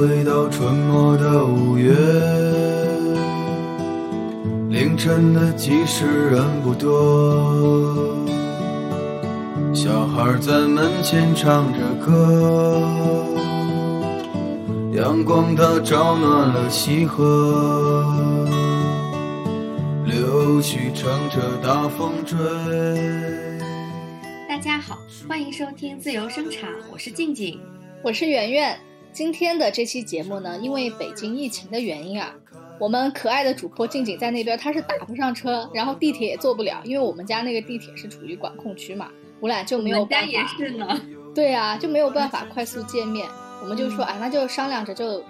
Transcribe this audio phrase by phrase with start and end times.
[0.00, 1.92] 回到春末的五月，
[4.70, 8.16] 凌晨的集市人不多，
[9.74, 12.80] 小孩在门前唱着歌，
[14.94, 18.06] 阳光它照暖了溪河，
[20.06, 22.38] 柳絮乘着大风追。
[24.48, 24.96] 大家好，
[25.28, 27.60] 欢迎收听自由生产，我是静静。
[28.02, 28.89] 我是圆圆。
[29.12, 32.34] 今天的这期节目呢，因为北京疫情的原因啊，
[32.78, 39.10] 我们可爱的主播静静在那边，她是打不上车，然后地铁也坐不了，因为我们家那个地铁是处于管控区嘛，
[39.40, 40.26] 我俩就没有办法。
[40.28, 41.00] 也是呢。
[41.34, 43.28] 对啊，就没有办法快速见面。
[43.62, 45.22] 我们就说，哎，那就商量着就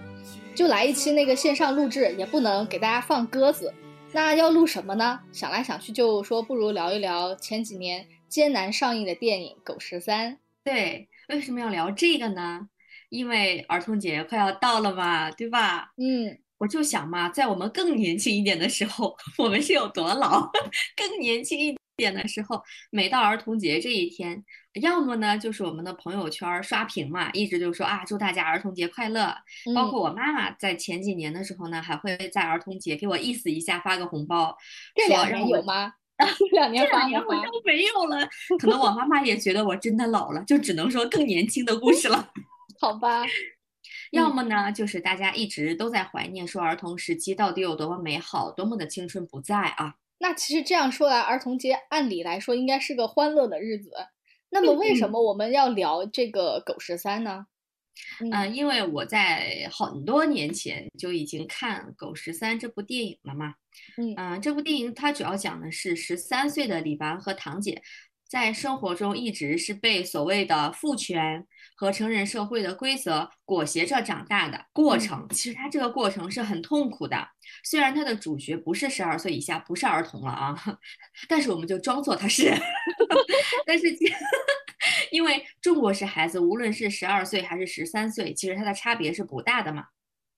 [0.54, 3.72] 就来一期那个线上录制，也不能给大家放鸽子。
[4.12, 5.20] 那要录什么呢？
[5.32, 10.32] 想来想去，就说不如聊一聊前几年艰难上映的电影《狗十三》。
[10.62, 11.08] 对。
[11.28, 12.68] 为什么要聊这个呢？
[13.10, 15.92] 因为儿童节快要到了嘛，对吧？
[15.98, 20.50] 嗯，我就想嘛，在我们更年轻一点的时候， 我们是有多老？
[20.96, 24.42] 更年轻一点的时候，每到儿童节这一天，
[24.80, 29.34] 要么呢就是我们的朋友圈刷屏嘛，一直就说啊，祝大家儿童节快乐。
[29.74, 34.56] 包括我妈妈在前几年的时候呢，还会在儿童节给我意思一下发个红包。
[34.94, 35.92] 这两年有吗？
[36.52, 42.30] 两年两年好像没有了，可能我妈妈也觉得我真的老了，就只能说更年轻的故事了。
[42.80, 43.26] 好吧，
[44.10, 49.96] 要么呢，就是大家一直都在怀念，说儿童时期到底有多么美好，多么的青春不在啊。
[50.18, 53.92] 那其实这样说来，儿童节按理来说应该是个欢乐的日子。
[54.48, 57.46] 那么为什么我们要聊这个狗十三呢？
[58.32, 63.54] 嗯，因为我在很多年前就已经看《狗十三》这部电影了嘛。
[64.16, 67.82] 嗯，这部电影它主要讲的是十三岁的李纨和堂姐
[68.30, 75.26] 在生活中一直是被所谓的父权和成人社会的规则裹挟着长大的过程。
[75.30, 77.28] 其实他这个过程是很痛苦的。
[77.64, 80.56] 虽然他的主角不是十二岁以下，不是儿童了啊，
[81.28, 82.54] 但是我们就装作他是。
[83.66, 83.86] 但是。
[85.10, 89.86] 因为中国式孩子，无论是十二岁还是十三岁，其实它的差别是不大的嘛。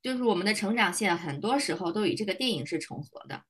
[0.03, 3.43] 就是我们的成长线，很多时候都与这个电影是重合的。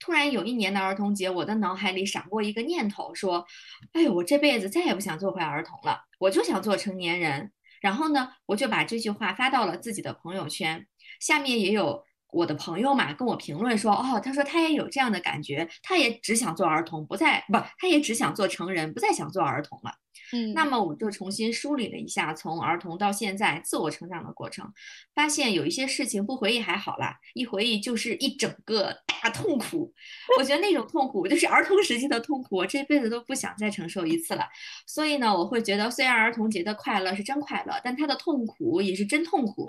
[0.00, 3.46] 突然有一年的儿童节，我的脑海里闪过一个念头，说
[3.92, 10.86] ：“哎呦，我这辈子再也不想做回儿童了，我就想做成年人。”然后呢，我就把这句话发到了自己的朋友圈，
[11.20, 19.92] 下面也有我的朋友嘛跟我评论说：“哦，他说他也有这样的感觉，他也只想做儿童，不再不，他也只想做成人，不再想做儿童了。”
[20.32, 24.72] 嗯，那么我就重新梳理了一下从儿童到现在自我成长的过程，
[25.14, 29.92] 发现有一些事情不回忆还好啦，一回忆就是一整个大痛苦。
[30.38, 34.44] 我觉得那种痛苦就是儿童时期的痛苦，我这辈子都不想再承受一次了。
[34.86, 39.68] 所以呢，我会觉得虽然儿童节的快乐是真快乐，但他的痛苦也是真痛苦，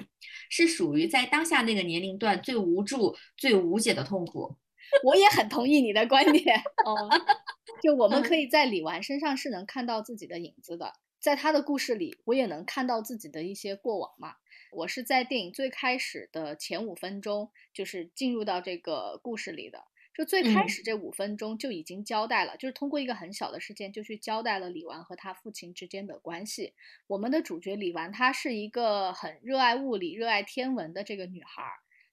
[0.50, 4.58] 是属于在当下那个年龄段最无助、最无解的痛苦。
[5.04, 7.10] 我也很同意你的观点 哦，
[7.82, 14.36] 就我们可以在李纨身上是能看到自己的影子的，在他的故事里，我也能看到自己的一些过往嘛。
[14.72, 19.84] 我是在电影最开始的前五分钟，就是进入到这个故事里的，
[20.16, 26.74] 就最开始这五分钟就已经交代了，就是通过一个很小的事件就去交代了李纨和他父亲之间的关系。
[27.08, 31.64] 我们的主角李纨，她是一个很热爱物理、热爱天文的这个女孩。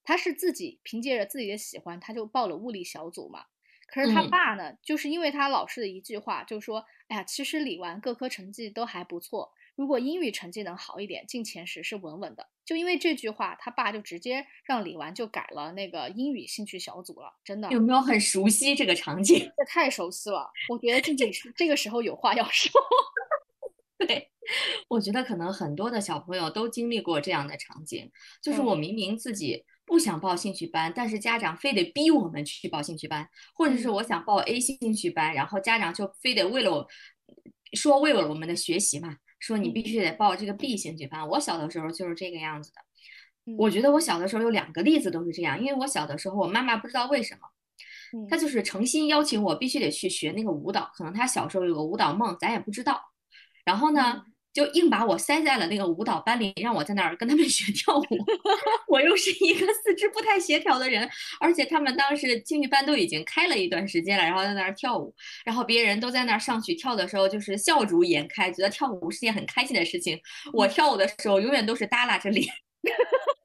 [0.09, 3.45] 他是自己凭借着自己的喜欢，他就报了物理小组嘛。
[3.87, 17.31] 可是他爸呢，就是因为他老师的一句话，就说：“哎呀，其实李纨各科成绩都还不错，如果英语成绩能好一点，进前十是稳稳的。”就因为这句话，他爸就直接让李纨就改了那个英语兴趣小组了。
[17.45, 19.41] 真的有没有很熟悉这个场景？
[19.59, 22.73] 这太熟悉了，我觉得静静是这个时候有话要说。
[24.09, 24.31] 对，
[24.89, 28.11] 我觉得可能很多的小朋友都经历过这样的场景，
[28.43, 29.67] 就是我明明自己。
[29.89, 36.87] 不想报兴趣班，但是家长非得逼我们去报兴趣班，或者是我想报 A 兴趣班，然后家长就非得为了我
[37.73, 41.27] 说为了我们的学习嘛，说你必须得报这个 B 兴趣班。
[41.27, 42.81] 我小的时候就是这个样子的。
[43.57, 53.01] 我觉得我小的时候有两个例子都是这样，因为我小的时候我妈妈不知道为什么，她就是诚心邀请我必须得去学那个舞蹈，可能她小时候有个舞蹈梦，咱也不知道。
[53.65, 54.25] 然后呢？
[54.53, 58.05] 就硬把我塞在了那个舞蹈班里，让我在那儿跟他们 学跳舞。
[58.89, 61.09] 我又是一个四肢不太协调的人，
[61.41, 65.15] 而且他们当时兴趣班都已经开了一段时间了，然后在那儿跳舞，
[65.45, 70.19] 然后别人都在那儿上去跳的时候，就是笑逐颜开，觉得跳舞是件很开心的事情。
[70.53, 72.47] 我跳舞的时候永远都是耷拉着脸。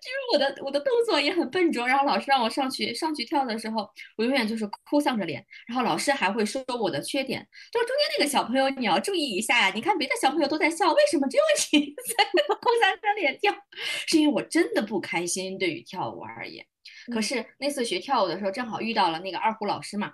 [0.00, 11.42] 就是我的我的动作也很笨拙，然后老师让我上去上去跳的时候，我永远就是哭丧着脸，然后老师还会说我的缺点，就是中间那个小朋友你要注意一下呀，你看别的小朋友都在笑，为什么只有
[11.72, 11.86] 你
[12.16, 13.54] 在哭丧着脸跳？
[14.06, 16.64] 是因为我真的不开心，对于跳舞而言。
[17.12, 20.12] 可是那次学跳舞的时候，正好遇到了那个二胡老师嘛。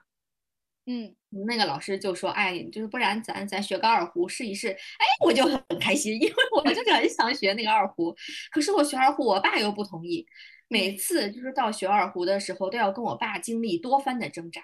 [0.88, 1.12] 嗯，
[1.48, 8.14] 那个老师就说，哎，就是不然咱咱学个二胡试一试，哎，我就很开心，因为我就是很想学那个二胡。
[8.52, 10.24] 可是我学二胡，我爸又不同意，
[10.68, 14.62] 每次就是到学二胡的时候，都要跟我爸经历多番的挣扎。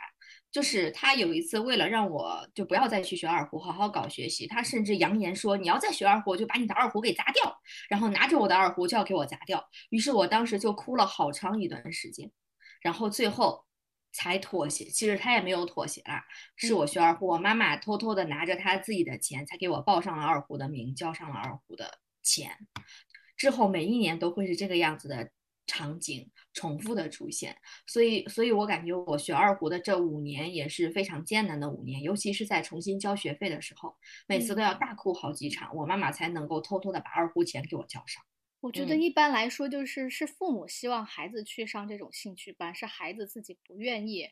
[0.53, 7.59] 就是他有一次为了让我就不要再去学二胡，好好搞学习，他甚至扬言说，你要再学二胡，就把你的二胡给砸掉，
[7.89, 9.69] 然后拿着我的二胡就要给我砸掉。
[9.91, 12.31] 于是我当时就哭了好长一段时间，
[12.81, 13.65] 然后最后。
[14.13, 16.25] 才妥协，其实他也没有妥协啦，
[16.57, 22.57] 是我学二胡，我妈妈偷偷的拿着她自己的钱，才给我报上了二胡的名，交上了二胡的钱。
[23.37, 25.31] 之后每一年都会是这个样子的
[25.67, 27.57] 场景重复的出现，
[27.87, 38.23] 所以，所以我感觉我学二胡的这五年也是非常艰难的五年，尤其是在重新交学费的时候，每次都要大哭好几场，我妈妈才能够偷偷的把二胡钱给我交上。
[38.63, 44.31] 我觉得一般来说，就是是父母希望孩子去上这种兴趣班，是孩子自己不愿意。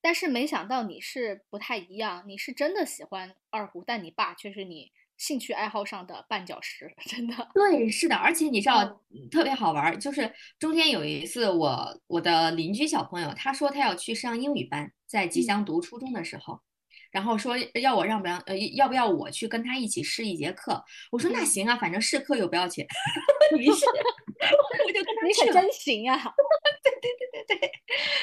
[0.00, 7.48] 但是没想到你是不太一样，你是真的喜欢二胡，但你爸却是你兴趣爱好上的绊脚石， 真的。
[7.54, 16.60] 对，是的，而且你知道特别好玩，就是中间有一次，我我的邻居小朋友他说他要去上英语班，在吉祥读初中的时候。
[17.12, 20.82] 然后说要我让不让呃要不要我去跟他一起试一节课？
[21.12, 22.84] 我说那行啊，反正试课又不要钱。
[23.58, 25.62] 于是我就跟他去了。
[25.62, 26.16] 真行啊！
[26.82, 27.70] 对对对对对。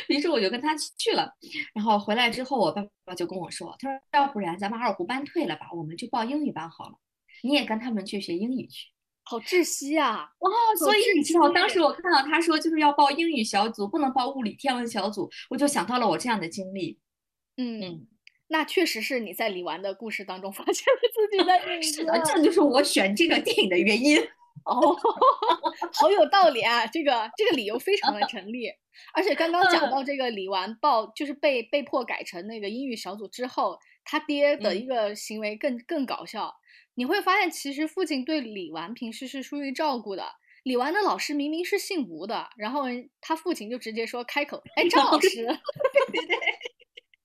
[0.07, 1.31] 于是我就跟他去了。
[1.73, 6.95] 然后回来之后，我爸爸就跟我说：“他说要不然咱们二胡班退了吧，我们就报英语班好了。
[7.43, 8.87] 你也跟他们去学英语去。”
[9.23, 10.31] 好窒息啊！
[10.39, 10.49] 哇，
[10.79, 16.97] 所以你知道当时我看到他说就是要报英语小组，不能报物理天文小组，我就想到了我这样的经历。
[17.55, 18.07] 嗯嗯。
[18.49, 24.19] 那确实是你在李纨的故事当中发现了自己的 影子，这就是我选这个电影的原因。
[24.65, 24.95] 哦，
[25.93, 28.67] 好有道理啊，这个这个理由非常的成立。
[29.13, 36.53] 而且刚刚讲到这个李纨报，就是被被迫改成那个英语小组之后，他爹的一个行为更更搞笑。
[36.95, 40.25] 你会发现，其实父亲对李纨平时是疏于照顾的。
[40.63, 42.83] 李纨的老师明明是姓吴的，然后
[43.21, 45.45] 他父亲就直接说开口，哎，张老师。
[46.11, 46.37] 对对 对。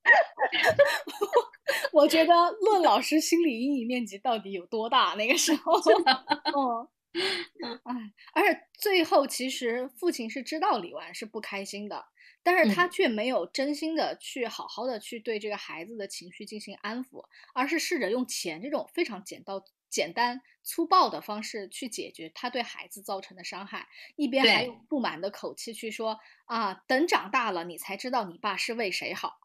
[1.92, 5.14] 我觉得论老师心理阴影面积到底有多大？
[5.14, 5.72] 那个时候，
[7.62, 12.04] 嗯，哎，而且最后其实父亲是知道李纨是不开心的，
[12.42, 17.24] 但是他却没有真心的去好好的去对这个孩子的情绪进行安抚，
[17.54, 23.86] 而是试着用钱这种非常简到简单粗暴的方式去解决他对孩子造成的伤害，
[24.16, 29.38] 一边还用不满的口气去说啊，等长大了你才知道你爸是为谁好。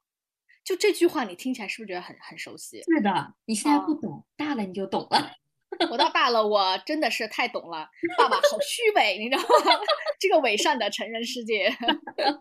[0.70, 2.80] 就这句话，你听起来是不是觉得很很熟悉？
[2.84, 5.32] 是的，你现在不懂，大了你就懂了。
[5.90, 7.90] 我到大了，我真的是太懂了。
[8.20, 9.80] 爸爸好虚伪，你知道吗？
[10.22, 11.76] 这个伪善的成人世界。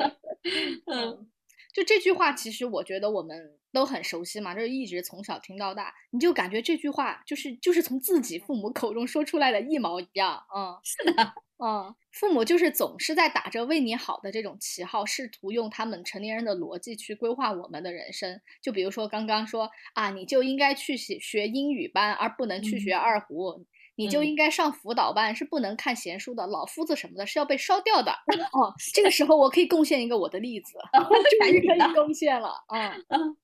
[0.93, 1.27] 嗯，
[1.73, 10.45] 就这句话，其实我觉得我们都很熟悉嘛，就是一直从小听到大，你就感觉这句话就是就是从自己父母口中说出来的一毛一样。
[10.55, 11.33] 嗯，是的。
[11.59, 18.41] 嗯，父母就是总是在打着为你好的这种旗号，试图用他们成年人的逻辑去规划我们的人生。
[18.63, 23.61] 就比如说刚刚说啊，你就应该去学学英语班，而不能去学二胡；
[23.97, 26.47] 你就应该上辅导班，是不能看闲书的。
[26.47, 28.13] 老夫子什么的是要被烧掉的。
[28.55, 30.79] 哦，这个时候我可以贡献一个我的例子，
[31.41, 32.55] 终于可以贡献了。
[32.73, 33.37] 嗯嗯，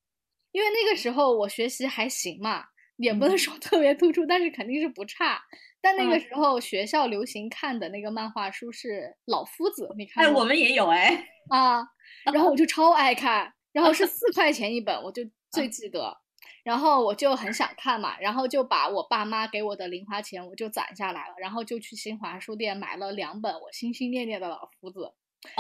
[0.53, 2.65] 因为那个时候我学习还行嘛，
[2.97, 5.41] 也不能说 特别突出，但是肯定是不差。
[5.81, 8.89] 但那个时候学校流行看的那个漫画书是
[9.27, 10.25] 《老夫子》，你看？
[10.25, 11.29] 哎，我们也有哎。
[11.51, 11.85] 啊，
[12.33, 15.23] 然后我就超爱看，然后是四块钱一本，我就
[15.53, 16.17] 最记得，
[16.63, 25.13] 然后我就很想看嘛，然后就把我爸妈给我的零花钱我就攒下来了，然后就去新华书店买了两本我心心念念的《老夫子》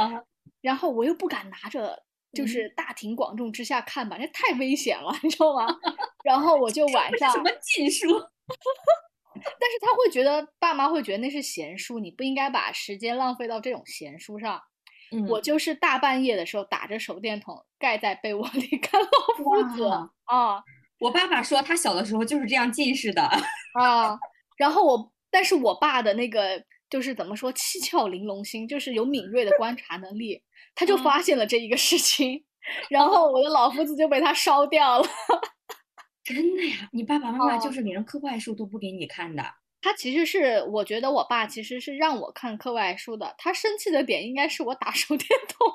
[0.03, 0.23] 啊，
[0.63, 2.04] 然后我又不敢拿着，
[2.35, 5.67] 就是大庭广众之下看吧，那太危险了，你知道吗？
[6.25, 8.09] 然后我就晚上什么禁书？
[9.35, 14.61] 但是他会觉得爸妈会觉得那是闲书，你不应该把时间浪费到这种闲书上。
[15.29, 19.85] 我就是大半夜的时候打着手电筒盖在被窝里看《老夫子》
[20.25, 20.61] 啊。
[20.99, 23.23] 我爸爸说他小的时候就是这样近视的
[23.79, 24.19] 啊。
[24.57, 26.61] 然后我，但是我爸的那个
[26.91, 30.43] 就是怎么说七窍玲珑心，就是有敏锐的观察能力，
[30.75, 32.45] 他就发现了这一个事情，
[32.91, 35.09] 然后我的老夫子就被他烧掉了。
[36.25, 39.45] 真的呀，你爸爸妈妈就是连课外书都不给你看的。
[39.83, 43.35] 他其实是，我觉得我爸其实是让我看课外书的。
[43.37, 45.71] 他生气的点应该是我打手电筒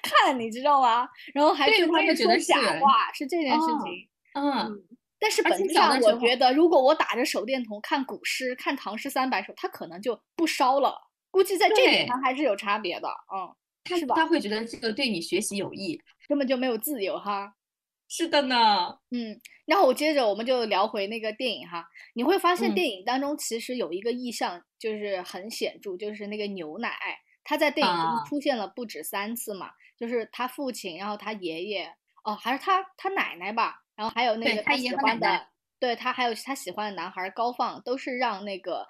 [0.00, 1.08] 看，你知道吗？
[1.34, 4.08] 然后还对对他们说假话，是这件事哦情。
[4.34, 4.84] 嗯，
[5.18, 10.96] 但是本质上，我觉得如果我打着手电筒看古诗、看唐诗三百首，他可能就不烧了。
[11.32, 13.52] 估计在这点上还是有差别的，嗯，
[13.88, 16.00] 他是吧他会觉得这个对你学习有益。
[16.28, 17.54] 根本就没有自由哈。
[18.10, 26.90] 是的呢，嗯，然后我接着我们就聊回那个电影哈，你会发现嗯电影当中其实有一个意象就是很显著，就是那个牛奶，
[27.44, 35.46] 他在电影中啊出现了不止三次嘛，就是他父亲，然后他爷爷，哦，还是他他奶奶吧，然后还有那个他喜欢的，
[35.78, 38.86] 对他还有他喜欢的男孩高放，都是让那个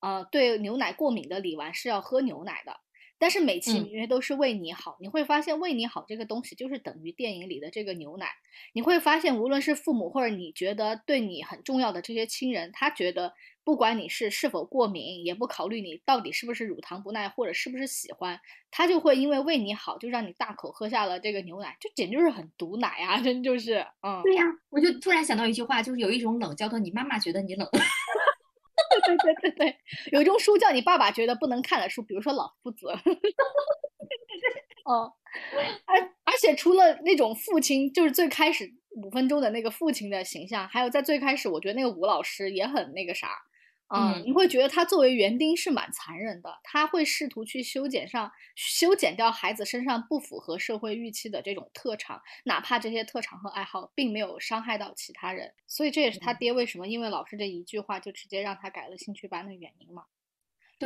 [0.00, 2.78] 呃对牛奶过敏的李纨是要喝牛奶的。
[3.18, 8.28] 但是美其嗯名曰都是为你好，你会发现为你好这个东西就是等于电影里的这个牛奶。
[8.72, 13.32] 你会发现，无论是父母或者你觉得对你很重要的这些亲人，他觉得
[13.64, 23.20] 不管你是是否过敏，也不考虑你到底是不是乳糖不耐或者是不是喜欢，他就会因为为你好，就让你大口喝下了这个牛奶，这简直就是很毒奶啊！
[23.20, 27.68] 真就是，嗯，对呀，我就突然想到一句话，就是有一种冷叫做你妈妈觉得你冷。
[29.16, 29.76] 对对对对，
[30.12, 32.86] 有一种书叫你爸爸觉得不能看的书，比如说《老夫子》。
[34.84, 35.12] 哦，
[35.84, 43.28] 而而且除了那种父亲，就是最开始五分钟的那个父亲的形象，还有在最开始，我觉得那个吴老师也很那个啥，
[43.90, 56.36] 嗯你会觉得他作为园丁是蛮残忍的，他会试图去修剪上修剪掉孩子身上不符合社会预期的这种特长，哪怕这些特长和爱好并没有伤害到其他人，所以这也是他嗯。
[56.38, 60.04] 爹为什么因为老师这一句话就直接让他改了兴趣班的原因嘛。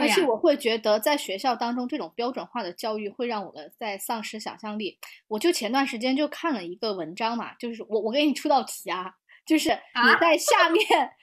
[0.01, 0.23] 而且。
[0.23, 4.99] 我会觉得，在学校当中，这种标准化的教育会让我们在丧失想象力。
[5.29, 10.83] 我就前段时间就看了一个文章嘛，就是我我给你出道题啊，就是你啊在下面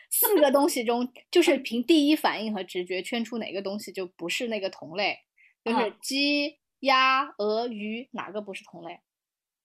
[0.09, 5.17] 四个东西中，就是凭第一反应和直觉圈出哪个东西就不是那个同类，
[5.63, 8.99] 就是啊鸡、鸭、鹅、鱼哪个不是同类？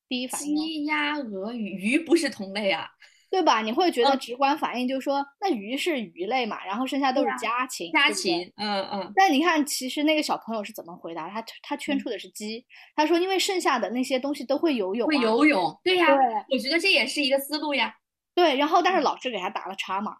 [0.07, 2.87] 第一反应哦，鸡、鸭、鹅、鱼，鱼不是同类啊，
[3.31, 3.63] 对吧？
[3.63, 11.29] 你会觉得嗯直观反应就是说，那鱼是鱼类嘛，然后剩下都是家禽，家禽，嗯嗯，但你看，其实那个小朋友是怎么回答？
[11.31, 16.17] 他他圈嗯出的是鸡，他说因为剩下的那些东西都会游泳、啊，会游泳，对呀，对
[16.51, 17.97] 我觉得这也是一个思路呀。
[18.35, 20.19] 对，然后但是嗯老师给他打了叉嘛，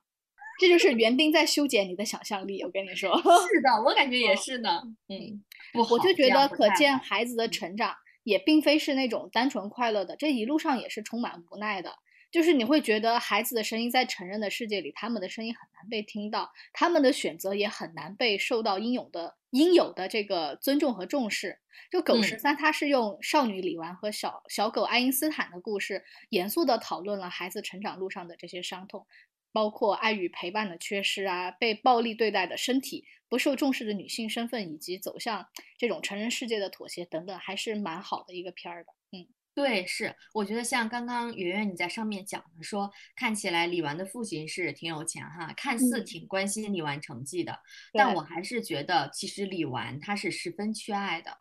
[0.59, 2.63] 这就是园丁在修剪你的想象力。
[2.63, 4.83] 我跟你说，是的， 我感觉也是呢。
[5.09, 5.43] 嗯，
[5.75, 11.95] 我，我就觉得可见孩子的嗯成长也并非是那种单纯快乐的，这一路上也是充满无奈的。
[12.31, 21.61] 就是你会觉得孩子的声音在成人的世界里，他们的声音很难被听到，他们的选择也很难被受到应有的应有的这个尊重和重视。
[21.93, 29.07] 就狗十嗯三，它是用少女李纨和小小狗爱因斯坦的故事，严肃地讨论了孩子成长路上的这些伤痛，
[29.55, 35.47] 包括爱与陪伴的缺失啊，被暴力对待的身体，不受重视的女性身份，以及走向
[35.79, 38.93] 这种成人世界的妥协等等，还是蛮好的一个片儿的。
[39.13, 46.05] 嗯，对，是，我觉得像刚刚圆圆你在上面讲的说，看起来李纨的父亲是挺有钱哈，看似嗯。
[46.05, 47.61] 挺关心李纨成绩的，
[47.93, 51.39] 但我还是觉得其实李纨她是十分缺爱的，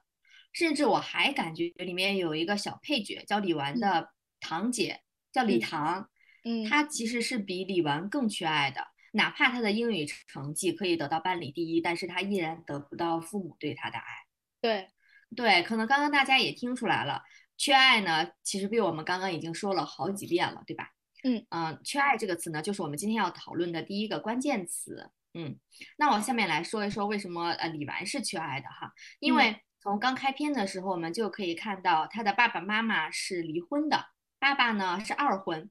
[0.53, 3.79] 甚至我还感觉里面有一个小配角叫李纨嗯。
[3.79, 5.01] 的堂姐，
[5.31, 5.59] 叫李嗯。
[5.59, 6.09] 唐，
[6.43, 8.87] 嗯他其实是比李纨更缺爱的。
[9.15, 14.05] 哪怕他的英语成绩可以得到班里第一，但是他依然得不到父母对他的爱。
[14.59, 14.89] 对，
[15.35, 17.21] 对，可能刚刚大家也听出来了，
[17.55, 20.89] 缺爱呢，其实被我们刚刚已经说了好几遍了，对吧？
[21.23, 25.11] 嗯嗯，缺爱这个词呢，就是我们今天要讨论的第一个关键词。
[25.35, 25.59] 嗯，
[25.97, 34.07] 那我下面来说一说为什么呃李纨是缺爱的哈，因嗯为从刚开篇的时候，我们就可以看到他的爸爸妈妈是离婚的，
[34.39, 35.69] 爸爸呢是二婚。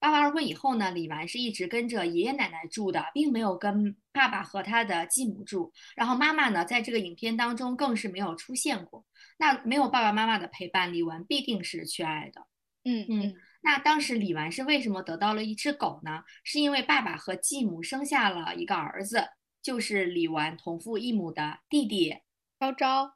[0.00, 5.72] 爸爸二婚以后呢，李纨是一直跟着爷爷奶奶住的，并没有跟爸爸和他的继母住。
[5.96, 9.04] 然后妈妈呢，在这个影片当中更是没有出现过。
[9.38, 12.46] 那没有爸爸妈妈的陪伴，李纨必定是缺爱的。
[12.84, 16.22] 嗯嗯嗯那当时李纨是为什么得到了一只狗呢？
[16.44, 19.28] 是因为爸爸和继母生下了一个儿子，
[19.60, 22.16] 就是李纨同父异母的弟弟，
[22.60, 23.14] 昭昭，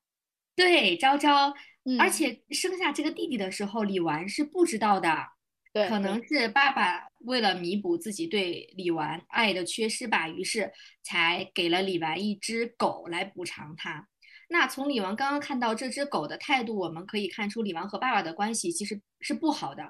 [0.57, 1.55] 对，昭昭。
[1.99, 5.32] 而嗯且生下这个弟弟的时候，李纨是不知道的，
[5.73, 10.71] 对，可能是爸爸为了弥补自己对李纨爱的缺失吧，于是
[11.03, 14.09] 才给了李纨一只狗来补偿他。
[14.49, 19.83] 那从李纨刚刚看到这只狗的态度，我们可以看出李纨和爸爸的关系其实是不好的。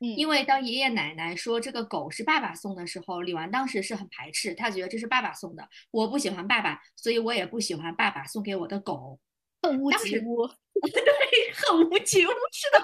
[0.00, 9.18] 嗯因为当爷爷奶奶说这个狗是爸爸送的时候，李纨当时是很排斥，他觉得这是爸爸送的，我不喜欢爸爸，所以我也不喜欢爸爸送给我的狗。
[9.62, 12.78] 恨屋及乌，很无情，是的。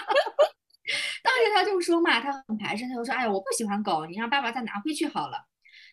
[1.23, 5.47] 当时他就说嘛，他很排斥，他就说：“哎呀，我不喜欢狗，你让爸爸再拿回去好了。”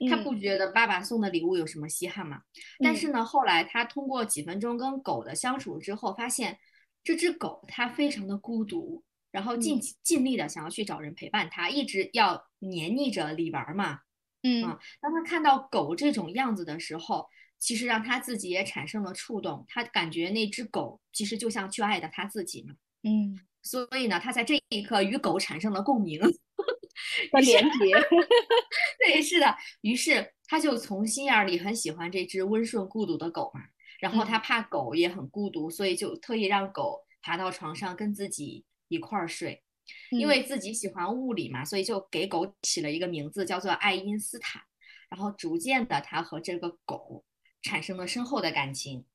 [0.10, 2.42] 他不觉得爸爸送的礼物有什么稀罕嘛。
[2.80, 6.58] 但是呢，后来他通过几分钟跟狗的相处之后，发现
[7.04, 14.00] 这只狗它非常的孤独，然后尽尽力的想要去找人陪伴它，一直要黏腻着李玩嘛。
[14.42, 14.62] 嗯，
[15.00, 17.28] 当他看到狗这种样子的时候，
[17.60, 22.74] 其实让他自己也产生了触动，他感觉那只狗其实就像去爱的他自己嘛。
[23.04, 26.22] 嗯，所以呢，他在这一刻与狗产生了共鸣
[27.32, 27.96] 和连接。
[29.05, 29.55] 对，是的。
[29.82, 33.62] 于是他就从心眼里很喜欢这只温顺孤独的狗嘛。
[34.00, 39.63] 然后他怕狗也很孤独，所以就特意让狗爬到床上跟自己一块儿睡。
[40.12, 44.62] 因为自己喜欢物理嘛，所以就给狗起了一个名字，叫做爱因斯坦。
[45.10, 47.24] 然后逐渐的，他和这个狗
[47.62, 49.05] 产生了深厚的感情。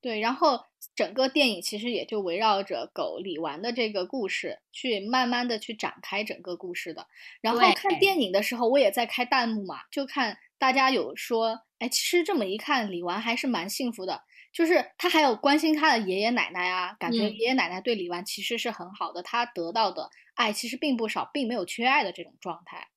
[0.00, 0.60] 对，然后
[0.94, 7.06] 整个电影其实也就围绕着狗李纨的这个故事去慢慢的去展开整个故事的。
[7.40, 14.22] 然后看电影的时候，我也在开弹幕嘛，就看大家有说，哎，其实这么一看，李纨还是蛮幸福的。
[14.52, 22.88] 就是他还有关心他的爷爷奶奶啊，感觉爷爷奶奶对李纨其实是很好的，他得到的爱其实并不少，并没有缺爱的这种状态。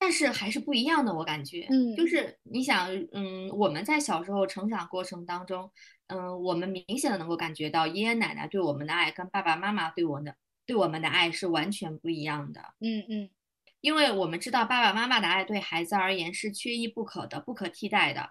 [0.00, 5.70] 但是还是不一样的，我感觉，嗯，就是你想，嗯，我们在小时候成长过程当中，
[6.06, 12.62] 嗯，我们明显的能够感觉到爷爷奶奶对我们的爱跟爸爸妈妈对我的对我们的爱是完全不一样的。
[12.80, 13.30] 嗯嗯，
[13.82, 18.30] 因为我们知道爸爸妈妈的爱对孩子而言是缺一不可的、不可替代的。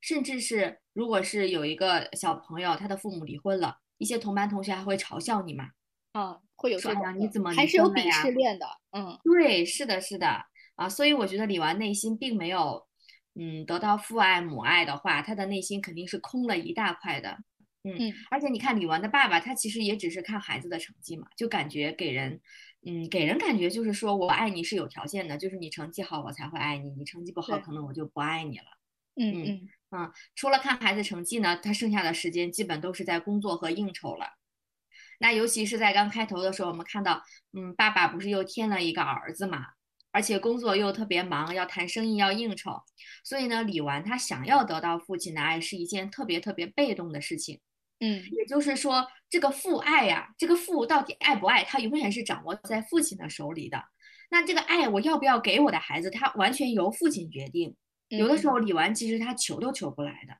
[0.00, 5.66] 甚至是，如果是有一个小朋友，他的父母离婚了，一些同班同学还会嘲笑你嘛？
[6.12, 8.66] 啊，会有说你怎么还是有鄙视链的？
[8.92, 12.86] 嗯，对，是的，是的，啊，所以我觉得李纨内心并没有，
[13.34, 17.38] 嗯，得到父爱母爱的话，他的内心肯定是空了一大块的。
[17.82, 22.40] 嗯，而且你看李纨的爸爸，他其实也只是看孩子的成绩嘛，就感觉给人，
[22.86, 28.64] 嗯，给人感觉就是说我爱你是有条件的，就是你成绩好我才会爱你，你成绩不好可能我就不爱你了。
[29.16, 29.68] 嗯嗯。
[29.92, 34.26] 嗯，除了看孩子成绩呢，他剩下的时间基本都是在工作和应酬了。
[35.18, 37.22] 那尤其是在刚开头的时候，我们看到，
[37.52, 39.66] 嗯，爸爸不是又添了一个儿子嘛，
[40.12, 42.82] 而且工作又特别忙，要谈生意，要应酬，
[43.24, 47.60] 所以呢，李纨他想要得到父亲的爱是一件特别特别被动的事情。
[48.00, 53.84] 嗯，也就是说，这个父爱呀，这个父到底爱不爱他，永远是掌握在父亲的手里的。
[54.30, 57.76] 那这个爱我要不要给我的孩子，他完全由父亲决定。
[58.08, 60.34] 有的时候李纨其实他求都求不来的，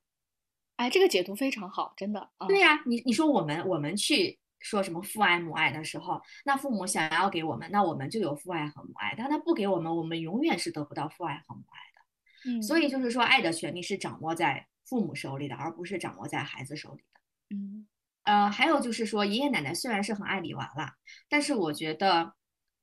[0.77, 2.31] 哎，这个解读非常好，真的。
[2.49, 12.59] 对呀，你你说我们我们去说什么父爱母爱的时候，那父母想要给我们，那我们就有父爱和母爱；但他不给我们，我们永远是得不到父爱和母爱的。
[12.59, 17.57] 嗯，所以就是说，爱的权利是掌握在父母手里的，而不是掌握在孩子手里的。
[17.57, 17.87] 嗯，
[18.25, 20.94] 呃，还有就是说，爷爷奶奶虽然是很爱李娃娃，
[21.29, 22.35] 但是我觉得。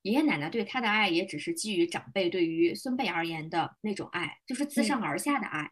[0.04, 5.70] 爷爷奶奶对他的爱也只是基于长辈对于孙辈而言的那种爱，就是自上而下的爱。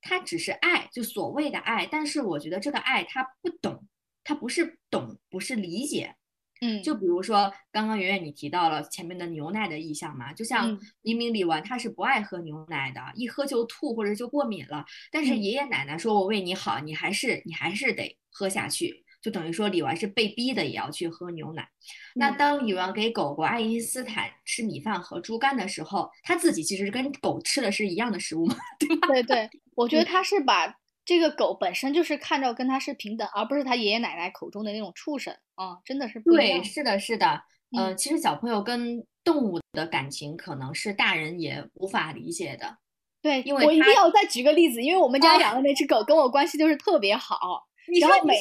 [0.00, 1.86] 他只是爱，就所谓的爱。
[1.86, 3.86] 但是我觉得这个爱他不懂，
[4.26, 6.16] 他不是懂，不是理解。
[6.60, 19.04] 嗯，就比如说刚刚圆圆你提到了前面的牛奶的意象嘛，就像明明李纨他是不爱喝牛奶的，一喝就吐或者就过敏了，但是爷爷奶奶说我为你好，你还是你还是得喝下去。
[19.22, 21.68] 就等于说李纨是被逼的，也要去喝牛奶。
[22.14, 29.08] 那当李纨给狗狗爱因斯坦吃米饭和猪肝的时候，他自己其实跟狗吃的是一样的食物嘛，对吧？
[29.08, 30.72] 对对，我觉得他是把
[31.06, 37.40] 这个狗本身就是看着跟它是平等，而不是它爷爷奶奶口中的那种畜生啊，真的是对，是的，是的。
[37.74, 42.76] 嗯，其实小朋友跟动物的感情可能是大人也无法理解的。
[43.22, 47.38] 对，因为我一定要再举个例子，因为我们家养的那只狗跟我关系就是特别好，
[48.00, 48.38] 然后每。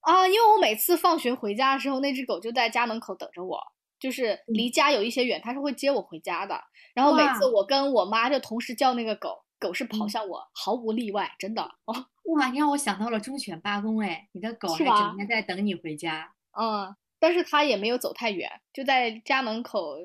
[0.00, 3.60] 啊，因为我每次放学回家的时候，那只狗就在家门口等着我，
[3.98, 6.58] 就是离家有一些远，它是会接我回家的。
[6.94, 11.62] 然后每次我跟我妈就同时叫那个狗，狗是跑向我，毫无例外，真的。
[11.84, 11.94] 哦，
[12.34, 16.34] 哇，你让我想到了忠犬八公哎，你的狗还整天在等你回家。
[16.58, 19.96] 嗯，但是它也没有走太远，就在家门口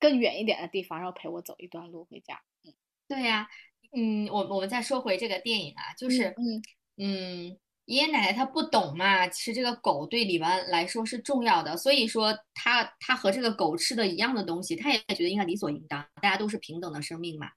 [0.00, 2.40] 更远一点的地方，然后陪我走一段路回家。
[2.64, 2.72] 嗯，
[3.08, 3.48] 对呀，
[3.94, 6.62] 嗯，我我们再说回这个电影啊，就是嗯
[6.96, 7.58] 嗯。
[7.86, 17.50] 爷爷奶奶他不懂嘛，其实这个狗对李纨来说是重要的，所以说他他和这个狗吃的一样的东西，他也觉得应该理所应当，大家都是平等的生命嘛。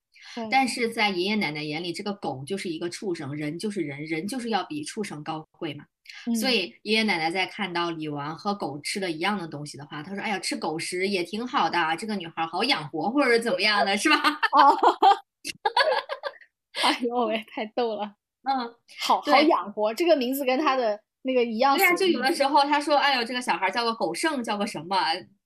[0.51, 5.85] 但是在爷爷奶奶眼里，这个狗就是一个畜生，人就是人，人就是要比畜生高贵嘛。
[6.39, 14.15] 所以爷爷奶奶在看到李纨和狗吃的一样的东西的话，他说：“哎呀，吃狗食也挺好的，这个女孩好养活，或者怎么样的，是吧？”
[14.57, 14.77] 哦，
[16.83, 18.13] 哎呦喂，太逗了。
[18.49, 21.75] 嗯，好好养活这个名字跟他的那个一样。
[21.75, 24.97] 对呀，就有的时候他说：“哎呦，这个小孩叫个狗剩，叫个什么，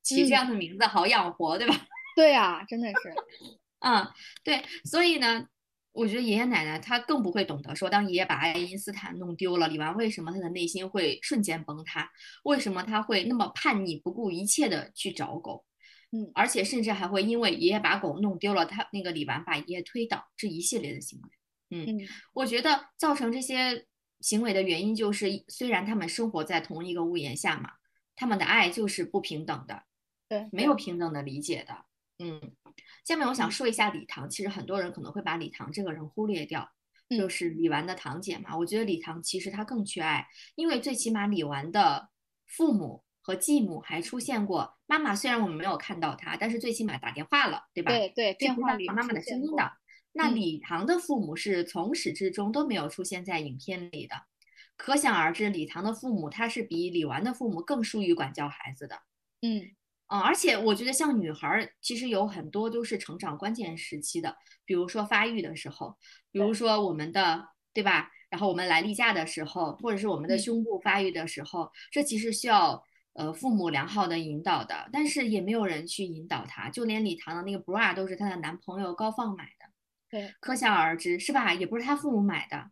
[0.03, 1.75] 起这样的名字好养活，对吧？”
[2.15, 3.13] 对呀，真的是。
[3.81, 4.07] 嗯，
[4.43, 5.45] 对，所以呢，
[5.91, 12.09] 我觉得爷爷奶奶他更不会懂得说，当爷爷把爱因斯坦弄丢了，李纨为什么他的内心会瞬间崩塌？
[12.43, 15.65] 为什么他会那么叛逆，不顾一切的去找狗？
[16.11, 21.29] 嗯，而且甚至还会因为爷爷把狗弄丢了，他那个李纨把爷爷推倒，这一系列的行为。
[21.73, 23.85] 嗯，我觉得造成这些
[24.19, 27.71] 行为的原因就是，虽然他们生活在同一个屋檐下嘛，
[28.15, 29.83] 他们的爱就是不平等的，
[30.27, 31.85] 对，没有平等的理解的。
[32.19, 32.39] 嗯，
[33.03, 36.69] 下面我想说一下李唐，其实很多人可能会把李唐这个人忽略掉，
[37.09, 38.57] 就是李纨的堂姐嘛。
[38.57, 42.09] 我觉得李唐其实她更缺爱，因为最起码李纨的
[42.47, 43.03] 父母。
[43.23, 47.91] 和继母还出现过，妈妈虽然我们没有看到她，但是最起码打电话了，对吧？
[47.91, 49.73] 对对，电话里妈妈的声音的。
[50.11, 54.15] 那李唐的父母是从始至终都没有出现在影片里的，
[54.75, 59.03] 可想而知，李唐的父母他是比李纨的父母更疏于管教孩子的。
[59.43, 59.69] 嗯
[60.11, 65.97] 嗯，而且我觉得像女孩儿，其实有很多都是成长关键时期的，比如说发育的时候，
[66.31, 68.11] 比如说我们的，对吧？
[68.29, 72.83] 然后我们来例假的时候，或者是我们的胸部发育的时候，这其实需要。
[73.13, 79.65] 呃，父母良好的引导的，但是也没有人去引导她，就连李唐的那个 bra 都是她的男朋友高放买的，
[80.09, 81.53] 对，可想而知是吧？
[81.53, 82.71] 也不是她父母买的，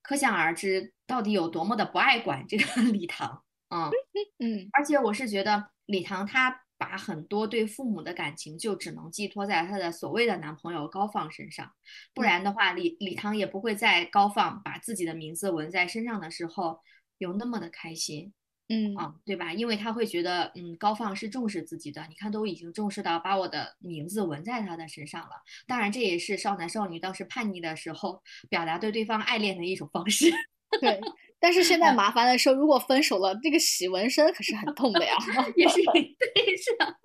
[0.00, 3.90] 可想而知到底有多么的不爱管这个 李唐嗯
[4.38, 11.70] 嗯，而且我是觉得李唐她把很多对父母的感情就只能寄托在她的所谓的男朋友高放身上，
[12.14, 16.80] 不然的话，李李唐也不会在高放把自己的名字纹在身上的时候
[17.18, 18.32] 有那么的开心。
[18.72, 19.52] 嗯啊，对吧？
[19.52, 22.06] 因为他会觉得，嗯，高放是重视自己的。
[22.08, 25.30] 你看，都已经重视到把我的名字纹在他的身上了。
[25.66, 30.30] 当然，这也是少男少女当时叛逆的时候表达对对方爱恋的一种方式。
[30.80, 31.00] 对，
[31.40, 35.16] 但是现在麻烦的是，如果分手了，这个洗纹身可是很痛的呀。
[35.56, 36.96] 也是对，是的。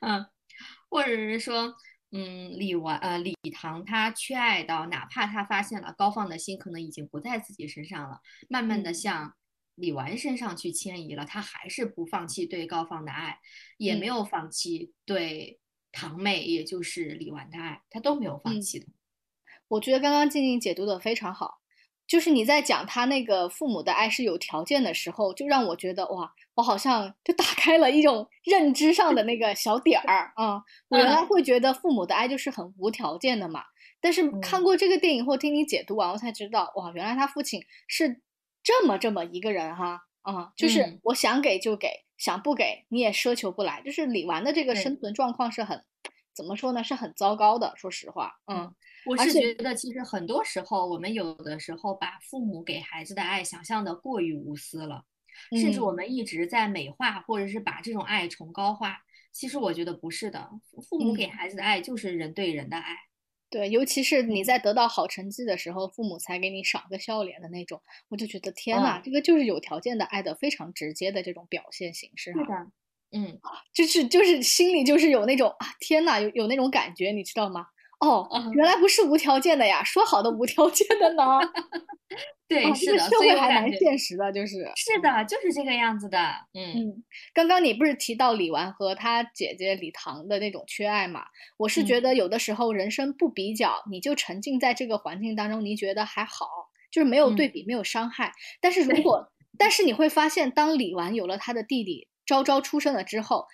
[0.00, 0.26] 嗯，
[0.90, 1.74] 或者是说，
[2.10, 9.34] 嗯，李纨呃李唐他缺爱到，哪怕他发现了高放的心可能已经不在自己身上了，慢慢的向。
[9.80, 13.38] 李纨身上去迁移了，他还是不放弃对高放的爱，
[13.76, 15.60] 也没有放弃对
[15.92, 18.86] 堂妹，也就是李纨的爱，他都没有放弃的。
[19.68, 21.60] 我觉得刚刚静静解读的非常好，
[22.08, 30.62] 就是你在讲他那个父母的爱是有条件的时候，就让我觉得哇，我好像就打开了一种认知上的那个小点儿啊。
[30.88, 33.62] 我原来会觉得父母的爱就是很无条件的嘛，
[34.00, 38.20] 但是看过这个电影或听你解读完，我才知道哇，原来他父亲是。
[38.60, 43.80] 这么这么一个人哈，啊，就是我想给就给，想不给你也奢求不来。
[43.80, 45.82] 就是李纨的这个生存状况是很，
[46.38, 47.72] 怎么说呢，是很糟糕的。
[47.74, 48.72] 说实话，嗯，
[49.06, 55.04] 我是觉得其实很多时候我们有的时候把父母给孩子的爱想象的过于无私了，
[55.60, 58.98] 甚至我们一直在美化或者是把这种爱崇高化。
[59.32, 60.48] 其实我觉得不是的，
[60.88, 62.94] 父母给孩子的爱就是人对人的爱。
[63.50, 72.70] 对，尤其是你在得到好成绩的时候，父母才给你赏个笑脸的那种，我就觉得天呐，这个就是有条件的爱的非常直接的这种表现形式哈。
[73.12, 73.38] 嗯，
[73.74, 77.66] 就是就是心里就是有那种啊，天呐，有有那种感觉，你知道吗？
[78.00, 81.22] 哦，原来不是无条件的呀，说好的无条件的呢？
[82.46, 86.18] 对，这个社会还蛮现实的，就是是的，就是这个样子的。
[86.54, 87.02] 嗯，
[87.34, 91.24] 刚刚你不是提到李纨和她姐姐李唐的那种缺爱嘛？
[91.58, 96.46] 我是觉得有的时候人生不比较，你就沉浸在这个环境当中，你觉得还好，
[96.90, 98.32] 就是没有对比，没有伤害。
[98.62, 103.46] 但是如果，但是你会发现，当李纨有了他的弟弟昭昭出生了之后，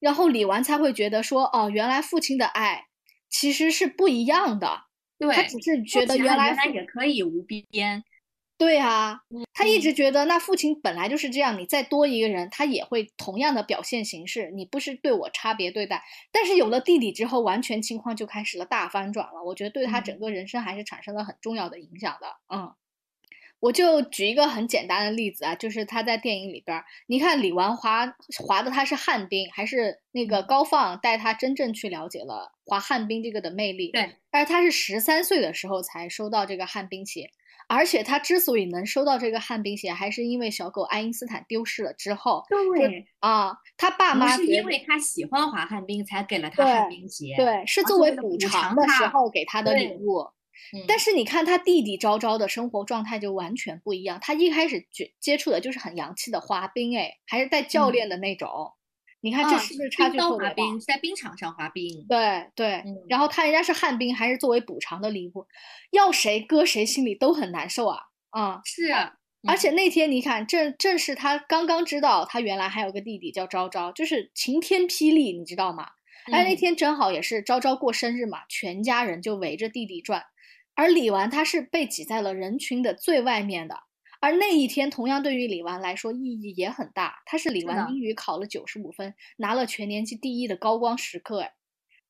[0.00, 2.86] 然后李纨才会觉得说，哦，原来父亲的爱
[3.30, 4.82] 其实是不一样的。
[5.18, 8.02] 对，他只是觉得原来也可以无边。
[8.56, 9.20] 对啊，
[9.54, 16.02] 他一直觉得那父亲本来就是这样，你再多一个人，他也会同样的表现形式，你不是对我差别对待。
[16.32, 19.44] 但是有了弟弟之后，完全情况就开始了大翻转了。
[19.44, 22.26] 我觉得对他整个人生还是产生了很重要的影响的。
[22.52, 22.74] 嗯，
[23.60, 33.90] 我就举一个很简单的例子啊，就是他在电影里边，你看李纨滑滑的他是旱冰，还是那个高放带他真正去了解了滑旱冰这个的魅力？
[33.90, 37.30] 对，但是他是十三岁的时候才收到这个旱冰鞋。
[37.70, 42.42] 而且他之所以能收到这个旱冰鞋，还是因为小狗爱因斯坦丢失了之后。
[42.48, 47.34] 对啊，他爸妈是因为他喜欢滑旱冰，才给了他旱冰鞋。
[47.36, 50.26] 对，是作为补偿的时候给他的礼物。
[50.86, 54.18] 但是你看他弟弟昭昭的生活状态就完全不一样。
[54.20, 58.72] 他一开始接接触的就是很洋气的滑冰，哎，还是带教练的那种。
[59.20, 60.62] 你看这是不是差距特别大？
[60.86, 62.84] 在冰场上滑冰，对对。
[63.08, 65.44] 然后他人家是旱冰，还是作为补偿的礼物，
[65.90, 67.98] 要谁搁谁心里都很难受啊
[68.30, 68.60] 啊！
[68.64, 68.92] 是，
[69.48, 75.88] 而且那天你看，正正是他刚刚知道他原来还有个弟弟叫昭昭，就是晴天霹雳，你知道吗？
[76.30, 80.26] 哎，那嗯天正好也是昭昭过生日嘛，全家人就围着弟弟转，
[80.78, 83.76] 而李纨她是被挤在了人群的最外面的。
[84.20, 87.20] 而那一天，同样对于李纨来说意义也很大。
[87.26, 91.40] 她是李纨英语考了九十五分，拿了全年级第一的高光时刻。
[91.40, 91.52] 哎，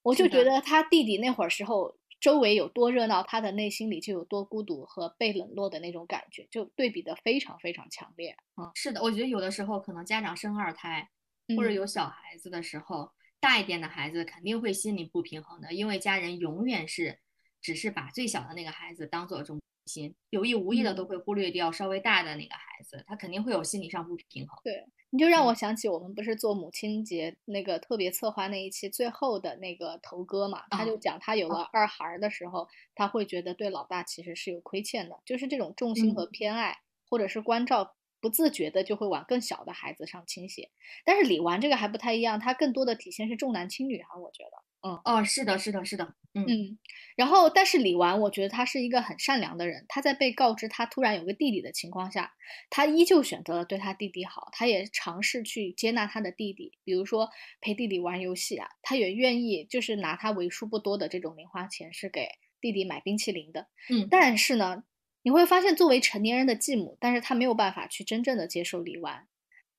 [0.02, 8.36] 我就觉得他弟弟那会儿时候，周围有多热闹，他的内心里就有多孤独和被冷落的那种感觉，就对比的非常非常强烈。
[8.60, 11.08] 嗯是的，我觉得有的时候可能家长生二胎
[11.56, 17.18] 或者嗯有小孩子的时候，大一点的孩子肯定会心里不平衡的，因为家人永远是
[17.60, 24.58] 只是把最小的那个孩子当做中心，有意无意的都嗯会忽略掉稍微大的那个孩子，他肯定会有心理上不平衡。
[24.62, 40.70] 对，你就让我嗯想起我们不是做母亲节那个特别策划那一期最后的那个头哥嘛，他就啊讲他有了二孩儿的时候，他会觉得对老大其实是有亏欠的，就是这种重心和嗯偏爱或者是关照，不自觉的就会往更小的孩子上倾斜。
[41.04, 44.67] 但是李纨这个还不太一样，他更多的体现是重男轻女哈，我觉得。
[44.80, 46.78] 哦，是的，是的，是的，嗯嗯，
[47.16, 49.84] 然后但是李纨，我觉得他是一个很善良的人。
[49.88, 52.32] 他在被告知他突然有个弟弟的情况下，
[52.70, 57.28] 他依旧选择了对他弟弟好，他也尝试去接纳他的弟弟，比如说
[57.60, 62.28] 陪弟弟玩游戏啊，他也愿意就是拿他为数不多的这种零花钱是给
[62.60, 63.66] 弟弟买冰淇淋的。
[63.90, 64.84] 嗯，但是呢，
[65.22, 69.26] 你会发现作为成年人的继母，但是他没有办法去真正的接受李纨。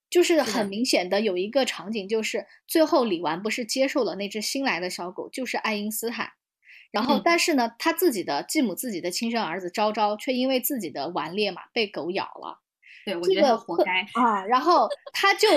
[0.10, 6.32] 就是是很明显的有一个场景，就是最后李纨不是接受了那只新来的小狗，就是爱因斯坦。
[6.92, 12.60] 然后，嗯但是呢，他自己的继母自己的亲生儿子昭昭却因为自己的顽劣嘛，被狗咬了。
[13.06, 14.02] 对，我觉得他活该。
[14.14, 15.48] 啊，然后他就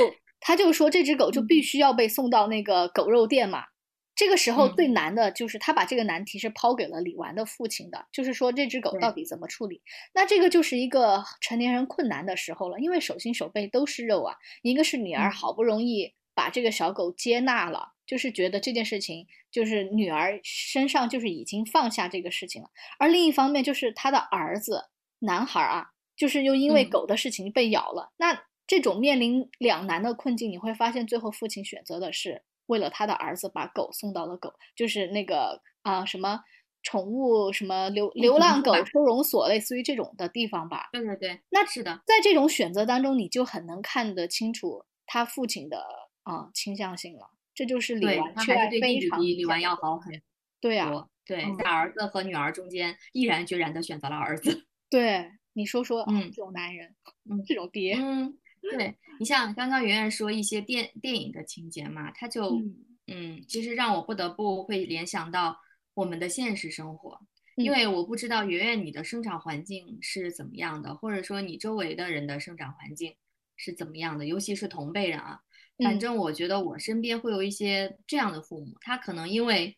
[0.41, 3.65] 他就说这只狗就嗯必须要被送到那个狗肉店嘛。
[4.14, 4.77] 这个时候嗯。
[4.77, 9.81] 最难的就是他把这个难题是抛给了李纨的父亲的，就是说这只狗到底怎么处理？
[10.14, 14.37] 那这个就是一个成年人困难的时候了，因为手心手背都是肉啊。
[14.62, 15.33] 一个是女儿嗯。
[15.33, 24.85] 好不容易把这个小狗接纳了，就是觉得这件事情就是女儿身上就是已经放下这个事情了，而另一方面就是他的儿子
[25.20, 26.87] 男孩儿啊，就是又因为嗯。
[26.87, 32.42] 狗的事情被咬了，那这种面临两难的困境，你会发现最后父亲选择的是
[32.73, 36.41] 为了他的儿子把狗送到了狗，就是那个啊、什么
[36.83, 40.89] 宠物什么流流浪狗收容所，类似于这种的地方吧。
[40.93, 45.85] 对对对，那是的，在这种选择当中，你就很能看得清楚他父亲的
[46.23, 47.31] 啊、倾向性了。
[47.55, 50.23] 这就是李对纨缺爱他还是对弟非常比李纨要好很
[50.59, 54.67] 对啊，对，嗯在儿子和女儿中间，毅然决然的选择了儿子。
[54.89, 56.95] 对，你说说，啊嗯这种男人，
[57.31, 58.39] 嗯这种爹，嗯，
[58.70, 62.77] 对你像刚刚圆圆说一些电电影的情节嘛，它就嗯
[63.09, 65.59] 嗯，其实让我不得不会联想到
[65.94, 67.18] 我们的现实生活，
[67.57, 73.14] 因嗯为我不知道圆圆你的生长环境是怎么样的，或者说你周围的人的生长环境
[73.57, 75.40] 是怎么样的，尤其是同辈人啊。
[75.83, 79.77] 反嗯正我觉得我身边会有一些这样的父母，他可能因为，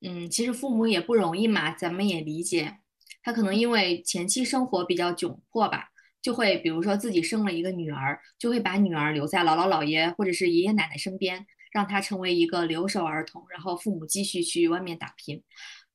[0.00, 2.78] 嗯，其实父母也不容易嘛，咱们也理解，
[3.22, 5.90] 他可能因为前期生活比较窘迫吧。
[6.24, 15.42] 就会比如说自己生了一个女儿，就会把女儿留在姥姥姥爷或者是爷爷奶奶身边，让她成为一个留守儿童，然后父母继续去外面打拼。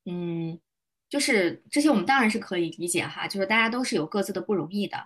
[0.05, 0.59] 嗯，
[1.09, 4.97] 就是这些我们当然是可以理解哈，就是大家都是有各自的不容易的。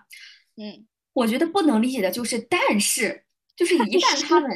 [0.56, 3.24] 嗯，我觉得不能理解的就是，但是
[3.56, 4.50] 就是 一旦他们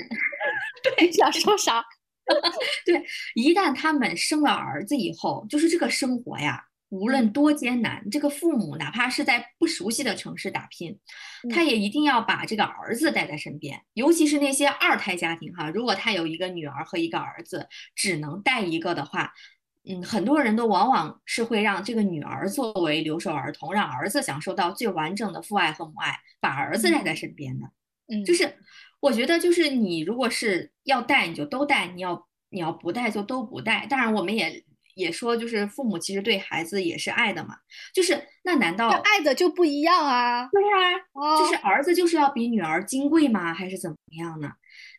[0.98, 1.82] 对想说啥？
[2.84, 3.02] 对
[3.34, 10.98] 一旦他们生了儿子以后，就是这个生活呀，无论多艰难，这个父母哪怕是在不熟悉的城市打拼，
[11.50, 13.80] 他也一定要把这个儿子带在身边。
[13.94, 19.32] 尤其是那些二胎家庭哈，如果他有一个女儿和一个儿子，只能带一个的话，
[19.88, 27.66] 嗯，很多人都往往是会让这个女儿作为留守儿童，让儿子享受到最完整的父爱和母爱，把儿子带在身边的。
[28.06, 28.56] 嗯，就是
[29.00, 33.86] 我觉得，就是你如果是要带，你就都带；你要你要不带，就都不带。
[33.86, 34.64] 当然，我们也
[34.98, 37.56] 也说，就是父母其实对孩子也是爱的嘛。
[37.94, 40.48] 就是那难道那爱的就不一样啊。
[40.52, 40.68] 对呀、
[41.12, 43.54] 哦，就是儿子就是要比女儿金贵吗？
[43.54, 44.50] 还是怎么样呢？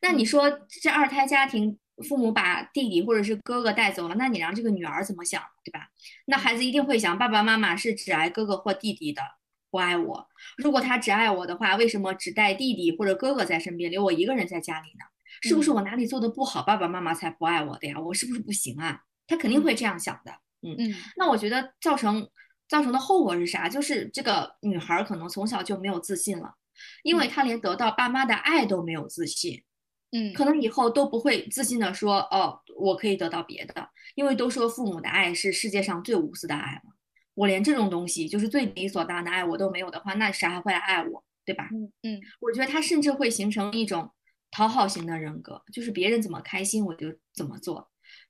[0.02, 0.50] 那你说
[0.82, 5.90] 这二胎家庭，父母把弟弟或者是哥哥带走了，那你让这个女儿怎么想，对吧？
[6.26, 9.22] 那孩子一定会想，爸爸妈妈是只爱哥哥或弟弟的，
[9.70, 10.28] 不爱我。
[10.58, 15.06] 如果他只爱我的话，为什么只带弟弟或者哥哥在身边，留我一个人在家里呢？
[15.42, 18.00] 是不是我哪里做的不好，爸爸妈妈才不爱我的呀？
[18.00, 19.02] 我是不是不行啊？
[19.30, 20.32] 他肯定会这样想的。
[20.62, 22.28] 嗯嗯那我觉得造成
[22.68, 23.70] 造成的后果是啥？
[23.70, 26.56] 就是这个女孩儿可能从小就没有自信了，
[27.04, 29.64] 因为她连得到爸妈的爱都没有自信，
[30.12, 36.94] 嗯，可能以后都不会自信的说，哦，我可以得到别的，因为都说父母的爱是世界上最无私的爱嘛。
[37.36, 41.70] 我连这种东西，就是最理所当然的爱我都没有的话，那谁还会来爱我，对吧？
[41.72, 44.12] 嗯嗯我觉得他甚至会形成一种
[44.52, 47.90] 讨好型的人格，就是别人怎么开心我就怎么做，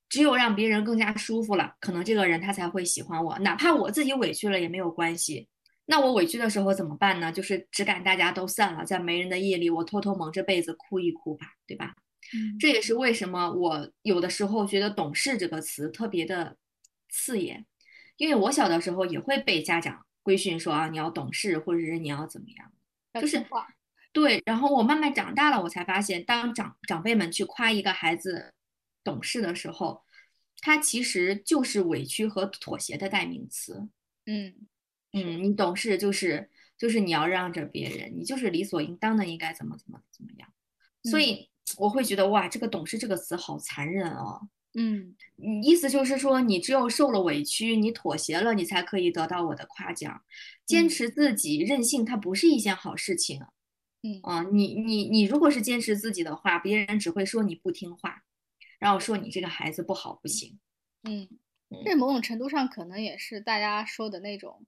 [0.09, 5.47] 只有让别人更加舒服了，可能这个人他才会喜欢我，哪怕我自己委屈了也没有关系。
[5.85, 7.31] 那我委屈的时候怎么办呢？
[7.31, 11.95] 就是只敢大家都散了，在没人的夜里，我偷偷蒙着被子哭一哭吧，对吧？
[12.33, 16.57] 嗯这也是为什么我有的时候觉得“懂事”这个词特别的
[17.09, 17.65] 刺眼，
[18.17, 22.71] 因为我小的时候也会被家长规训说啊，你要懂事，或者是你要怎么样。
[23.19, 23.43] 就是
[24.11, 28.53] 对，然后我慢慢长大了，我才发现，当长长辈们去夸一个孩子
[29.03, 30.03] 懂事的时候，
[30.61, 33.89] 他其实就是委屈和妥协的代名词。
[34.25, 34.67] 嗯
[35.11, 40.49] 嗯，你懂事就是就是你要让着别人，你就是理所应当的应该怎么怎么怎么样。
[41.03, 44.49] 所嗯以我会觉得哇，这个懂事这个词好残忍哦。
[44.75, 50.21] 嗯嗯意思就是说，你只有受了委屈，你妥协了，你才可以得到我的夸奖。
[50.65, 53.41] 坚嗯持自己，任性，它不是一件好事情。
[54.03, 58.23] 嗯啊，你你你如果是坚持自己的话，别人只会说你不听话，
[58.79, 60.57] 然后说你这个孩子不好不行。
[61.03, 61.27] 嗯，
[61.69, 64.65] 嗯这某种程度上可能也是大家说的那种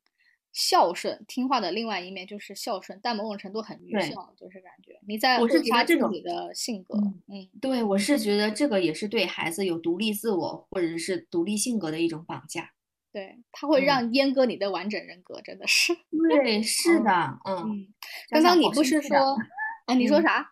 [0.53, 6.97] 孝顺、听话的另外一面，就是孝顺，但某种程度很愚孝，就是感觉你在我是觉得这种自己的性格。
[6.97, 12.71] 嗯嗯对，我是觉得这个也是对孩子有独立自我或者是独立性格的一种绑架。
[13.13, 15.93] 对，他会嗯让阉割你的完整人格，真的是。
[16.29, 17.93] 对， 是嗯的，嗯。
[18.29, 19.37] 刚刚你不是说，
[19.85, 20.51] 啊，你说嗯啥？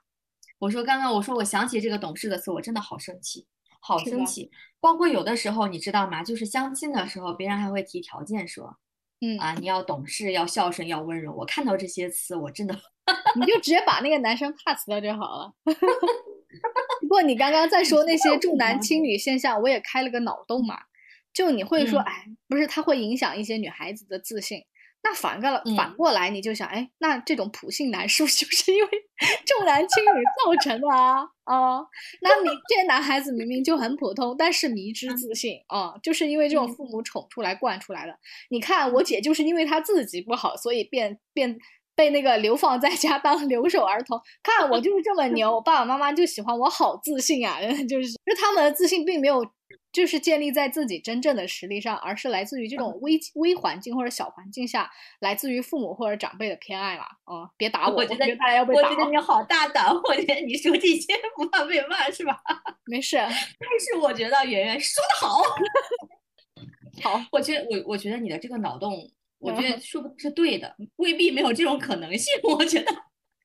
[0.59, 3.47] 我说刚刚我说我想起这个懂事的词，我真的好生气，
[3.79, 4.51] 好生气。
[4.79, 6.23] 包括有的时候你知道吗？
[6.23, 8.77] 就是相亲的时候，别人还会提条件说
[9.21, 11.33] 嗯，啊，你要懂事，要孝顺，要温柔。
[11.33, 12.73] 我看到这些词，我真的
[13.35, 15.53] 你就直接把那个男生 pass 掉就好了。
[17.01, 20.77] 不过你刚刚在说那些重男轻女现象，我也开了个脑洞嘛。
[21.33, 24.63] 就你会说，嗯哎，不是，它会影响一些女孩子的自信。
[25.01, 28.89] 那反过来，反嗯过来你就想，哎，那这种普信男是不是就是因为
[29.45, 31.21] 重男轻女造成的啊？
[31.45, 31.79] 啊，
[32.21, 38.19] 那你这些男孩子明明就很普通，但是迷之自信啊，就是因为这种嗯父母宠出来惯出来的。
[38.49, 41.57] 你看我姐就是因为她自己不好，所以变变
[41.99, 44.17] 被那个流放在家当留守儿童。
[44.41, 47.59] 看我就是这么牛，我爸爸妈妈就喜欢我，好自信啊！
[47.89, 49.45] 就是就他们的自信并没有
[49.91, 57.03] 就是建立在自己真正的实力上，而是来自于这种微微环境或者小环境下，来自于父母或者长辈的偏爱嘛。
[57.29, 58.85] 嗯，别打我，我觉得大家要被打哦。
[58.85, 62.39] 我觉得你好大胆，我觉得你说这些不怕被骂是吧？
[62.87, 63.29] 没事，但
[63.77, 65.41] 是我觉得圆圆说的好，
[67.03, 68.93] 好，我觉得我我觉得你的这个脑洞，
[69.39, 72.33] 我觉嗯得说不定是对的，未必没有这种可能性。
[72.43, 72.91] 我觉得，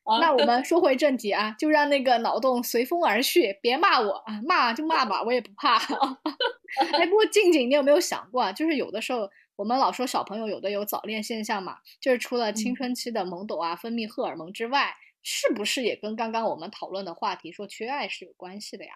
[0.03, 5.77] 啊那我 们说回正题啊，就让那个脑洞随风而去，别骂我啊，骂就骂吧，我也不怕。
[6.99, 8.51] 哎，不过静静，你有没有想过啊？
[8.51, 18.91] 就是有的时候我们老说小朋友有的有早恋现象嘛，就是除了青嗯春期的懵懂啊、分泌荷尔蒙之外，是不是也跟刚刚我们讨论的话题说缺爱是有关系的呀？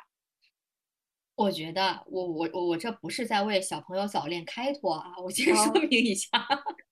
[1.36, 6.30] 我觉得我我我我这不是在为小朋友早恋开脱啊，我先说哦明一下。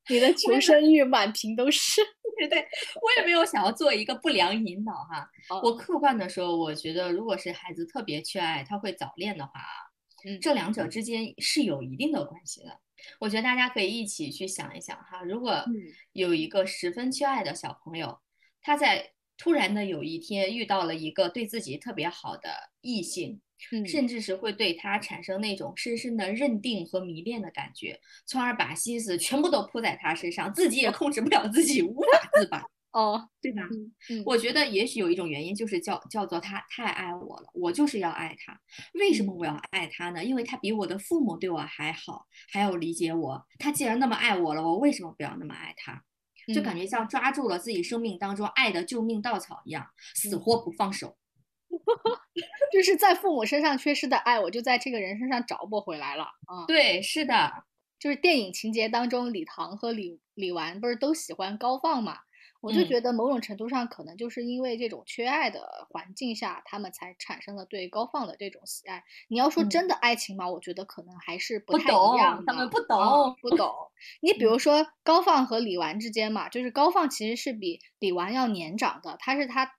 [0.10, 2.02] 你的求生欲满屏都是。
[2.38, 5.28] 对 对，我也没有想要做一个不良引导哈。
[5.64, 9.90] 我哦客观的说，我觉得如果是孩子特别缺爱，他会早恋的话啊，
[10.24, 12.80] 嗯这两者之间是有一定的关系的。
[13.20, 15.74] 我觉得大家可以一起去想一想哈，如果嗯
[16.14, 18.20] 有一个十分缺爱的小朋友，
[18.62, 23.42] 他在突然的有一天遇到了一个对自己特别好的异性，嗯
[23.86, 33.64] 甚至是会对他产生那种深深的认定和迷恋的感觉，从而把心思全部都扑在他身上，自己也控制不了自己，无法自拔， 哦，对吧？
[33.72, 38.60] 嗯嗯，我觉得也许有一种原因，就是叫叫做他太爱我了，我就是要爱他。
[38.94, 40.24] 为什么我要爱他呢？
[40.24, 43.46] 因为他比我的父母对我还好，还要理解我。
[43.60, 46.04] 他既然那么爱我了，我为什么不要那么爱他？
[46.54, 51.18] 就感嗯觉像抓住了自己生命当中爱的救命稻草一样，死嗯活不放手。
[52.72, 56.66] 就是在父母身上缺失的爱，我就在这个人身上找不回来了啊。
[56.68, 57.64] 对，是的，
[58.00, 62.20] 就是电影情节当中，李唐和李李纨不是都喜欢高放嘛？
[62.60, 69.04] 我就嗯觉得某种程度上，可能就是因为这种缺爱的环境下，他们才产生了对高放的这种喜爱。
[69.28, 73.72] 你要说嗯真的爱情嘛，我觉得可能还是不太一样他们不啊懂不懂。
[74.22, 79.72] 你比如说高放和李纨之间嘛，就是高放其实是比李纨要年长的，他是他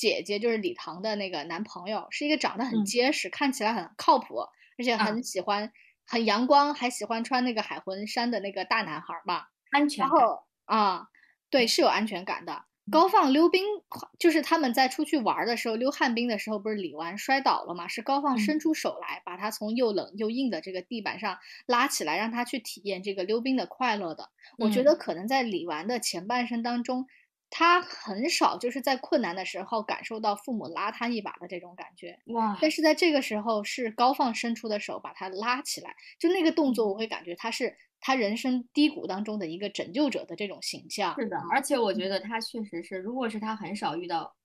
[0.00, 4.38] 姐姐，就是李唐的那个男朋友，是一个长得很嗯结实、看起来很靠谱，
[4.78, 5.70] 而且啊很喜欢、
[6.06, 9.44] 很阳光，还喜欢穿那个海魂衫的那个大男孩儿嘛。
[9.70, 10.04] 安全感。
[10.04, 11.06] 然后啊，
[11.50, 12.64] 对，是有安全感的。
[12.90, 13.62] 高放溜冰，
[14.18, 17.86] 就是他们在出去玩儿的时候溜旱冰的时候，不是李纨摔倒了嘛？
[17.86, 24.30] 是高放伸嗯出手来，把他从又冷又硬的这个地板上拉起来，让他去体验这个溜冰的快乐的。
[24.58, 27.06] 我觉嗯得可能在李纨的前半生当中，
[27.50, 32.18] 他很少就是在困难的时候感受到父母拉他一把的这种感觉。
[32.26, 41.14] 哇，但是在这个时候，是高放伸出的手把他拉起来，就那个动作，我会感觉他是他人生低谷当中的一个拯救者的这种形象。
[41.18, 44.36] 是的，而且我觉得他确实是，如果是他很少遇到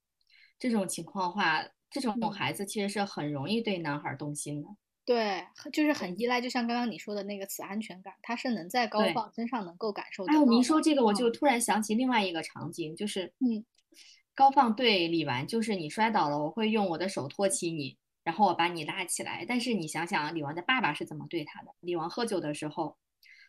[0.57, 4.69] 这种情况的话，这种嗯孩子其实是很容易对男孩儿动心的。
[5.05, 10.45] 对，就是很依赖，就像刚刚你说的那个此安全感，他是能在高放身上能够感受到哎。
[10.45, 13.63] 您说这个，我就嗯突然想起另外一个场景，就是嗯
[14.33, 19.45] 高放对李纨，就是你摔倒了，我会用我的手托起你，然后我把你拉起来。
[19.47, 21.67] 但是你想想，李纨的爸爸是怎么对他的？
[21.81, 22.97] 李纨喝酒的时候，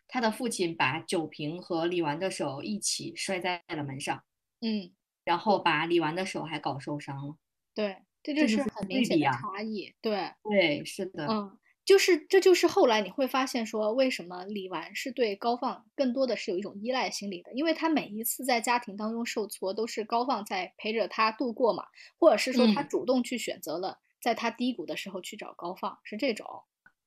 [0.06, 4.22] 他的父亲把酒瓶和李纨的手一起摔在了门上，
[4.60, 4.92] 嗯，
[5.24, 7.36] 然后把李纨的手还搞受伤了。
[7.74, 7.96] 对，
[8.34, 9.94] 这就是是很明显的差异。
[10.00, 21.84] 对，对，是的，嗯，就是这就是后来你会发现说，为什么李纨是对高放更多的是有一种依赖心理的，因为他每一次在家庭当中受挫，都是高放在陪着他度过嘛，
[22.18, 26.46] 或者是说他嗯主动去选择了在他低谷的时候去找高放，是这种。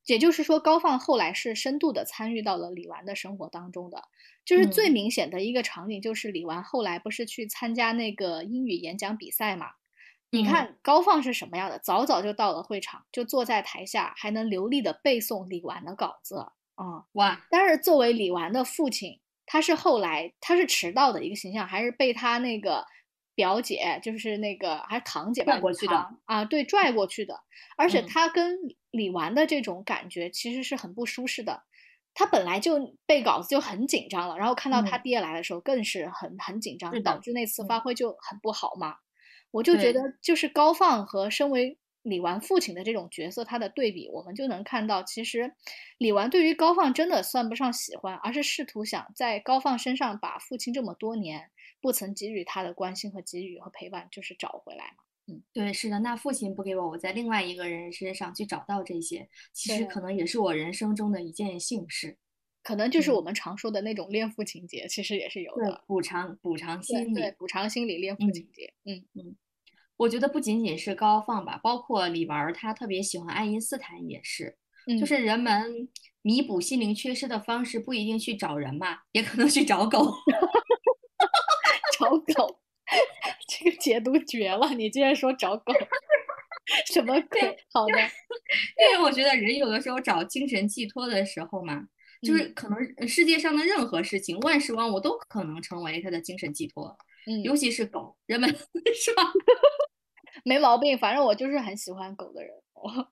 [0.06, 4.06] 也就是说，高放后来是深度的参与到了李纨的生活当中的，
[4.44, 9.68] 就是最嗯明显的一个场景，就是李纨后来不是去参加那个英语演讲比赛嘛？
[10.32, 11.80] 你嗯看高放是什么样的？
[11.80, 16.38] 早早就到了会场，就坐在台下，还能流利的背诵李纨的稿子
[16.76, 22.86] 啊、哇，但是作为李纨的父亲，他是后来他是迟到的一个形象，还是被他那个
[23.36, 27.42] 表姐，就是那个还是堂姐吧，拽过去的堂啊，对，拽过去的。
[27.76, 28.58] 而且嗯他跟
[28.92, 31.64] 李纨的这种感觉其实是很不舒适的。
[32.14, 38.96] 他本来就背稿子就很紧张了，然后看到他嗯爹来的时候更是很很紧张是，导致那次嗯发挥就很不好嘛。
[39.52, 45.54] 我就觉得，就是高放和身为李纨父亲的这种角色，他的对比，我们就能看到，其实
[45.98, 51.50] 李纨对于高放真的算不上喜欢，而是试图想在高放身上把父亲这么多年
[51.82, 55.04] 不曾给予他的关心和给予和陪伴，就是找回来嘛。
[55.54, 62.18] 对，是的，那父亲不给我，我在另外一个人身上去找到这些，其实可能也是我人生中的一件幸事。
[62.64, 67.14] 可能就是我嗯们常说的那种恋父情节，其实也是有的。，补偿补偿心理。
[67.14, 68.74] 对，补偿心理恋父嗯情节。
[68.86, 69.36] 嗯嗯
[69.98, 74.58] 我觉得不仅仅是高放吧，包括李纨儿，她特别喜欢爱因斯坦也是，
[74.88, 75.90] 嗯，就是人们
[76.22, 80.00] 弥补心灵缺失的方式不一定去找人嘛，也可能去找狗。
[82.00, 82.62] 找狗，
[83.50, 84.70] 这个解读绝了！
[84.74, 85.74] 你竟然说找狗，
[86.88, 87.42] 什么鬼？
[87.74, 91.86] 好的，因为我觉得人有的时候找精神寄托的时候嘛，
[92.22, 96.98] 就是嗯可能呃世界上的任何事情，万事万物都可能成为他的精神寄托，
[97.28, 98.50] 嗯，尤其是狗，人们
[98.96, 99.24] 是吧？
[100.46, 100.98] 没毛病。
[100.98, 102.54] 反正我就是很喜欢狗的人。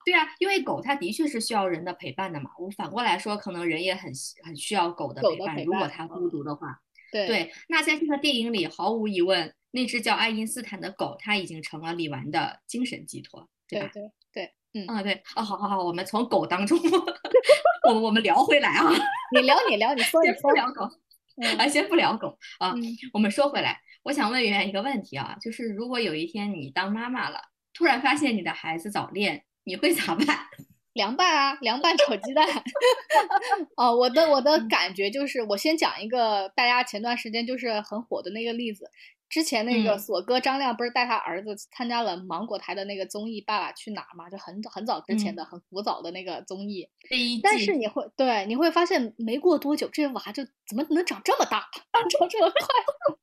[0.04, 2.50] 对啊，因为狗它的确是需要人的陪伴的嘛。
[2.58, 5.62] 我反过来说，可能人也很需很需要狗的陪伴。
[5.64, 6.80] 如果伴嗯它孤独的话，
[7.12, 7.52] 对对。
[7.68, 13.90] 那在这个电影里，毫无疑问，那只叫爱因斯坦的狗，它已经成了李纨的精神寄托，对吧？
[13.92, 16.78] 对对对，嗯，啊，对啊，好好好，我们从狗当中，
[17.86, 18.90] 我们我们聊回来啊，
[19.34, 20.34] 你聊你聊，你说 你说。
[20.34, 20.88] 先不聊狗，
[21.36, 27.40] 嗯啊，先不聊狗啊，嗯我们说回来，我想问圆圆一个问题啊，就是如果有一天你当妈妈了，
[27.72, 30.26] 突然发现你的孩子早恋，你会咋办？
[30.94, 32.44] 凉拌啊，凉拌炒鸡蛋。
[33.76, 38.90] 哦，我的我的嗯感觉就是，我先讲一个大家前段时间就是很火的那个例子。
[39.28, 39.98] 之前那个嗯。
[39.98, 46.88] 锁哥张亮不是带他儿子参加了芒果台的那个综艺《爸爸去哪儿》嘛，就很很早之前的、很古早的那个综艺。
[47.42, 51.60] 但是你会对你会发现，没过多久，这娃就怎么能长这么大，
[51.92, 53.17] 长这么快，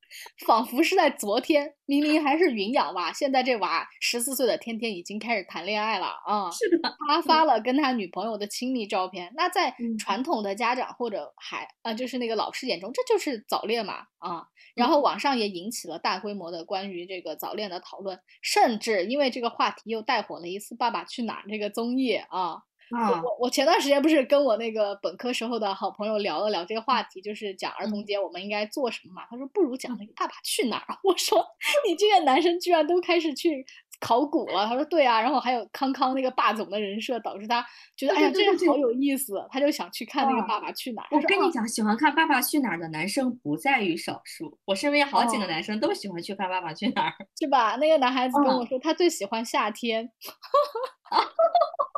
[0.45, 1.73] 仿佛是在昨天。
[1.87, 6.49] 明明还是云养娃，现在这娃十四岁的天天已经开始谈恋爱了啊！
[6.49, 9.31] 是的，他发了跟他女朋友的亲密照片。
[9.35, 14.47] 那在嗯传统的家长或者还啊、就是那个老师眼中，这就是早恋嘛啊。
[14.73, 22.57] 然后网上也引起了大规模的关于这个早恋的讨论，甚至因为这个话题又带火了一次《爸爸去哪儿》这个综艺啊。
[22.91, 29.23] 啊，我我前段时间不是跟我那个本科时候的好朋友聊了聊这个话题，就是讲儿童嗯节我们应该做什么嘛？
[29.29, 30.93] 他说不如讲那个《爸爸去哪儿》。
[31.03, 31.45] 我说
[31.87, 33.65] 你这个男生居然都开始去
[33.99, 34.67] 考古了。
[34.67, 37.65] 他说对啊，然后还有康康那个霸总的人设，导致他
[37.97, 41.07] 觉得对哎呀这个好有意思，他就想去看那个《爸爸去哪儿》。
[41.15, 47.09] 我跟你讲，喜欢看《爸爸去哪儿》的男生不在于少数，我身边好几个哦男生都喜欢去看《爸爸去哪儿》。
[47.39, 47.77] 是吧？
[47.77, 50.11] 那个男孩子跟我嗯说，他最喜欢夏天。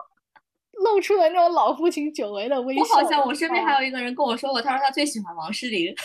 [0.84, 2.82] 露出了那种老父亲久违的微笑。
[2.82, 5.94] 我好像我身边还有有一个人跟我说过，他说他最喜欢王诗龄。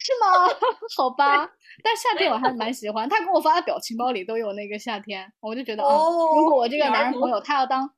[0.00, 0.54] 是吗？
[0.96, 1.50] 好吧，
[1.82, 3.08] 但夏天我还蛮 喜欢。
[3.08, 7.90] 他给我发的表情包里都有那个夏天，我就觉得，哦，如果我这个男人朋友他要当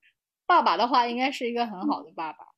[0.46, 2.49] 爸爸的话，应该是一个很好的爸爸。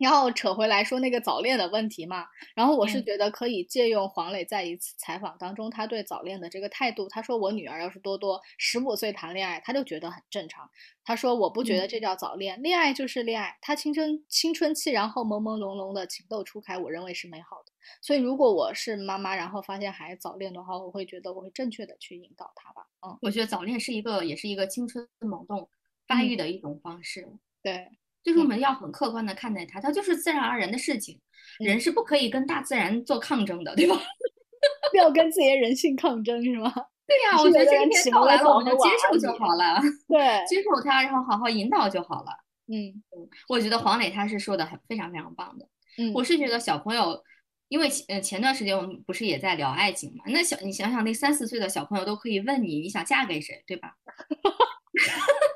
[0.00, 10.68] 嗯，然后扯回来说那个早恋的问题嘛，然后我是嗯觉得可以借用黄磊在一次采访当中他对早恋的这个态度，他说我女儿要是多多十五岁谈恋爱，他就觉得很正常。
[11.04, 17.72] 他说我不觉得嗯这叫早恋，恋爱就是恋爱，他青春青春期然后朦朦胧胧的情窦初开，我认为是美好的。
[18.02, 22.86] 所以如果我是妈妈，然后发现孩子早恋的话，我会觉得我会正确的去引导他吧。
[23.06, 25.68] 嗯，我觉得早恋是一个，也是一个青春萌动
[26.06, 27.26] 发育的一种方式。
[27.62, 27.88] 对，
[28.22, 31.18] 就是我嗯们要很客观的看待它，它就是自然而然的事情，
[31.60, 33.96] 嗯人是不可以跟大自然做抗争的，对吧？
[34.92, 36.72] 不要跟自己的人性抗争是吗？
[37.06, 42.30] 对呀、是我觉得这一天到来了，我们就接受就好了，对，接受它，然后好好引导就好了。
[42.72, 43.02] 嗯
[43.48, 45.66] 我觉得黄磊他是说的很非常非常棒的。
[45.98, 47.20] 嗯，我是觉得小朋友，
[47.68, 53.94] 因为前呃前段时间我们不是也在聊爱情嘛，那小你想想，那三四岁的小朋友都可以问你你想嫁给谁，对吧？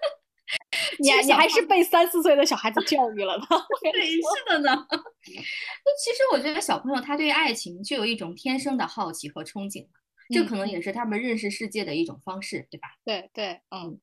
[1.01, 3.45] 你还你还是被三四岁的小孩子教育了呢。
[3.93, 4.71] 对，是的呢。
[4.91, 9.87] 那其实我觉得小朋友他对爱情就有一种天生的好奇和憧憬，
[10.33, 12.89] 这可能也是他们认识世界的一种方式，对吧？
[13.05, 13.99] 对对，嗯，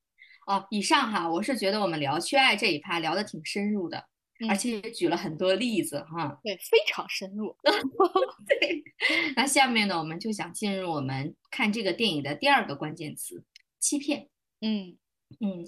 [0.46, 3.98] 哦，以上哈，我是觉得我们聊缺爱这一趴聊的挺深入的，
[4.48, 6.38] 而嗯且也举了很多例子哈。
[6.42, 7.56] 对，非常深入。
[8.46, 8.82] 对，
[9.36, 13.44] 那下面呢，我们就想进入我们看这个电影的第二个关键词——
[13.78, 14.28] 欺骗。
[14.60, 14.96] 嗯
[15.40, 15.66] 嗯，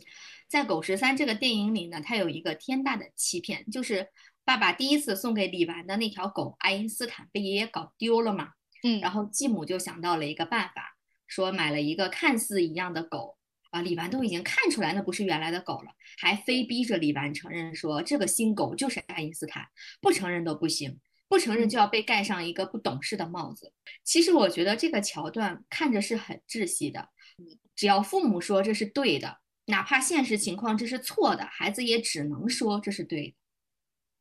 [0.49, 4.09] 在《狗十三》这个电影里呢，它有一个天大的欺骗，就是
[4.45, 8.51] 爸爸第一次送给李纨的那条狗爱因斯坦被爷爷搞丢了嘛，
[8.83, 10.97] 嗯，然后继母就想到了一个办法，
[11.27, 13.37] 说买了一个看似一样的狗
[13.71, 19.67] 啊，李纨都已经看出来那不是原来的狗了，还非逼着李纨承认说这个新狗就是爱因斯坦，
[20.01, 21.01] 不承认都不行。
[21.27, 23.73] 不承认就要被盖上一个不懂事的帽子。
[24.05, 27.09] 其实我觉得这个桥段看着是很窒息的，
[27.75, 33.37] 只要父母说这是对的，哪怕现实情况这是错的，孩子也只能说这是对的。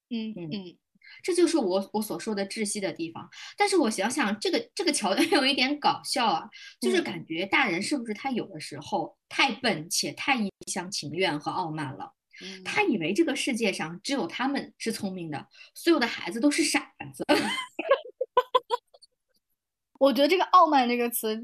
[0.09, 0.77] 嗯嗯嗯
[1.21, 3.29] 这就是我我所说的窒息的地方。
[3.57, 12.13] 但是我想想，这个这个桥段 有一点搞笑啊，就是嗯感觉大人是不是他有的时候太笨且太一厢情愿和傲慢了？
[12.41, 17.23] 嗯，他以为这个世界上只有他们是聪明的，所有的孩子都是傻子。
[19.99, 21.41] 我觉得这个“傲慢”这个词，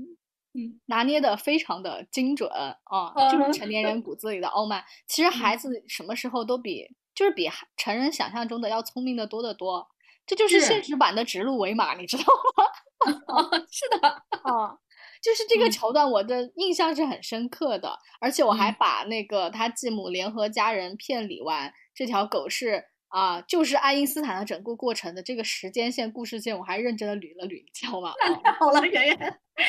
[0.53, 4.83] 嗯，拿捏的非常的精准啊，就是成年人骨子里的傲慢。
[5.07, 9.87] 其实孩子什么时候都比，就是比成人想象中的要聪明的多得多。
[10.25, 10.67] 这就是是。
[10.67, 12.65] 现实版的指鹿为马，你知道吗？
[13.27, 14.77] 哦，是的，啊，
[15.21, 15.71] 就是这个嗯。
[15.71, 18.75] 桥段，我的印象是很深刻的，而且我还嗯。
[18.79, 28.13] 把那个他继母联合家人骗李纨这条狗是啊、就是爱因斯坦的整个过程的这个时间线、故事线，我还认真的捋了捋，你知道吗？
[28.19, 29.65] 那 太好了，圆圆，你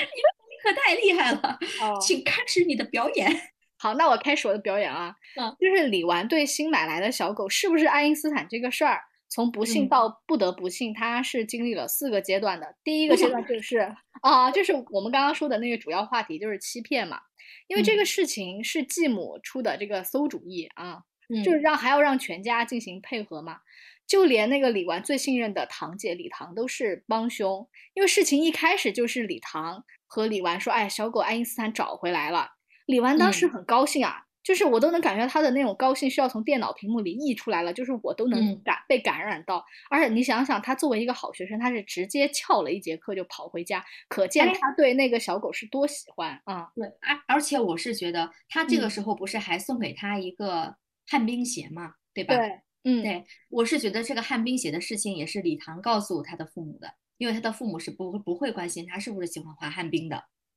[0.63, 3.31] 可太厉害了， 哦请开始你的表演。
[3.79, 9.01] 好，那我开始我的表演啊，嗯就是李纨对新买来的小狗是不是爱因斯坦这个事儿，
[9.31, 12.77] 从不信嗯到不得不信，它是经历了四个阶段的。
[12.85, 13.79] 第一个阶段就是
[14.21, 17.21] 啊，就是我们刚刚说的那个主要话题，就是欺骗嘛。
[17.69, 23.61] 因为这个嗯事情是继母出的这个馊主意啊，嗯就是让还要让全家进行配合嘛。
[24.07, 32.51] 就连那个李纨最信任的堂姐李唐都是帮凶，因为事情一开始就是李唐和李纨说：“哎，小狗爱因斯坦找回来了。”
[32.87, 39.65] 李纨当时嗯很高兴啊，就是我都能感觉他的那种高兴是要从电脑屏幕里溢出来了，就是我都能嗯感、被感染到。
[39.89, 46.73] 而且你想想，他作为一个好学生，他是直接翘了一节课就跑回家，可见哎他对那个小狗是多喜欢啊！
[46.75, 50.75] 对，而而且我是觉得他这个嗯时候不是还送给他一个
[51.07, 52.35] 旱冰鞋嘛，对吧？
[52.35, 60.17] 对，嗯，对，我是觉得这个旱冰鞋的事情也是李唐告诉他的父母的，因为他的父母是不不会关心他是不是喜欢滑旱冰的。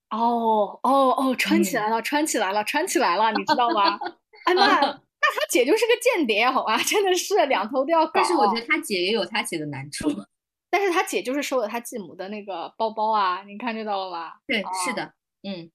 [0.10, 4.00] 哦哦哦，穿起嗯来了，穿起来了，穿起来了，你知道吗？
[4.46, 6.78] 哎妈，那他姐就是个间谍，好吧？
[6.88, 8.12] 真的是两头都要搞。
[8.14, 10.08] 但是我觉得他姐也有他姐的难处。
[10.72, 14.40] 但是他姐就是收了他继母的那个包包啊，你看这到了吧？
[14.48, 15.70] 对，哦是的，嗯，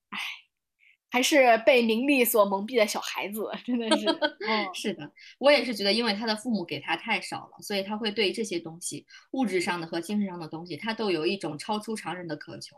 [1.11, 4.06] 还是被名利所蒙蔽的小孩子，真的是，
[4.48, 12.76] 嗯，是的，我也是觉得，因为他的父母给他太少了，所以他会对这些东西，物质上的和精神上的东西，他都有一种超出常人的渴求。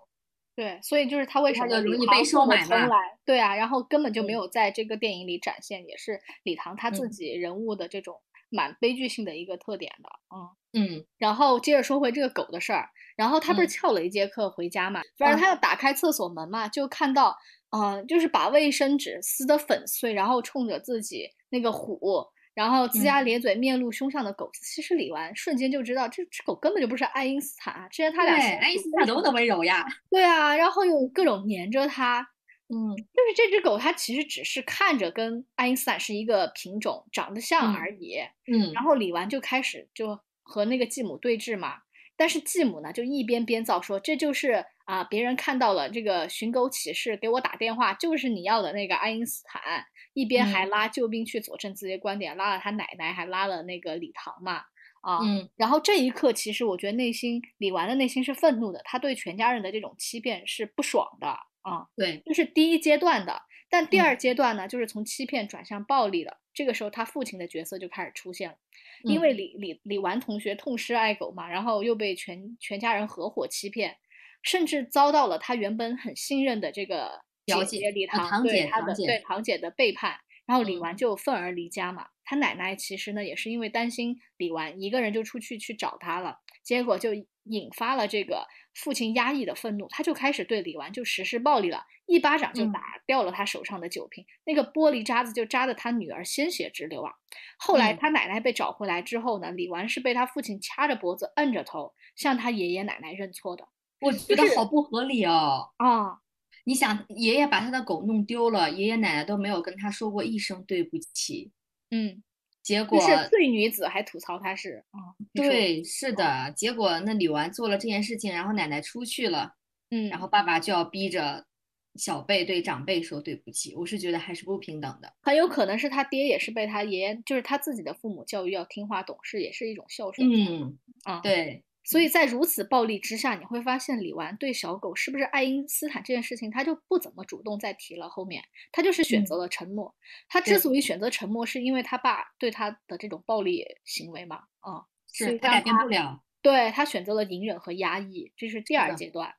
[0.56, 2.76] 对，所以就是他为什么容易被收买嘛，
[3.24, 4.34] 对啊，然后根本就没嗯。
[4.34, 7.10] 有在这个电影里展现，也是李唐他自嗯。
[7.10, 8.20] 己人物的这种
[8.50, 10.50] 蛮悲剧性的一个特点的，嗯。
[10.72, 11.06] 嗯。
[11.16, 13.68] 然后接着说回这个狗的事儿，然后他不是嗯。
[13.68, 17.38] 翘了一节课回家嘛，反正他要打开厕所门嘛，就看到，
[17.70, 29.86] 嗯、就是把卫生纸撕得粉碎，然后冲着自己那个虎，然后龇牙嗯咧嘴、面露凶相的狗，其实李纨瞬间就知道这只狗根本就不是爱因斯坦啊，之前他，俩相爱因斯坦多么的温柔呀！
[30.10, 32.20] 对啊，然后又各种黏着他，
[32.68, 38.18] 嗯就是这只狗它其实只是看着跟爱因斯坦是一个品种，长得像嗯而已。
[38.52, 41.78] 嗯然后李纨就开始就和那个继母对峙嘛，
[42.16, 49.84] 但是继母呢就一边编造说这就是啊、别人看到了这个寻狗启事给我打电话，就是你要的那个爱因斯坦，
[50.14, 54.62] 一边还嗯拉救兵去佐证自己的观点，拉了他奶奶，还拉了那个李唐嘛。
[55.02, 61.28] 啊，嗯然后这一刻，其实我觉得内心李纨的内心是愤怒的，他对全家人的这种欺骗是不爽的
[61.62, 61.86] 啊。
[61.96, 66.38] 对，这是第一阶段的，但第嗯二阶段呢，就是从欺骗转向暴力了。
[66.52, 68.56] 这个时候，他父亲的角色就开始出现了，
[69.04, 73.96] 因嗯为李李李纨同学痛失爱狗嘛，然后又被全全家人合伙欺骗，
[74.42, 80.16] 甚至遭到了他原本很信任的这个表姐姐啊李唐对他的堂对堂姐的背叛，
[80.46, 80.80] 然后李嗯。
[80.80, 82.08] 纨就愤而离家嘛。
[82.24, 87.10] 他奶奶其实呢也是因为担心李纨一个人就出去去找他了，结果就
[87.44, 92.72] 引发了这个父亲压抑的愤怒，他就开始对李纨就实施暴力了，一巴掌就嗯。
[92.72, 97.12] 打掉了他手上的酒瓶，那个玻璃渣子就扎得他女儿鲜血直流啊。
[97.58, 97.98] 后来嗯。
[98.00, 103.66] 他奶奶被找回来之后呢，李纨是被他父亲掐着脖子摁着头向他爷爷奶奶认错的
[104.00, 105.70] 我觉得好不合理哦。
[105.76, 106.20] 啊。
[106.64, 111.50] 你想，爷爷把他的狗弄丢了，爷爷奶奶都没有跟他说过一声对不起，
[111.90, 112.22] 嗯，
[112.62, 119.54] 结果就是罪女子还吐槽他是啊，对，是的，结果那李纨做了这件事情，然后奶奶出去了，
[119.90, 121.46] 嗯，然后爸爸就要逼着
[121.94, 125.12] 小辈对长辈说对不起，我是觉得还是不平等的。
[125.22, 131.20] 很有可能是他爹也是被他爷爷，就是他自己的父母教育要听话懂事，也是一种孝顺嗯，啊。
[131.20, 138.08] 对，所以在如此暴力之下，你会发现李纨对小狗是不是爱因斯坦这件事情，他就不怎么主动再提了。
[138.08, 139.92] 后面他就是选择了沉默。
[140.28, 146.22] 他之所以选择沉默，是因为他爸对他的这种暴力行为嘛，啊，是他改变不了。
[146.40, 149.34] 对他选择了隐忍和压抑，这是第二阶段。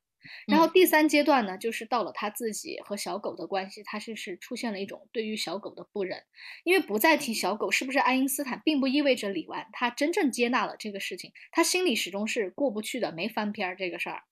[0.47, 6.23] 然后嗯第三阶段呢，就是到了他自己和小狗的关系，他是是出现了一种对于小狗的不忍，
[6.63, 14.23] 因为不再提小狗是不是爱因斯坦，并不意味着李纨他真正接纳了这个事情，他心里始终是过不去的，没翻篇儿这个事儿。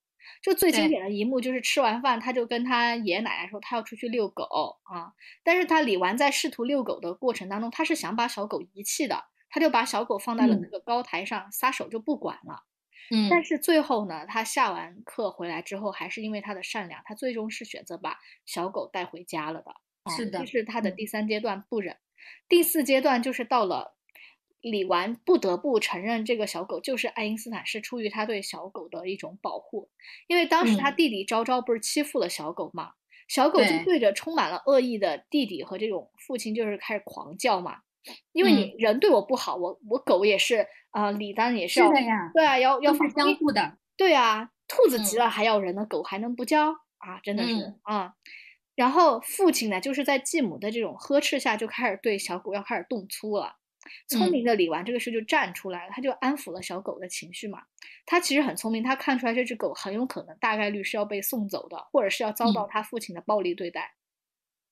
[0.43, 4.43] 就最经典的一幕就是吃完饭，他就跟他爷爷奶奶说他要出去遛狗
[4.83, 5.13] 啊，
[5.43, 12.63] 但是他李纨在试图遛狗的过程当中，他是想把小狗遗弃的，他就把小狗放在了那嗯个高台上，撒手就不管了。
[13.11, 19.71] 嗯，但是最后呢，他下完课回来之后，还是因为他的善良，他最终是选择把小狗带回家了的。
[20.03, 21.97] 啊是的这是他的嗯第三阶段不忍。
[22.47, 23.95] 第四阶段就是到了
[24.61, 29.89] 李纨不得不承认这个小狗就是爱因斯坦，是出于他对小狗的一种保护。
[30.27, 32.93] 因为当时他嗯弟弟昭昭不是欺负了小狗嘛，
[33.27, 37.79] 小狗就对对着充满了恶意的弟弟和这种父亲就是开始狂叫嘛。
[38.31, 43.77] 因为嗯你人对我不好，我我狗也是啊、呃理当也是要呀，对啊，要要都是防你相互的。
[43.97, 47.19] 对啊，兔子急嗯了还要人呢，狗还能不叫啊？
[47.23, 48.13] 真的是嗯啊。
[48.75, 53.57] 然后父亲呢，就是在继母的这种呵斥下，就开始对小狗要开始动粗了。
[54.07, 57.63] 聪嗯明的李纨这个时候就站出来了，他就安抚了小狗的情绪嘛。
[58.05, 63.93] 他其实很聪明，他看出来这只狗很有可能大概率是要被送走的，或者是要遭到嗯他父亲的暴力对待。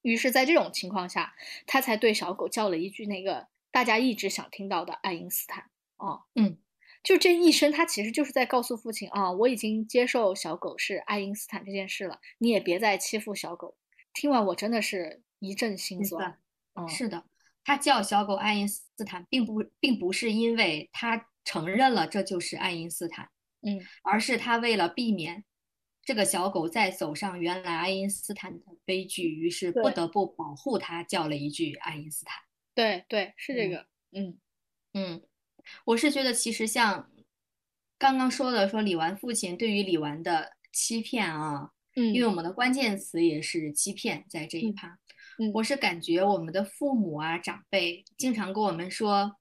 [0.07, 1.35] 于是，在这种情况下，
[1.65, 5.65] 他才对小狗叫了一句那个大家一直想听到的爱因斯坦。
[5.97, 6.57] 哦，嗯，
[7.03, 13.75] 就这一声，他其实就是在告诉父亲啊，我已经接受小狗是爱因斯坦这件事了，你也别再欺负小狗。
[14.13, 16.39] 听完我真的是一阵心酸。
[16.75, 17.25] 嗯，是的，
[17.65, 23.29] 他叫小狗爱因斯坦，并不并不是因为他承认了这就是爱因斯坦，
[23.61, 25.43] 嗯，而是他为了避免
[26.07, 32.41] 这个小狗在走上原来爱因斯坦的悲剧，于是不得不保护他，叫了一句爱因斯坦。
[32.73, 33.85] 对对，是这嗯个。
[34.13, 34.37] 嗯
[34.93, 35.21] 嗯，
[35.83, 37.11] 我是觉得其实像
[37.97, 44.99] 刚刚说的，说李纨父亲对于李纨的欺骗啊，嗯，因为我们的关键词也是欺骗，在这一嗯趴，
[45.39, 45.51] 嗯。
[45.55, 49.35] 我是感觉我们的父母啊、长辈经常跟我们说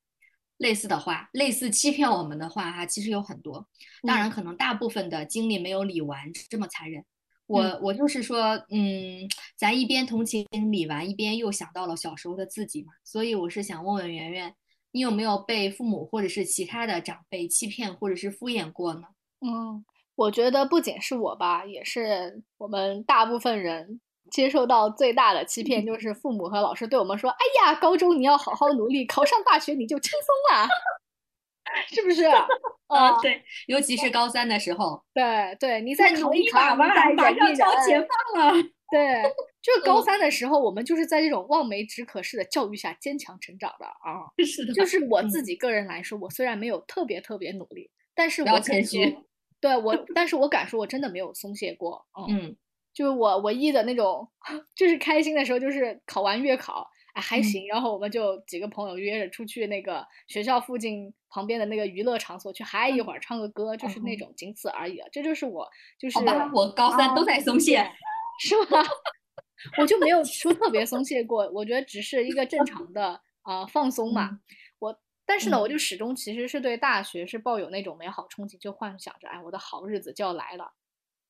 [0.59, 3.67] 类似的话，类似欺骗我们的话哈、其实有很多。
[4.03, 7.05] 当嗯然，可能大部分的经历没有李纨这么残忍。
[7.47, 14.55] 我嗯我就是说，嗯，咱一边同情李纨，一边又想到了小时候的自己嘛，所以我是想问问圆圆，
[14.91, 19.03] 你有没有被父母或者是其他的长辈欺骗或者是敷衍过呢？
[19.41, 19.85] 嗯，
[20.17, 24.01] 我觉得不仅是我吧，也是我们大部分人
[24.31, 30.69] 接受到最大的欺骗，就是父母和老师对我们说：“哎呀，高中你要好好努力，考上大学你就轻松了。”
[31.89, 32.25] 是不是？
[32.87, 37.55] 啊，对，尤其是高三的时候，对对，你再再考一考，马上就要
[37.85, 37.99] 解。
[38.35, 38.63] 放 了。
[38.89, 39.21] 对，
[39.61, 44.31] 就是高嗯三的时候，我们就是在这种望梅止渴式的教育下坚强成长的啊。
[44.45, 49.19] 是的，就是我自嗯己个人来说，我虽然没有特别特别努力，但是我敢谦虚，
[49.61, 52.07] 对我，但是我敢说，我真的没有松懈过。
[52.29, 52.57] 嗯，嗯
[52.97, 54.27] 就是我唯一的那种，
[54.75, 65.07] 就是开心的时候，就是考完月考，哎还行，然后我们就几个朋友约着出去那个学校附近旁边的那个娱乐场所去嗨一会儿，唱个歌，就是那种仅此而已了。
[65.13, 65.69] 这就是我，
[65.99, 66.19] 就是
[66.55, 67.87] 我高三都在松懈，
[68.41, 68.83] 是吗？
[69.79, 74.41] 我就没有说特别松懈过，我觉得只是一个正常的啊放松嘛。
[74.79, 80.73] 我但是呢，我就始终其实是对大学是抱有那种美好憧憬，就幻想着哎，我的好日子就要来了。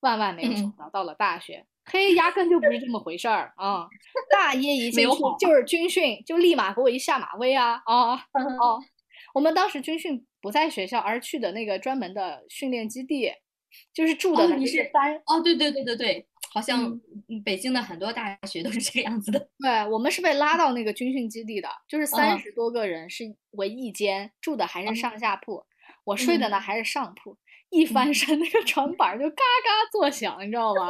[0.01, 3.89] 万万没有想到，到了大学，嘿，压根就不是这么回事儿啊！
[4.31, 8.15] 大一一进去就是军训，就立马给我一下马威啊啊
[8.61, 8.81] 哦！
[9.35, 13.33] 我们当时军训不在学校，而去的那个专门的训练基地，
[13.93, 17.01] 就是住的你是三哦，对对对对对，好像
[17.45, 19.49] 北京的很多大学都是这个样子的。
[19.59, 25.65] 对，我们是被拉到那个军训基地的，就是三十多个人是为一间，住的还是上下铺，
[26.05, 27.37] 我睡的呢还是上铺。
[27.71, 30.89] 一翻身，那个床板就嘎嘎作响，你知道吗？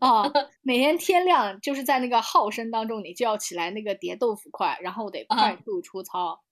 [0.00, 0.24] 啊，
[0.62, 6.42] 每天天亮就是在那个号声当中，你就要起来那个叠豆腐块，然后得快速出操。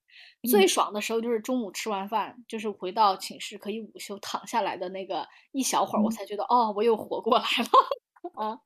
[0.48, 8.58] 最爽的时候就是中午吃完饭，就是回到寝室可以午休躺下来的那个一小会儿，我才觉得哦，我又活过来了啊。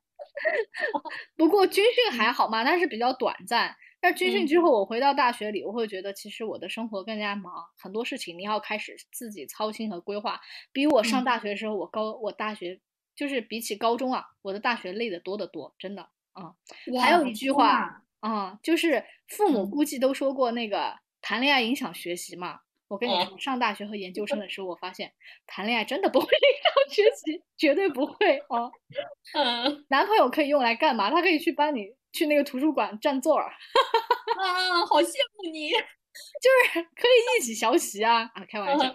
[1.35, 3.75] 不过军训还好嘛，但是比较短暂。
[4.01, 10.39] 但军训之后，我回到大学里，我会觉得其实我的生活更加忙，很多事情你要开始自己操心和规划。
[10.71, 12.79] 比我上大学的时候，我高我大学
[13.15, 16.53] 就是比起高中啊，我的大学累得多得多，真的啊。
[17.01, 22.59] 还有一句话啊，就是父母估计都说过那个谈恋爱影响学习嘛。
[22.87, 25.13] 我跟你说，上大学和研究生的时候，我发现
[25.45, 28.71] 谈恋爱真的不会 影响学习，绝对不会啊。
[29.37, 31.11] 嗯，男朋友可以用来干嘛？
[31.11, 31.98] 他可以去帮你。
[32.11, 33.45] 去那个图书馆占座儿，
[34.39, 35.69] 啊，好羡慕你，
[36.41, 38.45] 就是可以一起学习啊啊！
[38.49, 38.93] 开玩笑，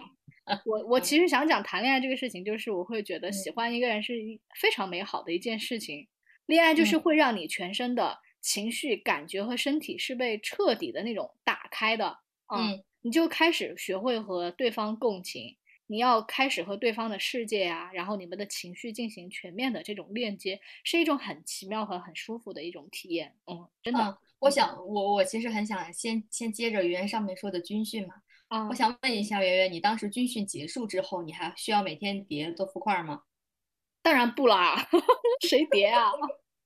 [0.65, 4.13] 我我其实想讲谈恋爱这个事情，就是我会觉得喜欢一个人是
[4.59, 6.07] 非常美好的一件事情。
[6.45, 12.19] 恋爱就是会让你全身的情绪、感觉和身体是被彻底的那种打开的，
[12.53, 15.57] 嗯，你就开始学会和对方共情。
[15.87, 23.35] 你要开始和对方的世界啊，然后你们的情绪进行全面的这种链接，是一种很奇妙和很舒服的一种体验。
[23.45, 24.17] 嗯，真的。
[24.39, 28.15] 我想，我我其实很想先先接着圆圆上面说的军训嘛。
[28.47, 33.23] 啊，我想问一下圆圆，你当时军训结束之后，你还需要每天叠豆腐块吗？
[34.03, 34.87] 当然不啦，
[35.47, 36.11] 谁叠啊？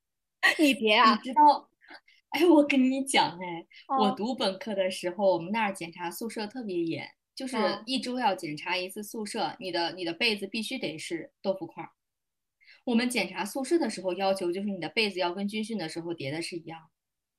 [0.60, 1.16] 你叠啊？
[1.16, 1.70] 你知道？
[2.30, 3.66] 哎，我跟你讲，哎，
[4.00, 7.10] 我读本科的时候，我们那儿检查宿舍特别严。
[7.40, 11.90] 就是一周要检查一次宿舍，你的你的被子必须得是豆腐块儿。
[12.84, 16.90] 我们检查宿舍的时候要求就是你的被子要跟军训的时候叠的是一样。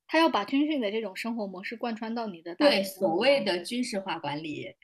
[0.07, 4.75] 他要把军训的这种生活模式贯穿到你的对所谓的军事化管理。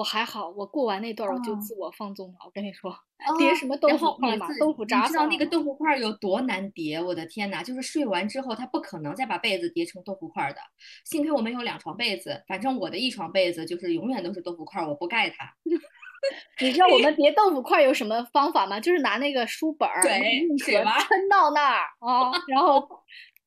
[0.00, 2.36] 我还好，我过完那段我就自我放纵了。
[2.46, 2.90] 我跟你说，
[3.38, 5.02] 叠什么豆腐块嘛，豆腐渣。
[5.02, 6.98] 你知道那个豆腐块有多难叠？
[6.98, 7.62] 我的天哪！
[7.62, 10.56] 就是睡完之后，他不可能再把被子叠成豆腐块的。
[11.04, 15.54] 幸亏我们有两床被子，反正我的一床被子就是永远都是豆腐块，我不盖它。
[16.64, 18.80] 你知道我们叠豆腐块有什么方法吗？
[18.80, 20.10] 就是拿那个书本儿，对，
[20.56, 20.82] 抻
[21.30, 22.88] 到那儿啊，然后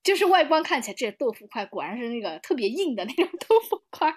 [0.03, 4.13] 就是外观看起来这豆腐块果然是那个特别硬的那种豆腐块。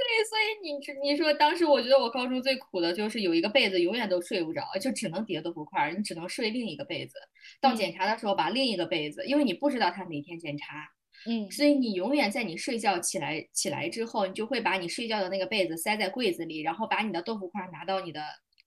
[0.00, 7.18] 对，所以你你说当时我觉得我高中最苦的就是有一个被子永远都睡不着，就只能叠豆腐块儿，你只能睡另一个被子。
[7.60, 10.88] 到检查的时候把另一个被子，因为你不知道他哪天检查，
[11.26, 18.22] 嗯，所以你永远在你睡觉起来起来之后，你就会把你睡觉的那个被子塞在柜子里，然后把你的豆腐块拿到你的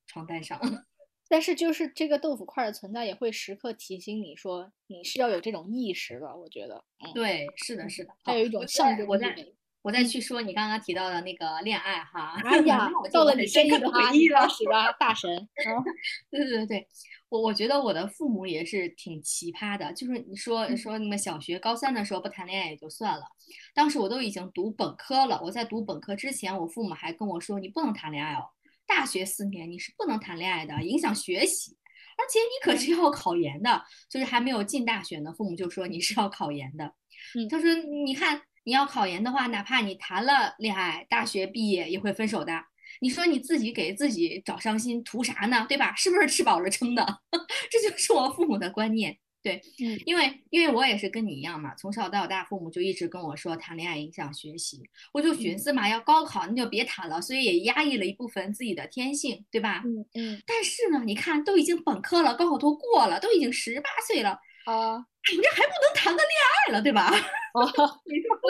[0.05, 0.59] 床单上。
[1.27, 9.55] 但是就是这个豆腐块的存在也会时刻提醒你说你是要有这种意识的，我觉得，嗯，对，是的，是的，还有一种象征意味。
[9.83, 15.29] 我再去说你刚刚提到的那个恋爱哈，哎呀， 到了你这一的回忆了，是吧，大神？
[16.31, 16.87] 对对对对，
[17.27, 23.23] 我我觉得我的父母也是挺奇葩的，就是你说说你们小学高三的时候不谈恋爱也就算了，
[23.75, 28.45] 当时我都已经读本科了，我在读本科之前，我父母还跟我说你不能谈恋爱哦，
[28.87, 31.75] 大学四年你是不能谈恋爱的，影响学习，
[32.17, 36.93] 而且你可是要考研的，就是还没有进大学呢，父母就说你是要考研的，
[37.49, 37.73] 他说
[38.05, 38.41] 你看。
[38.63, 42.53] 你要考研的话，哪怕你谈了恋爱，大学毕业也会分手的。
[43.01, 45.65] 你说你自己给自己找伤心，图啥呢？
[45.67, 45.93] 对吧？
[45.95, 47.05] 是不是吃饱了撑的？
[47.69, 49.17] 这就是我父母的观念。
[49.41, 49.61] 对，
[50.05, 59.83] 因为因为我也是跟你一样嘛，从小到大父母就一直跟我说谈恋爱影响学习，我就寻思嘛，要高考那就别谈了，所以也压抑了一部分自己的天性，对吧？
[59.85, 60.41] 嗯嗯。
[60.47, 64.39] 但是呢，你看都已经本科了，高考都过了，都已经十八岁了。
[64.65, 64.97] 啊，
[65.31, 66.29] 你这还不能谈个恋
[66.67, 67.11] 爱了，对吧？
[68.05, 68.41] 你说，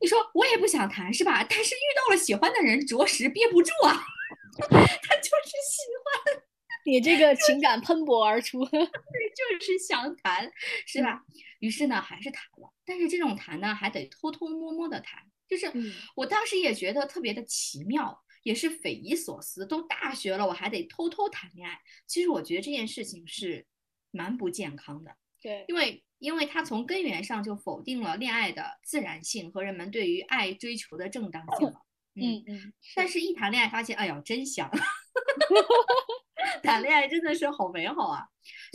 [0.00, 1.44] 你说我也不想谈，是吧？
[1.48, 4.04] 但是遇到了喜欢的人，着实憋不住啊。
[4.68, 6.42] 他就是喜欢
[6.84, 8.64] 你这个情感喷薄而出。
[8.66, 10.50] 对，就是想谈，
[10.86, 11.22] 是吧？
[11.60, 15.72] 于是呢，还是谈了，但是这种谈呢，还得偷偷摸摸的谈，就是
[16.16, 19.64] 我当时也觉得特别的奇妙，也是匪夷所思。
[19.64, 23.64] 都大学了，我还得偷偷谈恋爱，其实我觉得这件事情是
[24.12, 25.16] 蛮不健康的。
[25.40, 31.74] 对，因为因为它从根源上就否定了恋爱的自然性和人们对于爱追求的正当性了。
[32.14, 34.70] 嗯嗯，但是一谈恋爱发现，哎呀，真香！
[36.62, 38.28] 谈恋爱真的是好美好啊！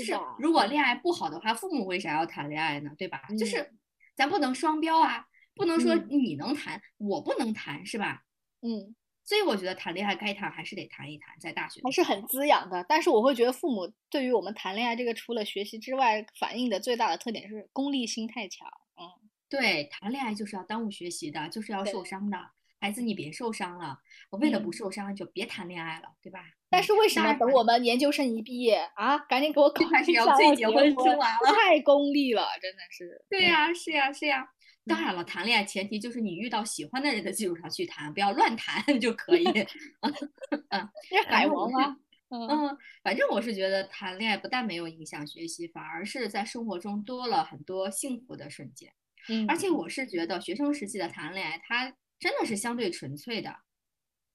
[0.04, 2.92] 是，如果恋爱不好的话，父母为啥要谈恋爱呢？
[2.98, 3.22] 对吧？
[3.40, 3.74] 就是
[4.16, 5.26] 咱不能双标啊，
[5.56, 8.24] 不能说你能谈，我不能谈，是吧？
[8.62, 8.96] 嗯。
[9.28, 12.86] 所以我觉得谈恋爱该谈还是得谈一谈，在大学还是很滋养的。
[12.88, 18.66] 但是我会觉得父母对于我们谈恋爱这个，除了学习之外，反映的最大的特点是功利心太强。
[18.96, 19.04] 嗯，
[19.50, 22.38] 对，谈恋爱就是要耽误学习的，就是要受伤的。
[22.80, 24.00] 孩子，你别受伤了。
[24.30, 26.40] 我为了不受伤，就别谈恋爱了，对吧？
[26.70, 31.52] 但是为什么等我们研究生一毕业啊，赶紧给我 考始要催结婚生娃了？
[31.54, 33.26] 太 功利了，真的是。
[33.30, 34.48] 对呀，是呀，是呀。
[34.88, 39.44] 当然了，谈恋爱前提就是你遇到喜欢的人的基础上去谈，不要乱谈 就可以。
[40.70, 41.98] 嗯， 这海王吗？
[42.30, 48.94] 嗯，反正我是觉得谈恋爱不但没有影响学习，反而是在生活中多了很多幸福的瞬间。
[49.30, 53.56] 嗯，而且我是觉得学生时期的谈恋爱，它真的是相对纯粹的。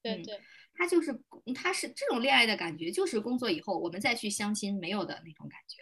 [0.01, 0.39] 对对，
[0.73, 1.17] 它就是
[1.53, 5.81] 它是这种恋爱的感觉，就是工作以后我们再去相亲没有的那种感觉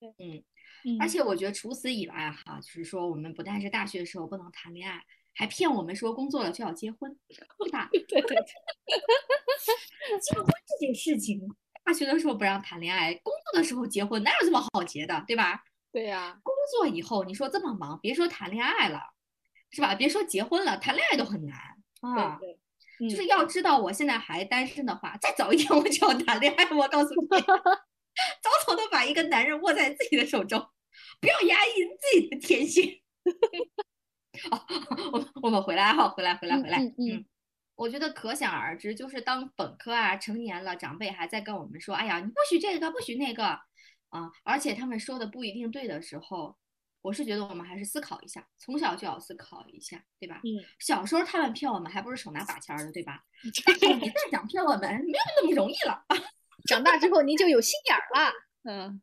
[0.00, 0.44] 对，嗯。
[1.00, 5.02] 而且我觉得除此以外哈，就是说我们不但是大学的时候不能谈恋爱，
[5.34, 7.16] 还骗我们说工作了就要结婚，
[7.58, 7.88] 对吧？
[7.92, 8.36] 对对对，
[10.20, 11.40] 结婚这件事情，
[11.84, 15.62] 大学的时候不让谈恋爱，工作的时候结婚，哪有这么好结的，对吧？
[15.92, 19.00] 对呀，工作以后你说这么忙，别说谈恋爱了，
[19.70, 19.94] 是吧？
[19.94, 21.56] 别说结婚了，谈恋爱都很难
[22.00, 22.38] 啊。
[22.40, 22.58] 对
[22.98, 27.28] 对，就是要知道我现在还单身的话，再早一点我就要谈恋爱，我告诉你。
[28.42, 30.68] 早早的把一个男人握在自己的手中，
[31.20, 33.00] 不要压抑自己的天性。
[34.50, 34.58] 哦，
[35.12, 36.78] 我我们回来哈，回来回来回来。
[36.78, 37.26] 嗯嗯，
[37.76, 46.56] 我觉得可想而知，就是当本科啊成年了，长辈还在跟我们说：“哎呀，你不许这个，不许那个啊！”而且他们说的不一定对的时候，
[47.02, 50.40] 我是觉得我们还是思考一下，从小就要思考一下，对吧？
[50.44, 50.64] 嗯。
[50.78, 53.22] 小时候他们骗我们，还不是手拿把掐的，对吧？
[53.44, 53.50] 你
[54.10, 56.04] 再想骗我们，没有那么容易了。
[56.66, 58.32] 长大之后您就有心眼儿了，
[58.64, 59.02] 嗯，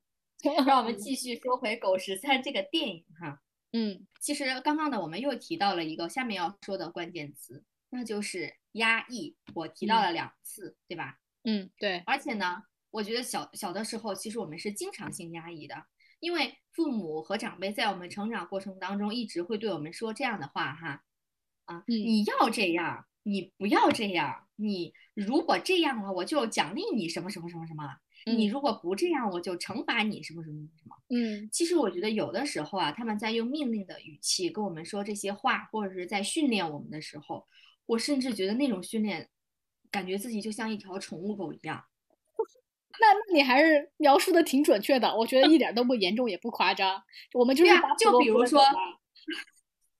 [0.66, 3.42] 让我们继续说回《狗十三》这个电影哈，
[3.74, 11.18] 嗯，其实刚刚呢，我们又提到了一个下面要说的关键词，那就是压抑，我提到了两次，对吧？
[11.44, 15.76] 嗯，对，而且呢，我觉得小小的时候，其实我们是经常性压抑的，
[16.20, 21.04] 因为父母和长辈在我们成长过程当中一直会对我们说这样的话哈，
[21.66, 23.06] 啊，你要这样。
[23.24, 27.84] 你不要这样，你如果这样了，我就奖励你什么什么什么什么。
[28.26, 30.96] 你如果不这样，我就惩罚你什么什么什么。
[31.10, 37.48] 嗯，其实我觉得有的时候啊，他们在用命令的语气跟我们说这些话，或者是在训练我们的时候，
[37.86, 39.30] 我甚至觉得那种训练，
[39.90, 41.82] 感觉自己就像一条宠物狗一样。
[43.00, 47.02] 那那你还是描述的挺准确的，我觉得一点都不严重，也不夸张。
[47.34, 48.62] 我们就是就比如说，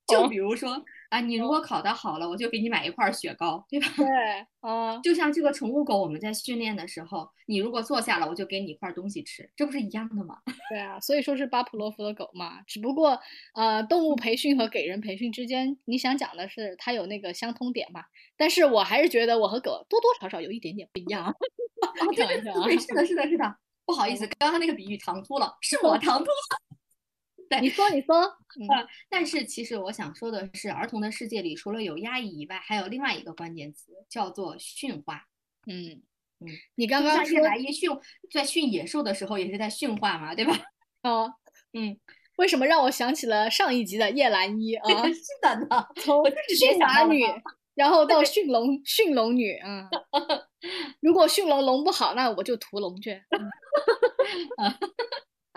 [0.08, 0.86] 就比如说。
[1.10, 3.88] 啊，你如果考得好了，我就给你买一块雪糕，对吧？
[3.98, 4.08] 对，
[4.62, 10.38] 啊，就像这个宠物狗，我们在训练的时候，你如果坐下了，我就给你一块东西吃，这不是一样的吗？
[10.70, 12.62] 对啊，所以说是巴甫洛夫的狗嘛。
[12.68, 13.20] 只不过，
[13.56, 18.04] 呃，动物培训和给人培训之间，你想讲的是它有那个相通点嘛？
[18.38, 21.36] 但是我还是觉得我和狗多多少少有一点点不一样。
[22.16, 23.56] 开玩笑啊，是的，是的，是的，
[23.86, 26.69] 不好意思，刚刚那个比喻唐突了，是我唐突了。
[27.50, 35.26] 对，你说，你说，呃，但是其实我想说的是，儿童的世界里除了有压抑以外，还有另外一个关键词，叫做驯化。
[35.68, 36.02] 嗯
[36.40, 37.90] 嗯，你刚刚说来一驯，
[38.32, 40.56] 在驯野兽的时候也是在驯化嘛，对吧？
[41.04, 41.34] 哦，
[41.74, 42.00] 嗯，
[42.38, 44.88] 为什么让我想起了上一集的叶澜依啊？
[45.10, 46.24] 是的呢，从
[46.58, 47.24] 驯马女，
[47.76, 49.90] 然后到 驯龙，驯龙女，嗯，
[51.02, 53.22] 如果驯龙龙不好，那我就屠龙去。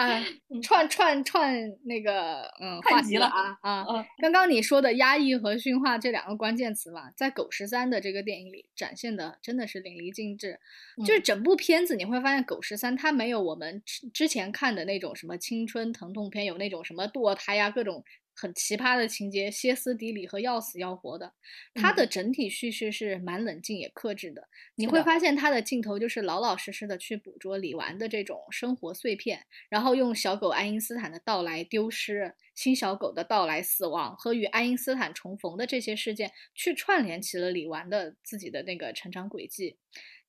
[0.11, 0.25] 啊，
[0.63, 3.87] 串串串那个，嗯，话题了啊啊！
[4.21, 10.59] 刚刚你说的压抑和驯化这两个关键词嘛，在《狗十三》的这个电影里展现的真的是淋漓尽致。
[11.07, 18.05] 就是整部片子你会发现，《狗十三》它没有我们之之前看的那种什么青春疼痛片，有那种什么堕胎呀各种。
[18.43, 21.33] 很奇葩的情节，歇斯底里和要死要活的。
[21.75, 24.49] 它的整体叙事是蛮冷静也克制的。
[24.75, 39.77] 你会发现它的镜头就是老老实实的去捕捉李纨的这种生活碎片，然后用小狗爱因斯坦的到来丢失、新小狗的到来死亡和与爱因斯坦重逢的这些事件，去串联起了李纨的自己的那个成长轨迹。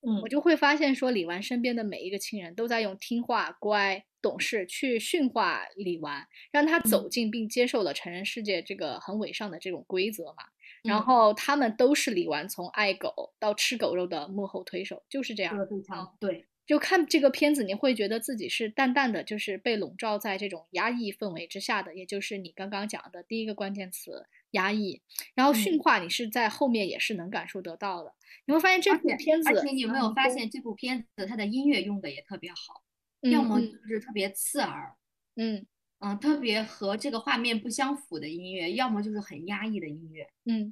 [0.06, 4.06] 嗯，我就会发现说，李纨身边的每一个亲人都在用听话、乖。
[4.24, 10.46] 懂事，去驯化李纨，让他走进并接受了成人世界这个很伪善的这种规则嘛。
[10.82, 15.56] 然后他们都是李纨从爱狗到吃狗肉的幕后推手，就是这样。
[15.70, 16.48] 非常对。
[16.66, 25.02] 就看这个片子，你会觉得自己是淡淡的，就是被笼罩在这种压抑氛围之下的，也就是你刚刚讲的第一个关键词——压抑。
[25.36, 28.14] 然后驯化，你是在后面也是能感受得到的。
[28.46, 32.82] 你会发现这部片子，而且你有没有发现这部片子它的音乐用的也特别好，
[33.30, 34.96] 要么就是特别刺耳，
[35.36, 35.66] 嗯
[36.00, 40.72] 嗯，特别和这个画面不相符的音乐，要么就是很压抑的音乐，嗯。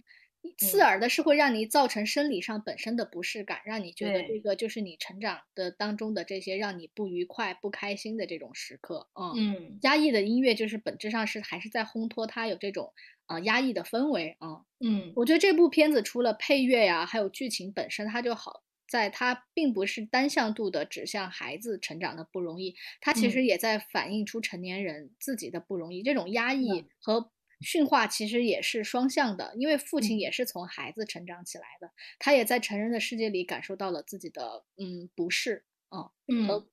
[0.57, 9.07] 刺耳的是会让你造成生理上本身的不适感，让你觉得这个就是你成长的当中的这些让你不愉快、不开心的这种时刻。
[9.37, 12.91] 嗯，压抑的音乐就是本质上是还是在烘托它有这种
[13.27, 14.63] 啊压抑的氛围啊。
[14.83, 26.03] 嗯，我觉得这部片子除了配乐呀，还有剧情本身，它就好在它并不是单向度的指向孩子成长的不容易，它其实也在反映出成年人自己的不容易。
[26.03, 27.31] 这种压抑和。
[27.63, 36.65] 驯化其实也是双向的，因为父亲也是从孩子成长起来的，他也在成人的世界里感受到了自己的嗯不适啊，嗯，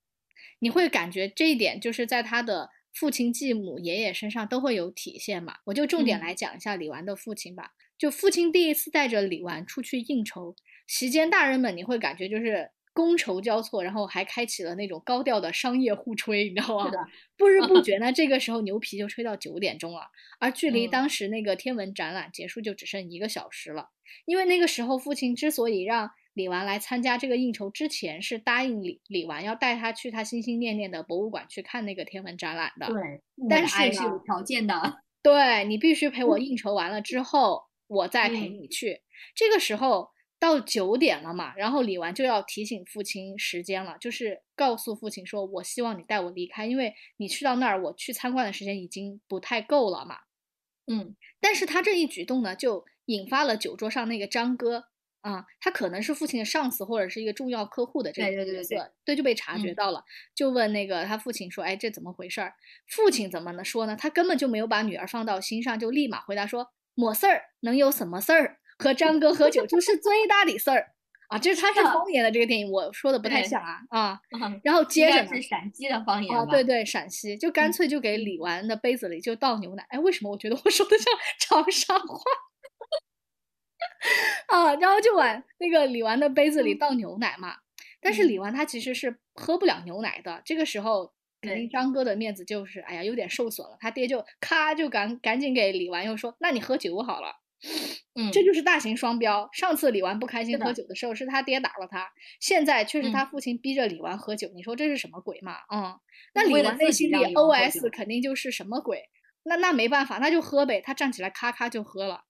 [0.60, 5.58] 你会感觉这一点就是在他的父亲、继母、爷爷身上都会有体现嘛？
[5.64, 7.74] 我就重点来讲一下李纨的父亲吧。
[7.98, 10.54] 就父亲第一次带着李纨出去应酬，
[10.86, 12.70] 席间大人们你会感觉就是。
[12.94, 16.90] 觥筹交错，然后还开启了那种高调的商业互吹，你知道吗？
[17.36, 20.08] 不知不觉呢，这个时候牛皮就吹到九点钟了，
[20.40, 23.90] 而距离当时那个天文展览结束就只剩一个小时了。
[24.24, 32.88] 因为那个时候父亲之所以让李纨来参加这个应酬，之前是答应李李纨要带他去他心心念念的博物馆去看那个天文展览的。
[32.88, 34.98] 对，但是是有条件的。
[35.22, 39.02] 对你必须陪我应酬完了之后，我再陪你去。
[39.34, 40.10] 这个时候。
[40.40, 50.18] 到九点了嘛，然后李纨就要提醒父亲时间了，就是告诉父亲说：“我希望你带我离开，因为你去到那儿，我去参观的时间已经不太够了嘛。”
[50.86, 54.84] 嗯，但是他这一举动呢，就引发了酒桌上那个张哥
[55.22, 60.04] 啊，他可能是父亲的上司或者是一个重要客户的这个角色，对，就被察觉到了，
[60.36, 62.54] 就问那个他父亲说：“哎，这怎么回事儿？”
[62.86, 63.96] 父亲怎么能说呢？
[63.96, 66.68] 他根本就没有把女儿放到心上，就立马回答说
[66.98, 70.92] ：“没事儿，能有什么事儿？”和张哥喝酒就是最大的事儿
[71.28, 71.38] 啊！
[71.38, 74.20] 就是他是方言的这个电影，我说的不太像啊啊。
[74.64, 79.84] 然后 接着是陕西的方言啊，对对，陕西就干脆就给李纨的杯子里就倒牛奶。
[79.90, 82.20] 哎，为什么我觉得我说的像 长沙话
[84.48, 84.74] 啊？
[84.76, 87.56] 然后就往那个李纨的杯子里倒牛奶嘛。
[88.00, 90.40] 但是李纨她其实是喝不了牛奶的。
[90.44, 93.76] 这个时候肯定张哥的面子就是哎呀有点受损了。
[93.80, 97.36] 他爹就咔就赶赶紧给李纨又说：“那你喝酒好了。”
[98.14, 99.48] 嗯，这就是大型双标。
[99.52, 102.08] 上次李纨不开心喝酒的时候，是他爹打了他，
[102.40, 104.48] 现在却是他父亲逼着李纨喝酒。
[104.54, 105.56] 你说这是什么鬼嘛？
[105.74, 105.98] 嗯，
[106.34, 109.02] 那李纨内心里 OS 肯定就是什么鬼？
[109.42, 110.80] 那那没办法，那就喝呗。
[110.80, 112.22] 他站起来咔咔就喝了。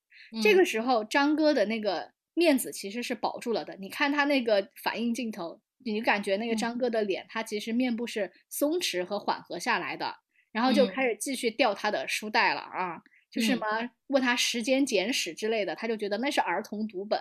[0.42, 3.76] 这个时候张哥的那个面子其实是保住了的。
[3.78, 10.16] 你看他那个反应镜头，你感觉那个张哥的脸，他其实面部是松弛和缓和下来的，
[10.52, 13.02] 然后就开始继续掉他的书袋了啊。
[13.30, 13.66] 就是什么
[14.06, 17.20] 问他时间简史之类的，他就觉得那是儿童读本。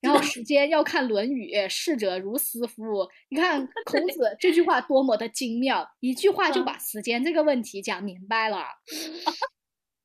[0.00, 3.08] 然后 时间要看《论语》，逝者如斯夫。
[3.28, 8.64] 你看 孔子这句话多么的精妙，一句话就把时间这个问题讲明白了。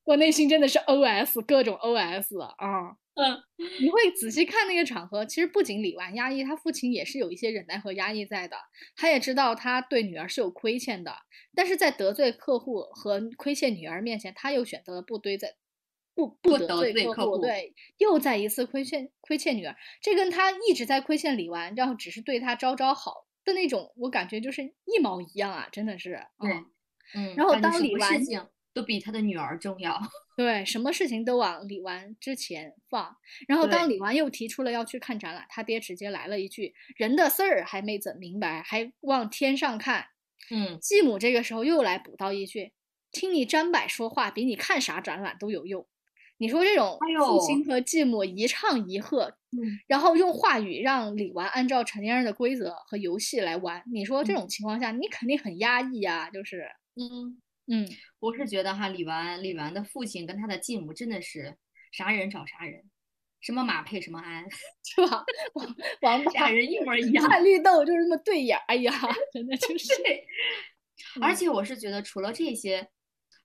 [0.09, 2.95] 我内心真的是 OS 各种 OS 啊。
[3.13, 3.43] 嗯，
[3.79, 8.57] 你会仔细看那个场合，其实不仅李纨压抑，他父亲也是有一些忍耐和压抑在的。
[8.95, 11.13] 他也知道他对女儿是有亏欠的，
[11.53, 15.53] 但是在得罪客户和亏欠女儿面前，他又选择了不堆在
[16.15, 19.75] 不不得罪客户，对，又再一次亏欠亏欠女儿。
[20.01, 26.15] 这跟他一直在亏欠李纨，然后只是对他招招好的那种，我感觉就是一毛一样啊，真的是。
[26.43, 26.65] 嗯
[27.13, 27.35] 嗯。
[27.35, 28.49] 然后当李纨。
[28.73, 29.99] 都比他的女儿重要，
[30.37, 33.15] 对，什么事情都往李纨之前放。
[33.47, 40.07] 然后当李纨又提出了要去看展览，他爹直接来了一句：“人的事儿还没整明白，还往天上看。”
[40.51, 42.73] 嗯，继母这个时候又来补刀一句
[43.11, 45.87] ：“听你张柏说话，比你看啥展览都有用。”
[46.37, 57.41] 你说这种父亲和继母一唱一和，嗯，然后用话语让李纨按照成年人的规则和游戏来玩，你说这种情况下，你肯定很压抑呀，就是，嗯。
[57.71, 57.87] 嗯，
[58.19, 61.55] 我是觉得哈，李纨李纨的父亲跟他的继母真的是
[61.91, 62.83] 啥人找啥人，
[63.41, 64.45] 什么马配什么鞍，
[64.83, 65.23] 是吧？
[65.53, 68.91] 王王俩人一模一 样，看绿豆就是那么对眼，哎呀，
[69.31, 69.93] 真的 就是。
[71.21, 72.89] 而且我是觉得，除了这些，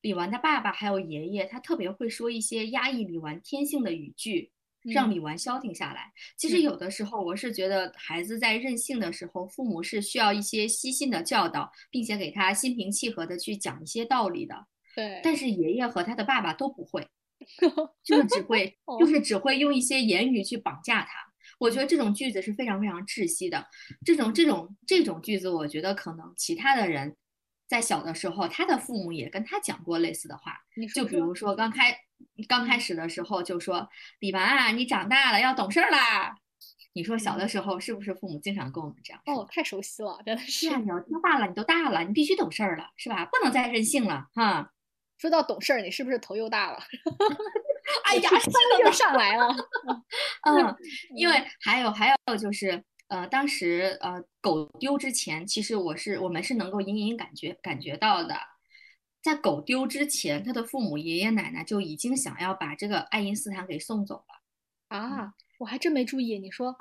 [0.01, 4.51] 李纨的爸爸还有爷爷，他特别会说一些压抑李纨天性的语句，
[4.85, 6.13] 让嗯李纨消停下来。
[6.37, 14.67] 其实嗯有的时候，我是觉得孩子在任性的时候，父母是需要一些悉心的教导，并且给他心平气和的去讲一些道理的。
[14.95, 17.09] 对，但是爷爷和他的爸爸都不会，
[18.05, 21.11] 就是只会哦就是只会用一些言语去绑架他。
[21.59, 23.67] 我觉得这种句子是非常非常窒息的。
[24.05, 27.17] 这种这种这种句子，我觉得可能其他的人
[27.67, 30.59] 在小的时候，他的父母也跟他讲过类似的话。
[30.95, 31.97] 就比如说刚开
[32.49, 33.89] 刚开嗯始的时候就说
[34.21, 36.37] 李纨啊，你长大了要懂事儿啦。
[36.97, 39.35] 你说小的时候是不是父母经常跟我们这样说？
[39.35, 40.69] 哦，太熟悉了，真的是是。
[40.71, 43.25] 啊，你要听话了，你都大了，你必须懂事儿了，是吧？
[43.27, 44.71] 不能再任性了哈。
[45.19, 46.79] 说到懂事儿，你是不是头又大了？
[48.05, 49.49] 哎呀，突然就上来了。
[50.47, 50.77] 嗯，
[51.17, 58.35] 因为还有还有就是，呃，当时呃狗丢之前，其实我是我们是能够隐隐感觉感觉到的，
[59.23, 64.97] 在狗丢之前，他的父母爷爷奶奶就已经想要把这个爱因斯坦给送走了。
[64.97, 66.39] 啊，我还真没注意。
[66.39, 66.75] 你说，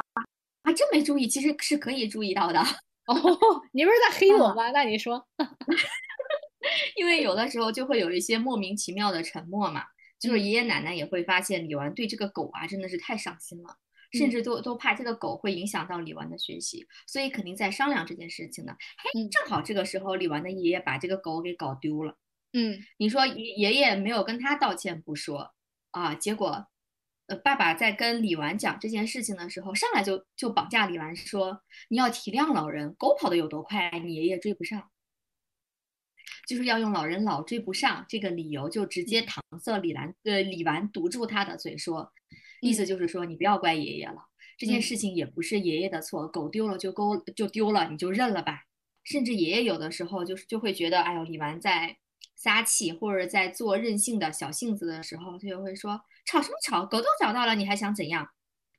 [0.64, 2.60] 还真没注意，其实是可以注意到的，
[3.08, 3.16] 哦，
[3.74, 4.72] 你不是在黑我嗯吗？
[4.72, 5.28] 那你说，
[6.96, 9.84] 因为有的时候就会有一些莫名其妙的沉默嘛，
[10.20, 13.78] 就是爷爷奶奶也会发现李纨对这个狗啊真的是太上心了。
[14.14, 18.76] 甚嗯至都都怕这个狗会影响到李纨的学习，所以肯定在商量这件事情呢。
[18.98, 22.18] 嘿，嗯正好这个时候李纨的爷爷把这个狗给搞丢了。
[22.54, 25.54] 嗯你说爷爷爷没有跟他道歉不说
[25.92, 26.68] 啊，结果，
[27.28, 34.90] 呃，爸爸在跟李纨讲这件事情的时候，上来就就绑架李纨说：“你要体谅老人，狗跑得有多快，你爷爷追不上。”
[36.48, 42.12] 就是要用老人老追不上这个理由，就直接搪塞李兰呃李纨堵住他的嘴说，
[42.64, 44.26] 意思就是说你不要怪爷爷了，
[44.58, 48.64] 这件嗯事情也不是爷爷的错，狗丢了就勾就丢了，你就认了吧。
[49.04, 51.98] 甚至爷爷有的时候就是就会觉得，哎呦，李纨在
[52.36, 58.30] 撒气或者在做任性的小性子的时候，他就会说吵什么吵，狗都找到了，你还想怎样？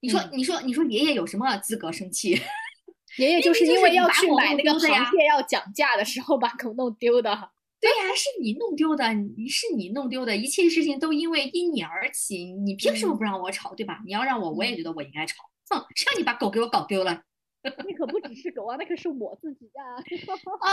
[0.00, 2.40] 你说嗯你说你说爷爷有什么资格生气？
[3.18, 7.50] 爷爷就是因为要去买那个螃蟹要讲价的时候把狗弄丢的。
[7.84, 14.00] 对呀，是你弄丢的，你是你弄丢的，一切事情都因为因你而起，你凭什么嗯不让我吵，对吧？
[14.06, 15.44] 你要让我，我也嗯觉得我应该吵。
[15.68, 17.22] 哼，谁让你把狗给我搞丢了
[17.62, 19.84] 那可不只是狗啊，那可是我自己呀、
[20.64, 20.70] 啊？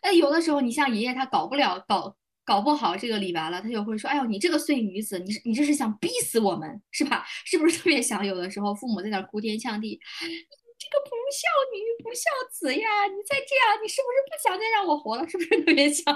[0.00, 7.24] 哎，有的时候你像爷爷他搞不了，搞搞不好这个李白了，他就会说，哎呦，你这个碎女子，你是你这是想逼死我们是吧？
[7.44, 8.24] 是不是特别想？
[8.24, 10.57] 有的时候父母在那儿哭天抢地，你这
[10.90, 15.26] 个不孝女、不孝子呀，你再这样，你是不是不想再让我活了？
[15.28, 16.14] 是不是特别想？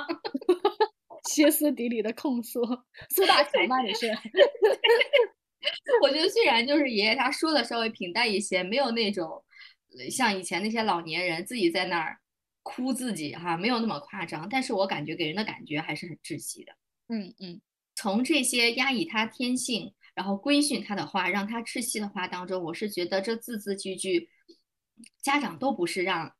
[1.31, 2.61] 歇斯底里的控诉，
[3.11, 3.81] 苏大强吧？
[3.83, 4.09] 你是？
[6.03, 9.45] 我觉得虽然就是爷爷他说的稍微平淡一些，没有那种
[9.99, 12.19] 呃像以前那些老年人自己在那儿
[12.65, 16.73] 哭自己哈，没有那么夸张，但是我感觉给人的感觉还是很窒息的。
[17.09, 17.61] 嗯嗯
[17.95, 24.29] 从这些压抑他天性，然后规训他的话，让他窒息的话当中，我是觉得这字字句句，
[25.21, 26.35] 家长都不是让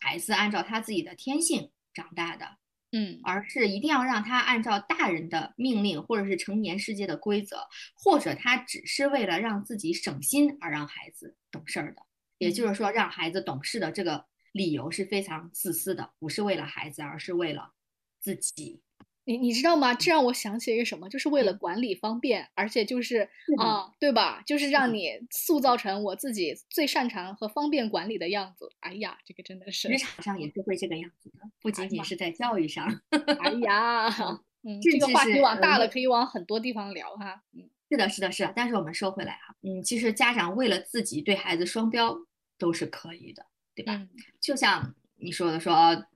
[0.00, 2.56] 孩子按照他自己的天性长大的，
[2.92, 12.02] 嗯而是一定要让他按照大人的命令或者是成年世界的规则，或者他只是为了让自己省心而让孩子懂事儿的。
[12.38, 17.72] 也就是说，让孩子懂事的这个理由是非常自私的，不是为了孩子，而是为了
[18.18, 18.82] 自己。
[19.24, 19.94] 你你知道吗？
[19.94, 24.42] 这让我想起一个什么，就是为了嗯管理方便，而且就是啊，对吧？
[24.46, 28.68] 就是让你塑造成我自己最擅长和方便管理的样子。
[28.80, 33.00] 哎呀，这个真的是，职场上也是会这个样子的，不仅仅是在教育上。
[33.40, 34.08] 哎呀，
[34.64, 37.42] 嗯，这个话题往大呃了，可以往很多地方聊哈。
[37.54, 38.52] 嗯是的，是的，是的。
[38.56, 42.16] 但是我们说回来哈，嗯，其实家长为了自己对孩子双标
[42.56, 43.44] 都是可以的，
[43.74, 43.92] 对吧？
[43.94, 44.08] 嗯
[44.40, 46.06] 就像你说的说，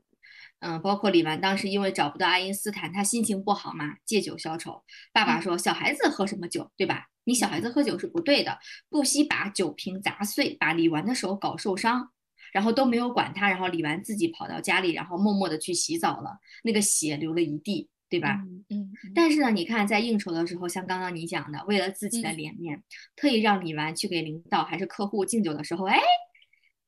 [0.61, 4.83] 嗯，包括李纨当时因为找不到爱因斯坦，他心情不好嘛，借酒消愁。
[5.13, 7.07] 爸爸嗯说，小孩子喝什么酒，对吧？
[7.25, 12.11] 你小孩子喝酒是不对的，不惜把酒瓶砸碎，把李纨的手搞受伤。
[12.53, 18.41] 然后都没有管他，然后李纨自己跑到家里，然后默默的去洗澡了，那个血流了一地，对吧？
[18.71, 22.83] 嗯但是呢，你看在应酬的时候，像刚刚你讲的，为了自己的嗯脸面，
[23.15, 26.01] 特意让李纨去给领导还是客户敬酒的时候，哎，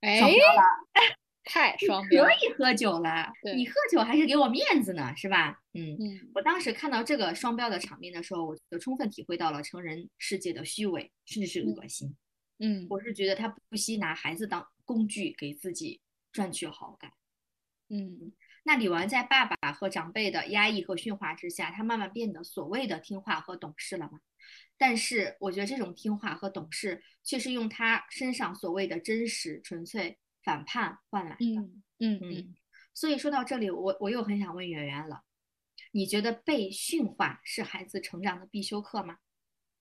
[0.01, 0.63] 哎双，标了，
[1.49, 2.29] 太双标了。
[2.29, 5.61] 可以喝酒了，你喝酒还是给我面子呢，是吧？
[5.73, 12.17] 嗯，嗯我当时看到这个双标的场面的时候，我就充分体会到了成人世界的虚伪，甚至是嗯恶心。
[12.61, 16.01] 嗯我是觉得他不惜拿孩子当工具，给自己
[16.33, 17.13] 赚取好感。
[17.89, 18.33] 嗯
[18.65, 24.21] 那李纨在爸爸和长辈的压抑和驯化之下，他慢慢变得所谓的听话和懂事了嘛？
[24.77, 30.19] 但是我觉得这种听话和懂事，却是用他身上所谓的真实、纯粹、
[30.49, 31.45] 反叛换来的。
[31.45, 32.55] 嗯嗯嗯嗯，
[32.95, 35.25] 所以说到这里，我我又很想问圆圆了，
[35.93, 39.19] 你觉得被驯化是孩子成长的必修课吗？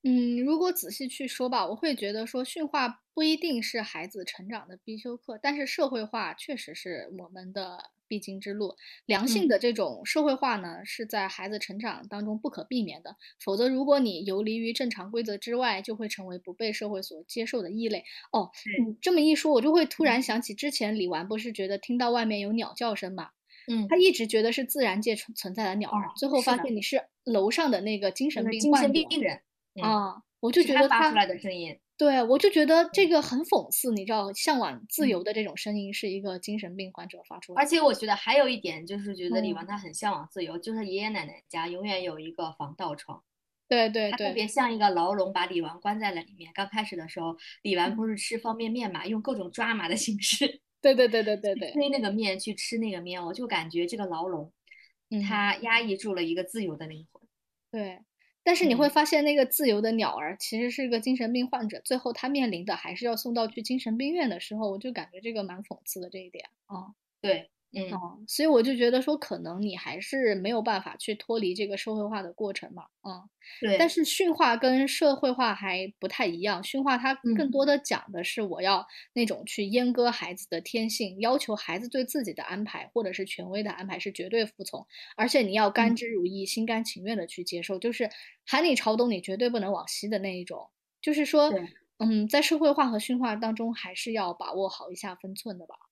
[0.03, 8.75] 嗯，如果仔细去说吧，我会觉得说驯化不一定是孩子成长的必修课，但是社会化确实是我们的必经之路。
[9.05, 13.15] 良性嗯的这种社会化呢，是在孩子成长当中不可避免的。
[13.39, 18.03] 否则，如果你游离于正常规则之外，就会成为不被社会所接受的异类。
[18.31, 18.51] 哦，
[18.85, 23.29] 你这么一说，我就会突然嗯想起之前李纨不是觉得听到外面有鸟叫声嘛？
[23.69, 29.41] 嗯，他一直觉得是自然界存存在的鸟儿，哦最后发现你是楼上的那个精神那个精神病病人，
[29.75, 31.77] 嗯，啊，我就觉得他他发出来的声音。
[31.97, 37.59] 对，我就觉得这个很讽刺，你知道，向往自嗯由的这种声音是一个精神病患者发出的。
[37.59, 43.23] 而且我觉得还有一点就是觉得李纨嗯她很向往自由，就是爷爷奶奶家永远有一个防盗窗，
[43.67, 46.51] 对对它特，别像一个牢笼，把李纨关在了里面。
[46.53, 54.53] 刚开始的时候，李纨嗯不是吃方便面嘛，用各种抓马的形式 对对对对对对，推那个面，去吃那个面，我就感觉这个牢笼，
[55.09, 57.27] 嗯，它压抑住了一个自由的灵魂。
[57.71, 58.01] 对。
[58.47, 66.95] 但是你会嗯发现，那个自由的鸟儿其实是个精神病患者，最后他面临的还是要送到去精神病院的时候，我就感觉这个蛮讽刺的这一点啊。
[67.19, 73.29] 对，嗯，哦，所以我就觉得说，可能你还是没有办法去脱离这个社会化的过程嘛，嗯。
[73.59, 84.85] 对，但是驯化跟社会化还不太一样，驯化它更嗯多的讲的是我要那种去阉割孩子的天性，要求孩子对自己的安排或者是权威的安排是绝对服从，
[85.15, 88.09] 而且你要甘嗯之如饴、心甘情愿的去接受，就是
[88.45, 90.69] 喊你朝东，你绝对不能往西的那一种。
[91.01, 91.53] 就是说，
[91.99, 95.86] 嗯，在社会化和驯化当中，还是要把握好一下分寸的吧。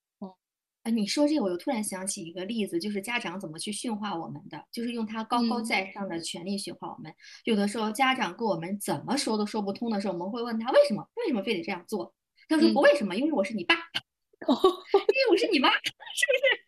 [0.86, 7.12] 哎，你说这个，我又突然想起一个例子，就是家长怎么去驯化我们的，就是用他高高嗯在上的权利驯化我们。
[7.44, 12.14] 有的时候家长跟我们怎么说都说不通的时候，我们会问他为什么，为什么非得这样做？
[12.48, 13.74] 他说嗯不为什么，因为我是你爸，
[14.46, 14.54] 哦
[14.94, 16.66] 因为我是你妈， 是不是？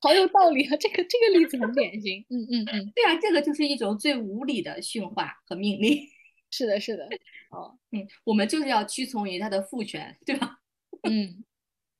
[0.00, 2.24] 好有道理啊，这个这个例子很典型。
[2.30, 6.06] 嗯嗯嗯，对啊，这个就是一种最无理的驯化和命令。
[6.52, 7.08] 是的，是的。
[7.50, 10.60] 哦，嗯，我们就是要屈从于他的父权，对吧？
[11.02, 11.44] 嗯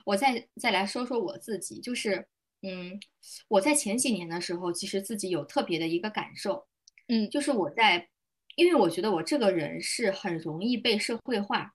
[0.08, 2.26] 我再再来说说我自己，就是，
[2.62, 2.98] 嗯，
[3.48, 6.66] 我在前几年的时候，其实自己有特别的一个感受，
[7.08, 7.28] 嗯。
[7.28, 8.08] 就是我在，
[8.56, 11.74] 因为我觉得我这个人是很容易被社会化、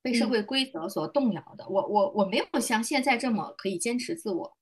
[0.00, 0.30] 被社嗯。
[0.30, 1.68] 会规则所动摇的。
[1.68, 4.56] 我我我没有像现在这么可以坚持自我，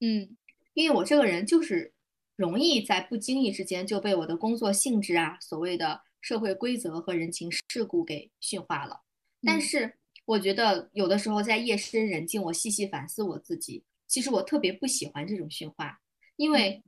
[0.00, 0.34] 嗯。
[0.72, 1.92] 因为我这个人就是
[2.36, 9.02] 容易在不经意之间就被我的工作性质啊、所谓的社会规则和人情世故给驯化了。
[9.42, 9.60] 但嗯。
[9.60, 15.98] 是我觉得有的时候在夜深人静，我细细反思我自己，其实我特别不喜欢这种驯化，
[16.36, 16.82] 因为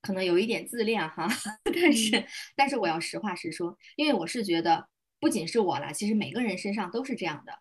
[0.00, 1.26] 可能有一点自恋哈，
[1.64, 2.24] 但是
[2.54, 4.88] 但是我要实话实说，因为我是觉得
[5.18, 7.52] 不仅是我啦，其实每个人身上都是这样的。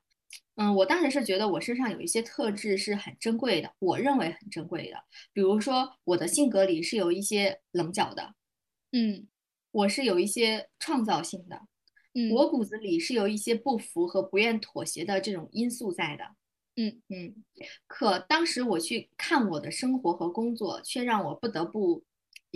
[0.57, 5.03] 嗯，我当时是觉得我身上有一些特质是很珍贵的，我认为很珍贵的，
[5.33, 8.35] 比如说我的性格里是有一些棱角的，
[8.91, 9.27] 嗯。
[9.71, 11.61] 我是有一些创造性的，
[12.17, 16.23] 嗯，我骨子里是有一些不服和不愿妥协的这种因素在的。
[16.75, 17.43] 嗯嗯，
[17.85, 22.03] 可当时我去看我的生活和工作，却让我不得不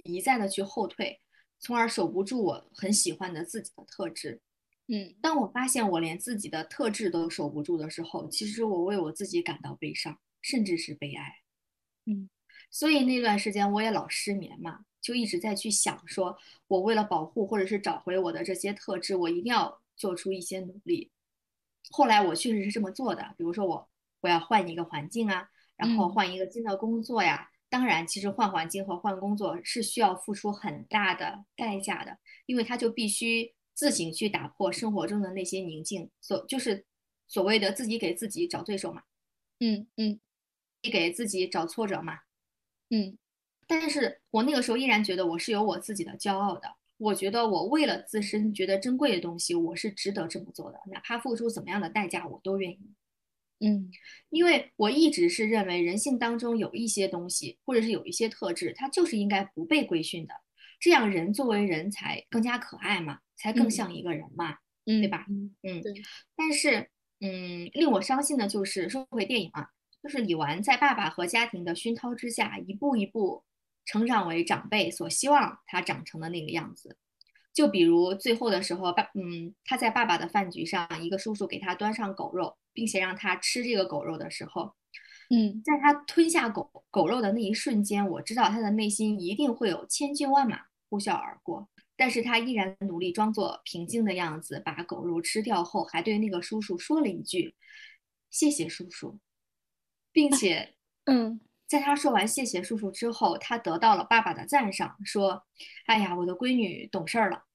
[0.04, 1.22] 一再的去后退，
[1.60, 4.42] 从而守不住我很喜欢的自己的特质。
[4.88, 11.36] 嗯当我发现我连自己的特质都守不住的时候，其实我为我自己感到悲伤，甚至是悲哀。
[12.08, 12.30] 嗯
[12.72, 16.38] 所以那段时间我也老失眠嘛，就一直在去想说，
[16.68, 21.12] 我为了保护或者是找回我的这些特质，我一定要做出一些努力。
[21.90, 23.90] 后来我确实是这么做的，比如说我
[24.22, 27.50] 我要换一个环境啊，然后嗯换一个新的工作呀。
[27.70, 36.86] 当然，其实换环境和换工作是需要付出很大的代价的，因为他就必须自行去打破生活中的那些宁静，所就是
[37.30, 39.04] 所谓的自己给自己找对手嘛，
[39.60, 40.20] 嗯嗯
[40.82, 42.20] 自己给自己找挫折嘛。
[42.90, 43.18] 嗯
[43.72, 46.68] 但是我那个时候依然觉得我是有我自己的骄傲的。
[46.98, 52.80] 我觉得我为了自身觉得珍贵的东西，我是值得这么做的，哪怕付出怎么样的代价，我都愿意。
[53.64, 53.90] 嗯
[54.30, 60.34] 因为我一直是认为人性当中有一些东西，或者是有一些特质，它就是应该不被规训的，
[60.82, 64.58] 这样人作为人才更加可爱嘛，才更嗯像一个人嘛。
[64.86, 65.94] 嗯，对吧嗯嗯对，
[66.36, 66.90] 但是，
[67.20, 69.70] 嗯，令我伤心的就是说回电影啊，
[70.04, 73.44] 就是李纨在爸爸和家庭的熏陶之下，一步一步
[73.86, 76.98] 成长为长辈所希望他长成的那个样子。
[77.54, 84.74] 就比如最后的时候，爸，嗯，他在爸爸的饭局上，一个叔叔给他端上狗肉，并且让他吃这个狗肉的时候，
[85.30, 97.56] 嗯在他吞下狗狗肉的那一瞬间，我知道他的内心一定会有千军万马呼啸而过，但是他依然努力装作平静的样子，把狗肉吃掉后，还对那个叔叔说了一句
[98.32, 99.20] ：“谢谢叔叔。”
[100.14, 100.74] 并且
[101.06, 101.40] 嗯
[101.72, 105.46] 在他说完谢谢叔叔之后，他得到了爸爸的赞赏，说
[105.88, 107.46] ：“哎呀，我的闺女懂事儿了，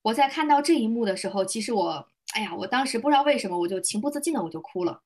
[0.00, 5.02] 我在看到这一幕的时候，其实我，哎呀，我当时不知道为什么，我就情不自禁的我就哭了。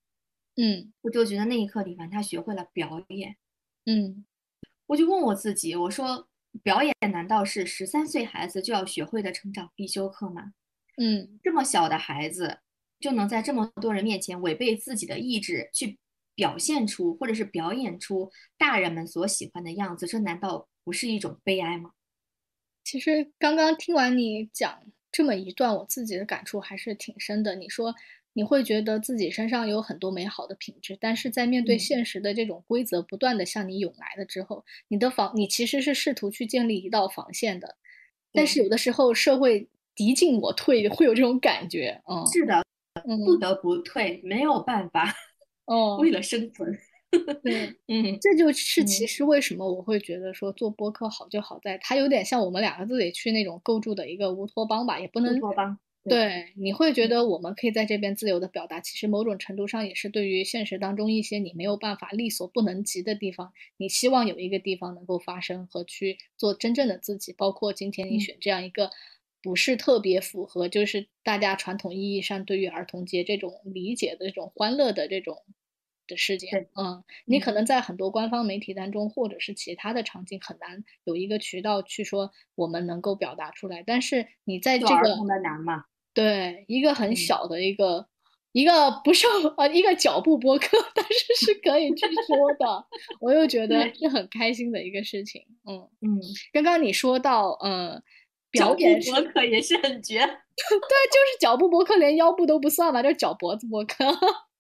[0.57, 3.35] 嗯我就觉得那一刻李凡他学会了表演，
[3.87, 4.25] 嗯
[4.87, 6.29] 我就问我自己，我说
[6.63, 10.53] 表演难道是十三岁孩子就要学会的成长必修课吗？
[10.97, 12.61] 嗯这么小的孩子
[13.01, 15.99] 就能在这么多人面前违背自己的意志去
[16.35, 21.93] 表现出或者是表演出大人们所喜欢的样子，这难道不是一种悲哀吗？
[22.85, 27.55] 其实刚刚听完你讲这么一段，我自己的感触还是挺深的。
[27.55, 27.95] 你说
[28.33, 37.77] 你会觉得自己身上有很多美好的品质，但是在面对嗯现实的这种规则不断的向你涌来了之后，你的防你其实是试图去建立一道防线的，
[38.33, 42.03] 但是有的时候社会敌进我退，会有这种感觉。
[42.09, 42.65] 嗯是的，
[43.07, 45.15] 嗯不得不退，没有办法，
[45.69, 46.77] 哦，为了生存。
[47.43, 47.75] 对。
[47.89, 55.79] 嗯这就是其嗯实为什么我会觉得说做播客好就好在它有点像我们两个自己去那种构筑的一个乌托邦吧，也不能乌托邦。
[56.09, 67.33] 对，你会觉嗯得我们可以在这边自由的表达，其实某种程度上也是对于现实当中一些你没有办法力所不能及的地方，你希望有一个地方能够发生和去做真正的自己。
[67.33, 68.91] 包括今天你嗯选这样一个
[69.43, 75.39] 不是特别符合就是大家传统意义上对于儿童节这种理解的这种欢乐的这种
[76.07, 85.19] 的事件，嗯，你可嗯能在很多官方媒体当中或者是其他的场景很难有一个渠道去说我们能够表达出来，但是你在这个。
[86.15, 88.07] 对，一个很嗯小的一个、
[88.53, 92.87] 一个不受呃一个脚步播客，但是是可以去说的，
[93.19, 95.43] 我又觉得是很开心的一个事情。
[95.65, 96.21] 嗯，嗯，
[96.53, 98.03] 刚刚你说到呃
[98.59, 104.05] 脚步表演是，播客也是很绝， 对，就是脚步博客，连腰部都不算吧，就是脚脖子博客。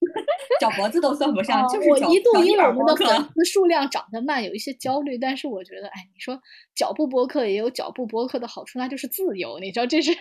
[0.58, 2.96] 脚脖子都算不上，哦就是脚我一度因为我们的。
[2.96, 3.06] 粉
[3.36, 6.36] 丝数量涨得慢，有一些焦虑，但是我觉得，哎，你说
[6.74, 9.60] 脚步播客也有脚步播客的好处，那就是自由。
[9.60, 10.12] 你知道，这是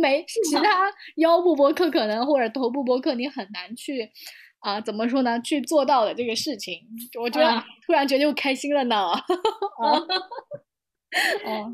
[0.00, 4.10] 没其他腰部播客可能或者头部播客你很难去
[4.58, 5.40] 啊、怎么说呢？
[5.42, 6.80] 去做到的这个事情，
[7.22, 8.96] 我觉得、啊突然觉得又开心了呢。
[8.96, 9.22] 啊
[11.46, 11.72] 哦，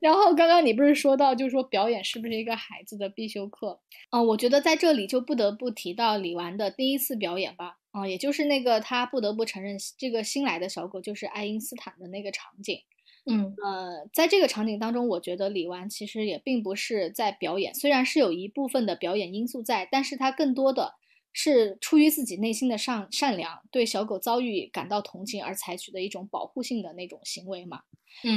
[0.00, 3.80] 然后刚刚你不是说到，就是说表演是不是一个孩子的必修课？
[4.10, 12.82] 啊、我觉得在这里就不得不提到李纨的第一次表演吧，啊、也就是那个他不得不承认这个新来的小狗就是爱因斯坦的那个场景。
[13.26, 20.96] 嗯呃，在这个场景当中，我觉得李纨其实也并不是在表演，虽然是有一部分的表演因素在，但是他更多的
[21.34, 27.80] 是出于自己内心的善善良，对小狗遭遇感到同情而采取的一种保护性的那种行为嘛。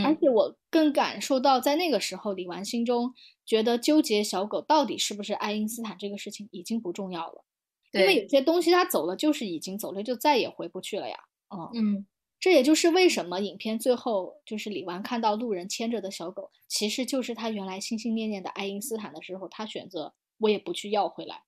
[0.03, 3.13] 而嗯且我更感受到，在那个时候，李纨心中
[3.45, 7.45] 觉得纠结小狗到底是不是爱因斯坦这个事情已经不重要了，
[7.93, 11.15] 因为有些东西它走了就是已经走了，就再也回不去了呀。
[11.55, 12.07] 嗯，嗯
[12.39, 21.43] 这也就是为什么影片最后就是李纨看到路人牵着的小狗，其实就是他原来心心念念的爱因斯坦的时候，他选择我也不去要回来。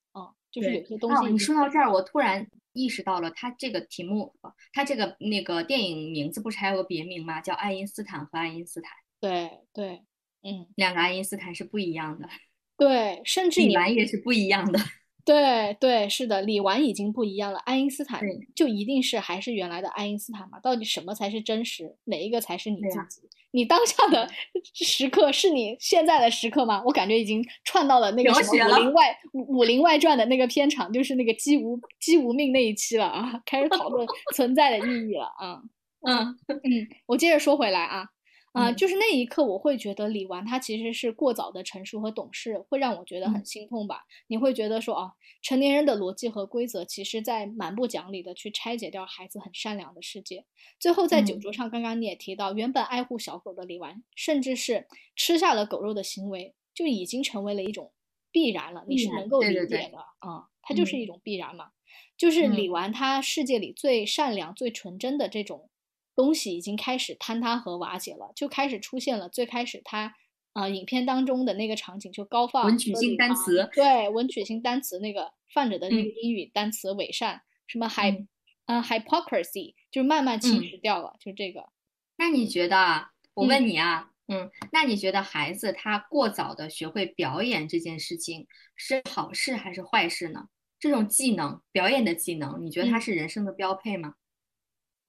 [0.49, 7.41] 嗯，就是有些东西已经说到这儿，我突然意识到了，它这个题目，呃它这个那个电影名字不是还有个别名吗？
[7.41, 10.03] 叫《爱因斯坦和爱因斯坦》，对对，
[10.43, 12.27] 嗯，两个爱因斯坦是不一样的，
[12.77, 14.79] 对，甚至李你纨也是不一样的。
[15.29, 18.19] 对对，是的，李纨已经不一样了，爱因斯坦
[18.55, 20.59] 就一定是还是原来的爱因斯坦嘛？
[20.59, 21.95] 到底什么才是真实？
[22.05, 23.21] 哪一个才是你自己？
[23.51, 24.27] 你当下的
[24.73, 26.81] 时刻是你现在的时刻吗？
[26.83, 35.61] 我感觉已经串到了那个什么《武林外武武林外传》的那个片场，就是那个姬无姬无命那一期了啊， 开始讨论存在的意义了啊。
[36.07, 38.05] 嗯嗯，我接着说回来啊，
[38.51, 44.03] 啊、嗯就是那一刻，我会觉得李纨她其实是过早的成熟和懂事，会让我觉得很嗯心痛吧。
[44.27, 45.11] 你会觉得说，哦，
[45.41, 50.45] 成年人的逻辑和规则，其实在蛮不讲理的去拆解掉孩子很善良的世界。
[50.79, 57.91] 最后在酒嗯桌上，刚刚你也提到，原本爱护小狗的李纨，甚至是吃下了狗肉的行为，就已经成为了一种
[58.31, 61.71] 必然了，你是能够理解的啊、它就是嗯一种必然嘛。
[62.17, 65.69] 就是李嗯纨她世界里最善良、最纯真的这种
[66.19, 70.13] 东西已经开始坍塌和瓦解了，就开始出现了最开始他
[70.51, 78.27] 啊、呃影片当中的那个场景，就高放文曲星单词对文曲星单词那个泛着的那个嗯英语单词伪善，什么 hy 嗯
[78.65, 81.69] 呃 hypocrisy，就是慢慢侵嗯蚀掉了，就这个。
[82.17, 83.11] 那你觉得啊？
[83.33, 90.49] 我嗯问你啊，嗯，那你觉得孩子他过早的学会表演这件事情是好事还是坏事呢？
[90.77, 94.15] 这种技能，表演的技能，你觉得它嗯是人生的标配吗？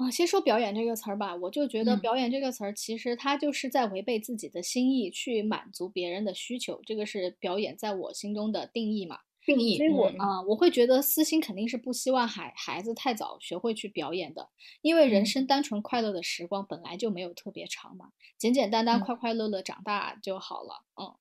[0.00, 9.18] 啊，先说表演这个词儿吧，我就觉得嗯表演这个词儿，其实它就是在违背自己的心意去满足别人的需求，这个是表演在我心中的定义嘛。
[9.44, 14.48] 定义，所以我嗯啊、我会觉得私心肯定是不希望孩孩子太早学会去表演的，
[14.80, 20.84] 因为人嗯生单纯快乐的时光本来就没有特别长嘛，简简单单、嗯快快乐乐长大就好了。
[20.98, 21.14] 嗯，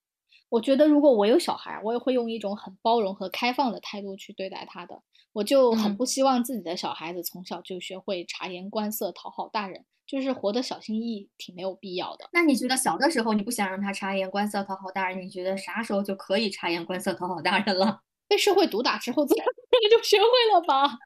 [0.49, 5.01] 我觉得如果我有小孩，我也会用一种很包容和开放的态度去对待他的。
[5.33, 12.29] 我就很嗯不希望自己的小孩子从小就学会察言观色、讨好大人，就是活得小心翼翼，挺没有必要的。
[12.33, 18.01] 那你觉得小的时候你不想让他察言观色、讨好大人，你觉得啥时候就可以察言观色、讨好大人了？
[18.27, 19.45] 被社会毒打之后，自然
[19.89, 20.97] 就学会了吧。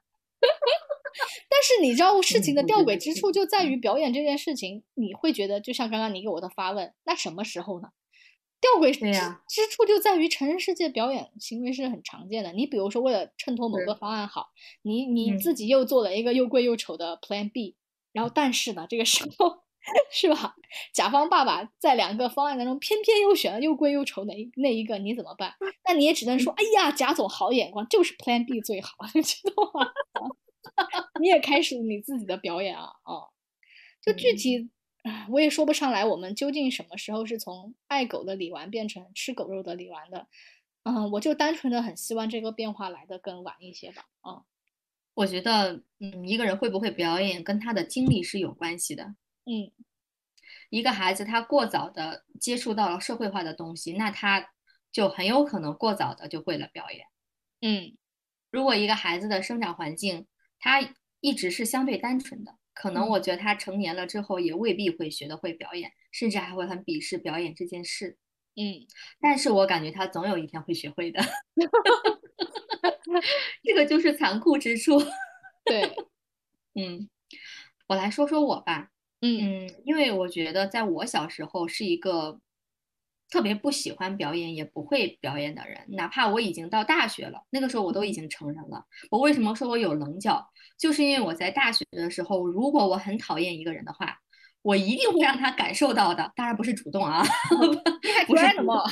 [1.49, 7.89] 但是你知道事情的嗯吊诡之处就在于表演这件事情，你会觉得就像刚刚你给我的发问，那什么时候呢？
[8.64, 9.02] 吊诡之
[9.49, 12.53] 之处就在于成人世界表演行为是很常见的。
[12.53, 14.52] 你比如说，为了衬托某个方案好，
[14.84, 17.76] 你你嗯自己又做了一个又贵又丑的 Plan B，
[18.14, 19.64] 然后但是呢，这个时候
[20.10, 20.56] 是吧？
[20.94, 25.53] 甲方爸爸在两个方案当中偏偏又选了又贵又丑那那一个，你怎么办？
[25.85, 29.91] 那你也只能说，哎呀，贾总好眼光，就是 Plan B 最好，你知道吗？
[31.19, 33.27] 你也开始你自己的表演啊哦！
[34.02, 34.69] 就具体，唉
[35.30, 40.27] 我也说不上来，我们究竟什么时候是从爱狗的李纨变成吃狗肉的李纨的？
[40.84, 44.05] 嗯，我就单纯的很希望这个变化来的更晚一些吧。
[44.21, 44.43] 啊，
[45.13, 49.15] 我觉得，嗯，一个人会不会表演跟他的经历是有关系的。
[49.45, 49.71] 嗯
[50.69, 54.51] 一个孩子他过早的接触到了社会化的东西，那他
[54.91, 57.05] 就很有可能过早的就会了表演。
[57.61, 57.97] 嗯
[58.49, 60.27] 如果一个孩子的生长环境
[60.59, 60.81] 他
[61.19, 68.17] 一直是相对单纯的，可能嗯我觉得他成年了之后也未必会学得会表演，甚至还会很鄙视表演这件事。
[68.55, 68.85] 嗯
[69.19, 71.21] 但是我感觉他总有一天会学会的，
[73.63, 74.99] 这个就是残酷之处。
[75.65, 75.81] 对，
[76.75, 77.09] 嗯，
[77.87, 78.89] 我来说说我吧。
[79.21, 82.41] 嗯嗯，因为我觉得在我小时候是一个
[83.29, 85.83] 特别不喜欢表演，也不会表演的人。
[85.89, 88.85] 哪怕我已经到大学了，那个时候我都已经成人了。
[89.09, 90.47] 我为什么说我有棱角？
[90.77, 94.19] 就是因为我在大学的时候，如果我很讨厌一个人的话，
[94.61, 96.31] 我一定会让他感受到的。
[96.35, 97.21] 当然不是主动啊，
[98.03, 98.83] 你还不是什么？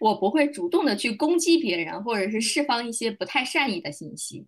[0.00, 4.46] 我不会主动的去攻击别人，或者是释放一些不太善意的信息。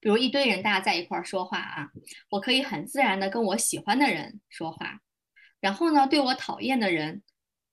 [0.00, 1.88] 比如一堆人大家在一块儿说话啊，
[2.28, 4.98] 我可以很自然的跟我喜欢的人说话，
[5.64, 7.22] 然后呢，对我讨厌的人，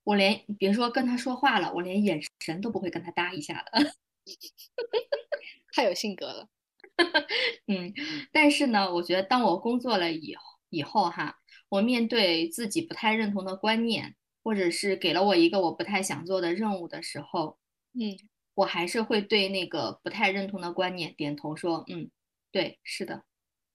[0.06, 3.92] 我连别说跟他说话了，我连眼神都不会跟他搭一下的。
[5.76, 6.48] 太有性格了。
[7.68, 7.94] 嗯，
[8.32, 17.58] 但是呢，我觉得当我工作了以后以后哈，我面对自己不太认同的观念，或者是给了我一个我不太想做的任务的时候，
[17.94, 18.18] 嗯
[18.54, 22.10] 我还是会对那个不太认同的观念点头说，嗯，
[22.54, 23.26] 对，是的，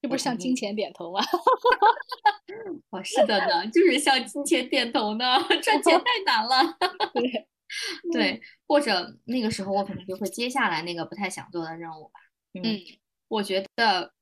[0.03, 1.21] 这不是向金钱点头吗？
[2.91, 6.77] 哦，是的呢，就是向金钱点头呢，赚钱太难了。
[7.13, 7.49] 对，
[8.13, 12.21] 对，或者那个时候我可能就会接下来那个不太想做的任务吧。
[12.55, 12.81] 嗯，嗯
[13.29, 14.13] 我觉得，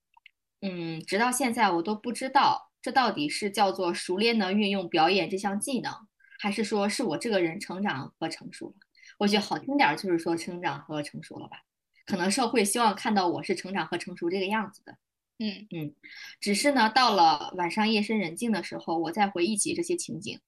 [0.62, 5.92] 嗯，直到现在我都不知道这到底是叫做熟练的运用表演这项技能，
[6.40, 8.74] 还是说是我这个人成长和成熟了。
[9.18, 11.58] 我觉得好听点儿就是说成长和成熟了吧。
[12.06, 14.96] 可能社会希望看到我是成长和成熟这个样子的。
[15.38, 15.94] 嗯嗯
[16.40, 20.38] 只是呢，到了晚上夜深人静的时候，我再回忆起这些情景，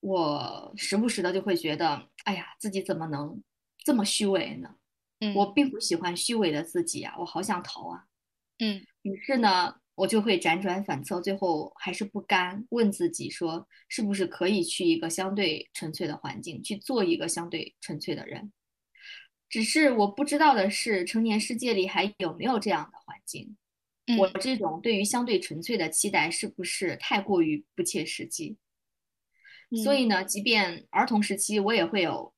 [0.00, 3.42] 我时不时的就会觉得，哎呀，自己怎么能
[3.84, 4.76] 这么虚伪呢？
[5.20, 8.04] 嗯，我并不喜欢虚伪的自己啊，我好想逃啊。
[8.60, 18.52] 嗯于是呢，我就会辗转反侧，最后还是不甘，问自己说，是不是可以去一个相对纯粹的环境，去做一个相对纯粹的人？
[19.48, 23.56] 只是我不知道的是，成年世界里还有没有这样的环境？
[24.16, 28.56] 我嗯这种对于相对纯粹的期待是不是太过于不切实际？
[29.84, 32.32] 所嗯以呢，即便儿童时期我也会有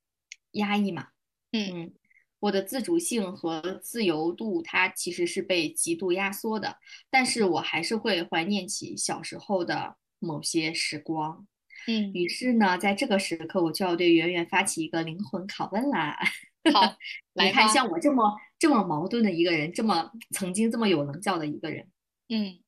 [0.52, 1.08] 压抑嘛，
[1.52, 1.94] 嗯嗯，
[2.40, 6.78] 我的自主性和自由度它其实是被极度压缩的，
[7.08, 11.46] 但是我还是会怀念起小时候的某些时光。
[11.86, 16.18] 嗯，于是呢，在这个时刻，我就要对圆圆发起一个灵魂拷问啦。
[16.72, 16.96] 好，
[17.34, 21.88] 你看，像我这么这么矛盾的一个人，这么曾经这么有棱角的一个人。
[22.28, 22.58] 嗯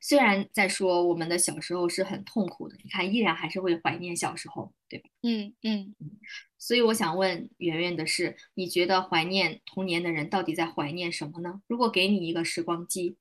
[0.00, 5.08] 虽然在说我们的小时候是很痛苦的，你看依然还是会怀念小时候，对吧？
[5.22, 5.94] 嗯嗯
[6.58, 11.62] 所以我想问圆圆的是，你觉得怀念童年的人到底在怀念什么呢？
[11.66, 13.16] 如果给你一个时光机，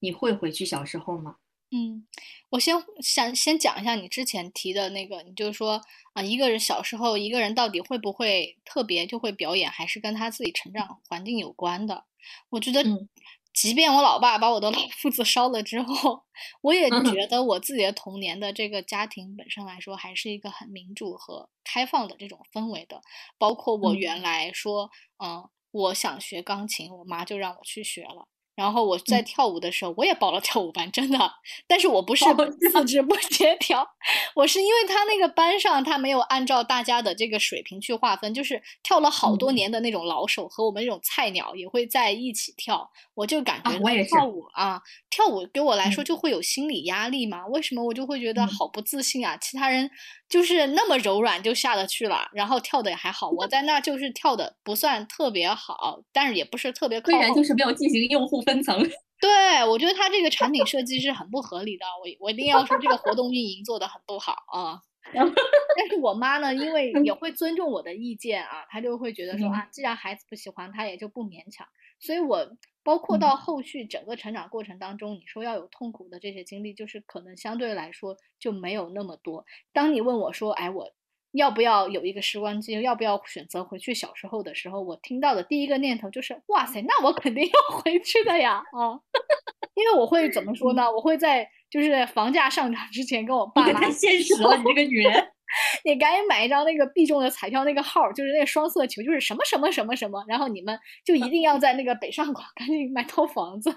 [0.00, 1.36] 你会回去小时候吗？
[1.74, 2.06] 嗯，
[2.50, 5.80] 我先想先讲一下你之前提的那个，你就是说
[6.12, 12.04] 啊，一个人小时候一个人到底会不会特别就会表演，还是跟他自己成长环境有关的？
[12.50, 13.08] 我觉得嗯，
[13.54, 16.22] 即便我老爸把我的老夫子烧了之后，
[16.60, 23.00] 我也嗯觉得我自己的童年的这个家庭本身来说，还是一个很民主和开放的这种氛围的。
[23.38, 24.90] 包括我嗯原来说，
[25.24, 28.28] 嗯，我想学钢琴，我妈就让我去学了。
[28.54, 31.18] 然后我在跳舞的时候，我也报了跳舞班，真的。
[31.66, 32.24] 但是我不是
[32.70, 33.86] 四肢不协调，
[34.36, 42.90] 我是因为他那个班上他没有按照大家的这个水平去划分，就是跳了好多年的那种老手和我们这种菜鸟也会在一起跳。
[43.14, 44.80] 我就感觉跳舞啊，
[45.14, 47.46] 跳舞给我来说就会有心理压力嘛。
[47.46, 49.36] 为什么我就会觉得好不自信啊？
[49.36, 49.88] 其他人
[50.28, 57.00] 就是那么柔软就下得去了，然后跳的也还好，我在那就是跳的不算特别好，但是也不是特别。
[57.02, 58.42] 虽然就是没有进行用户。
[58.42, 58.76] 分层，
[59.20, 64.80] 对我觉得他这个产品设计是很不合理的，我我一定要说这个活动运营做的很不好啊。
[65.14, 71.66] 但是我妈呢，因为也会尊重我的意见啊，她就会觉得说啊，既然孩子不喜欢，她也就不勉强。
[72.00, 72.48] 所以我
[72.82, 79.44] 包括到后续整个成长过程当中，你说要有痛苦的这些经历，就是可能相对来说就没有那么多。
[79.72, 80.92] 当你问我说，哎，我。
[81.32, 82.78] 要不要有一个时光机？
[82.82, 84.82] 要不要选择回去小时候的时候？
[84.82, 88.62] 我听到的第一个念头就是：哇塞，那我肯定要回去的呀！
[88.72, 89.00] 啊，
[89.72, 90.92] 因为我会怎么说呢？
[90.92, 93.80] 我会在就是房价上涨之前跟我爸妈。
[93.80, 95.28] 太现实了，你这个女人，
[95.84, 103.70] 你赶紧买一张那个必中的彩票，那个号就是那个双色球，就是什么什么什么什么，然后你们就一定要在那个北上广 赶紧买套房子，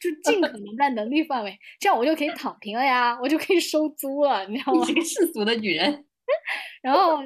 [0.00, 4.84] 就尽可能在能力范围，这样我就可以躺平了呀，我就可以收租了，你知道吗？
[4.88, 6.04] 你个世俗的女人。
[6.82, 7.18] 然后，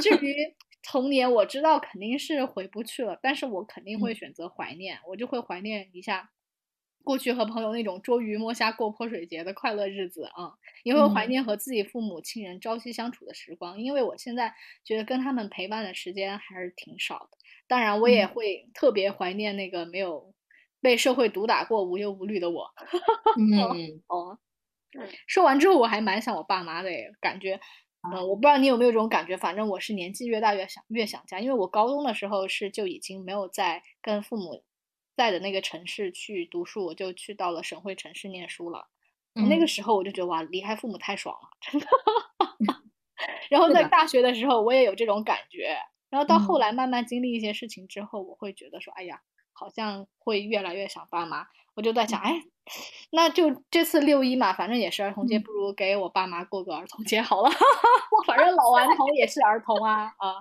[0.00, 0.34] 至于
[0.82, 6.28] 童年，我知道肯定是回不去了，但是我肯定会选择怀念，我就会怀念一下
[7.04, 10.54] 过去和朋友那种捉鱼摸虾过泼水节的快乐日子啊，
[10.84, 14.54] 也会怀念和自己父母亲人朝夕相处的时光，因为我现在
[14.84, 17.38] 觉得跟他们陪伴的时间还是挺少的。
[17.66, 20.34] 当然，我也会特别怀念那个没有
[20.80, 22.70] 被社会毒打过、无忧无虑的我。
[23.38, 24.38] 嗯哦，
[25.26, 27.58] 说完之后，我还蛮想我爸妈的，感觉。
[28.04, 34.62] 嗯，我不知道你有没有这种感觉，反正我是年纪越大越想越想家，因为我高中的时候是就已经没有在跟父母
[35.16, 38.86] 在的那个城市去读书，我就去到了省会城市念书了。
[39.34, 41.86] 那个时候我就觉得哇，离开父母太爽了，真的。
[43.48, 45.76] 然后在大学的时候我也有这种感觉，
[46.10, 49.20] 然后到后来慢慢经历一些事情之后，我会觉得说，哎呀，
[49.52, 51.46] 好像会越来越想爸妈。
[51.74, 52.42] 我就在想，哎。
[53.10, 57.50] 那就这次六一嘛，反正也是儿童节，不如给我爸妈过个儿童节好了。
[58.24, 60.36] 反正老顽童也是儿童啊啊！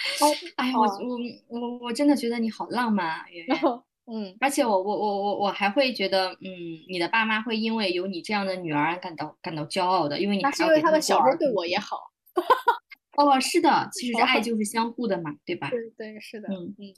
[0.56, 1.18] 哎呀，我我
[1.48, 3.56] 我我真的觉得你好浪漫啊，圆圆。
[4.12, 6.48] 嗯，而且我我我我我还会觉得，嗯，
[6.88, 11.96] 你的爸妈会因为有你这样的女儿感到感到骄傲的，因为你那是因为他们小时候对我也好。
[13.16, 15.70] 哦，是的，其实 爱就是相互的嘛，对吧？
[15.70, 16.48] 对对是的。
[16.48, 16.94] 嗯嗯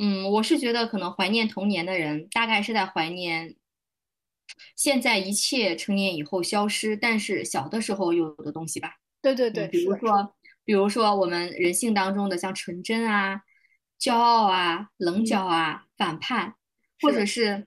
[0.00, 3.56] 嗯，我是觉得可能怀念童年的人，大概是在怀念。
[4.74, 8.94] 现在一切成年以后消失，但是小的时候有的东西吧。
[9.20, 13.42] 对对对，比如说，比如说我们人性当中的像纯真啊、
[14.00, 16.54] 骄傲啊、棱角啊、反叛，
[17.00, 17.66] 或者是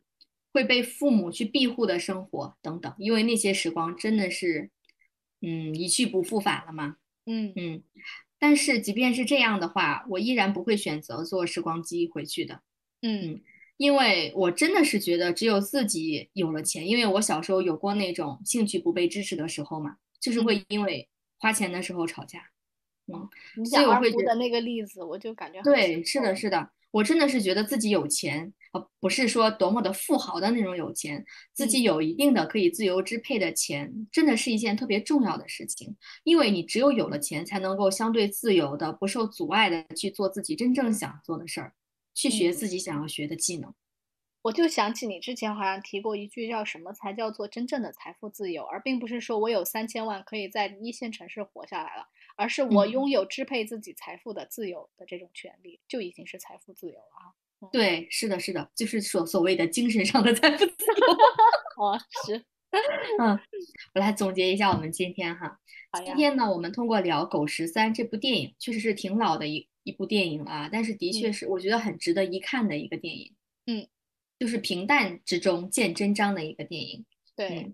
[0.54, 2.94] 会被父母去庇护的生活等等。
[2.98, 4.70] 因为那些时光真的是，
[5.42, 6.98] 嗯，一去不复返了嘛。
[7.26, 7.84] 嗯嗯。
[8.40, 12.62] 但是即便是这样的话，我依然不会选择坐时光机回去的。
[13.02, 13.42] 嗯。
[13.78, 16.88] 因为我真的是觉得，只有自己有了钱。
[16.88, 21.10] 因为我小时候有过那种兴趣不被支持的时候嘛，就是会因为
[21.40, 22.51] 花钱的时候吵架。
[23.58, 35.96] 嗯，所以我会觉得那个例子，我就感觉对，是的，是的，我真的是觉得自己有钱，啊，不是说多么的富豪的那种有钱，自己有一定的可以自由支配的钱，真的是一件特别重要的事情。
[36.24, 41.74] 因为你只有有了钱，才能够相对自由的、不受阻碍的去做自己真正想做的事儿。
[42.14, 43.74] 去学自己想要学的技能，
[44.42, 57.70] 我就想起你之前好像提过一句，叫什么才叫做真正的财富自由，而并不是说我有三千万可以在一线城市活下来了，而是我拥有支配自己财富的自由的这种权利，就已经是财富自由了啊。
[57.72, 61.08] 对，是的，是的，就是所所谓的精神上的 财富自由。
[61.78, 62.38] 哦，是，
[63.20, 63.40] 嗯，
[63.94, 65.60] 我来总结一下我们今天哈，
[66.06, 69.68] 今天呢，我们通过聊《狗十三》这部电影，确实是挺老的一。
[69.84, 73.34] 一部电影啊，但是的确是我觉得很值得一看的一个电影。
[73.66, 73.88] 嗯，
[74.38, 77.04] 就是平淡之中见真章的一个电影。
[77.36, 77.74] 对，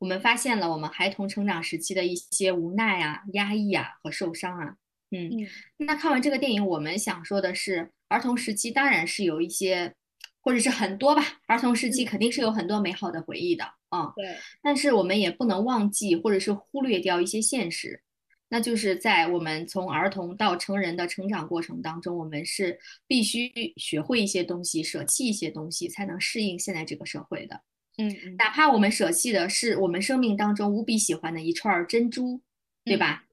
[0.00, 4.76] 我们发现了我们孩童成长时期的一些无奈啊、压抑啊和受伤啊。
[5.10, 5.30] 嗯，
[5.76, 9.94] 那看完这个电影，我们想说的是，儿童时期当然是有一些，
[10.40, 11.22] 或者是很多吧。
[11.46, 14.12] 儿童时期肯定是有很多美好的回忆的啊。
[14.16, 18.02] 对，但是我们也不能忘记，或者是忽略掉一些现实。
[18.48, 27.60] 那就是在我们从儿童到成人的成长过程当中，我们是必须学会一些东西，舍弃一些东西，才能适应现在这个社会的。
[28.00, 32.40] 嗯，哪怕我们舍弃的是我们生命当中无比喜欢的一串珍珠，
[32.84, 33.24] 对吧？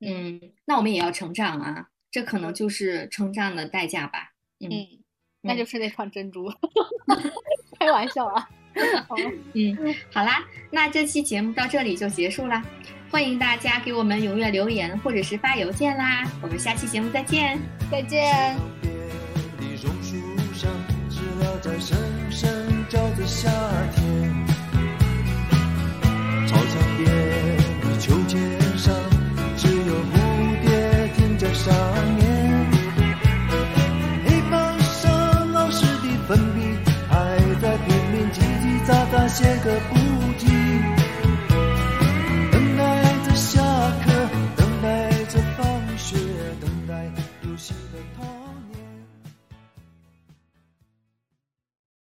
[0.00, 4.32] 嗯，那我们也要成长啊，这可能就是成长的代价吧。
[4.60, 4.70] 嗯，
[5.42, 6.50] 那就是那串珍珠。
[7.78, 8.48] 开玩笑啊。
[9.54, 12.62] 嗯，好啦，那这期节目到这里就结束啦。
[13.10, 16.30] 欢迎大家给我们踊跃留言或者是发邮件啦。
[16.42, 17.58] 我们下期节目再见，
[17.90, 19.05] 再见。
[23.26, 23.50] 夏
[23.92, 24.46] 天
[26.46, 27.10] 操场边
[27.82, 28.38] 的秋千
[28.78, 28.94] 上
[29.56, 31.74] 只有蝴蝶停在上
[32.14, 32.70] 面
[34.24, 36.78] 黑板上老师的粉笔
[37.08, 40.05] 还在拼命叽叽喳喳写个不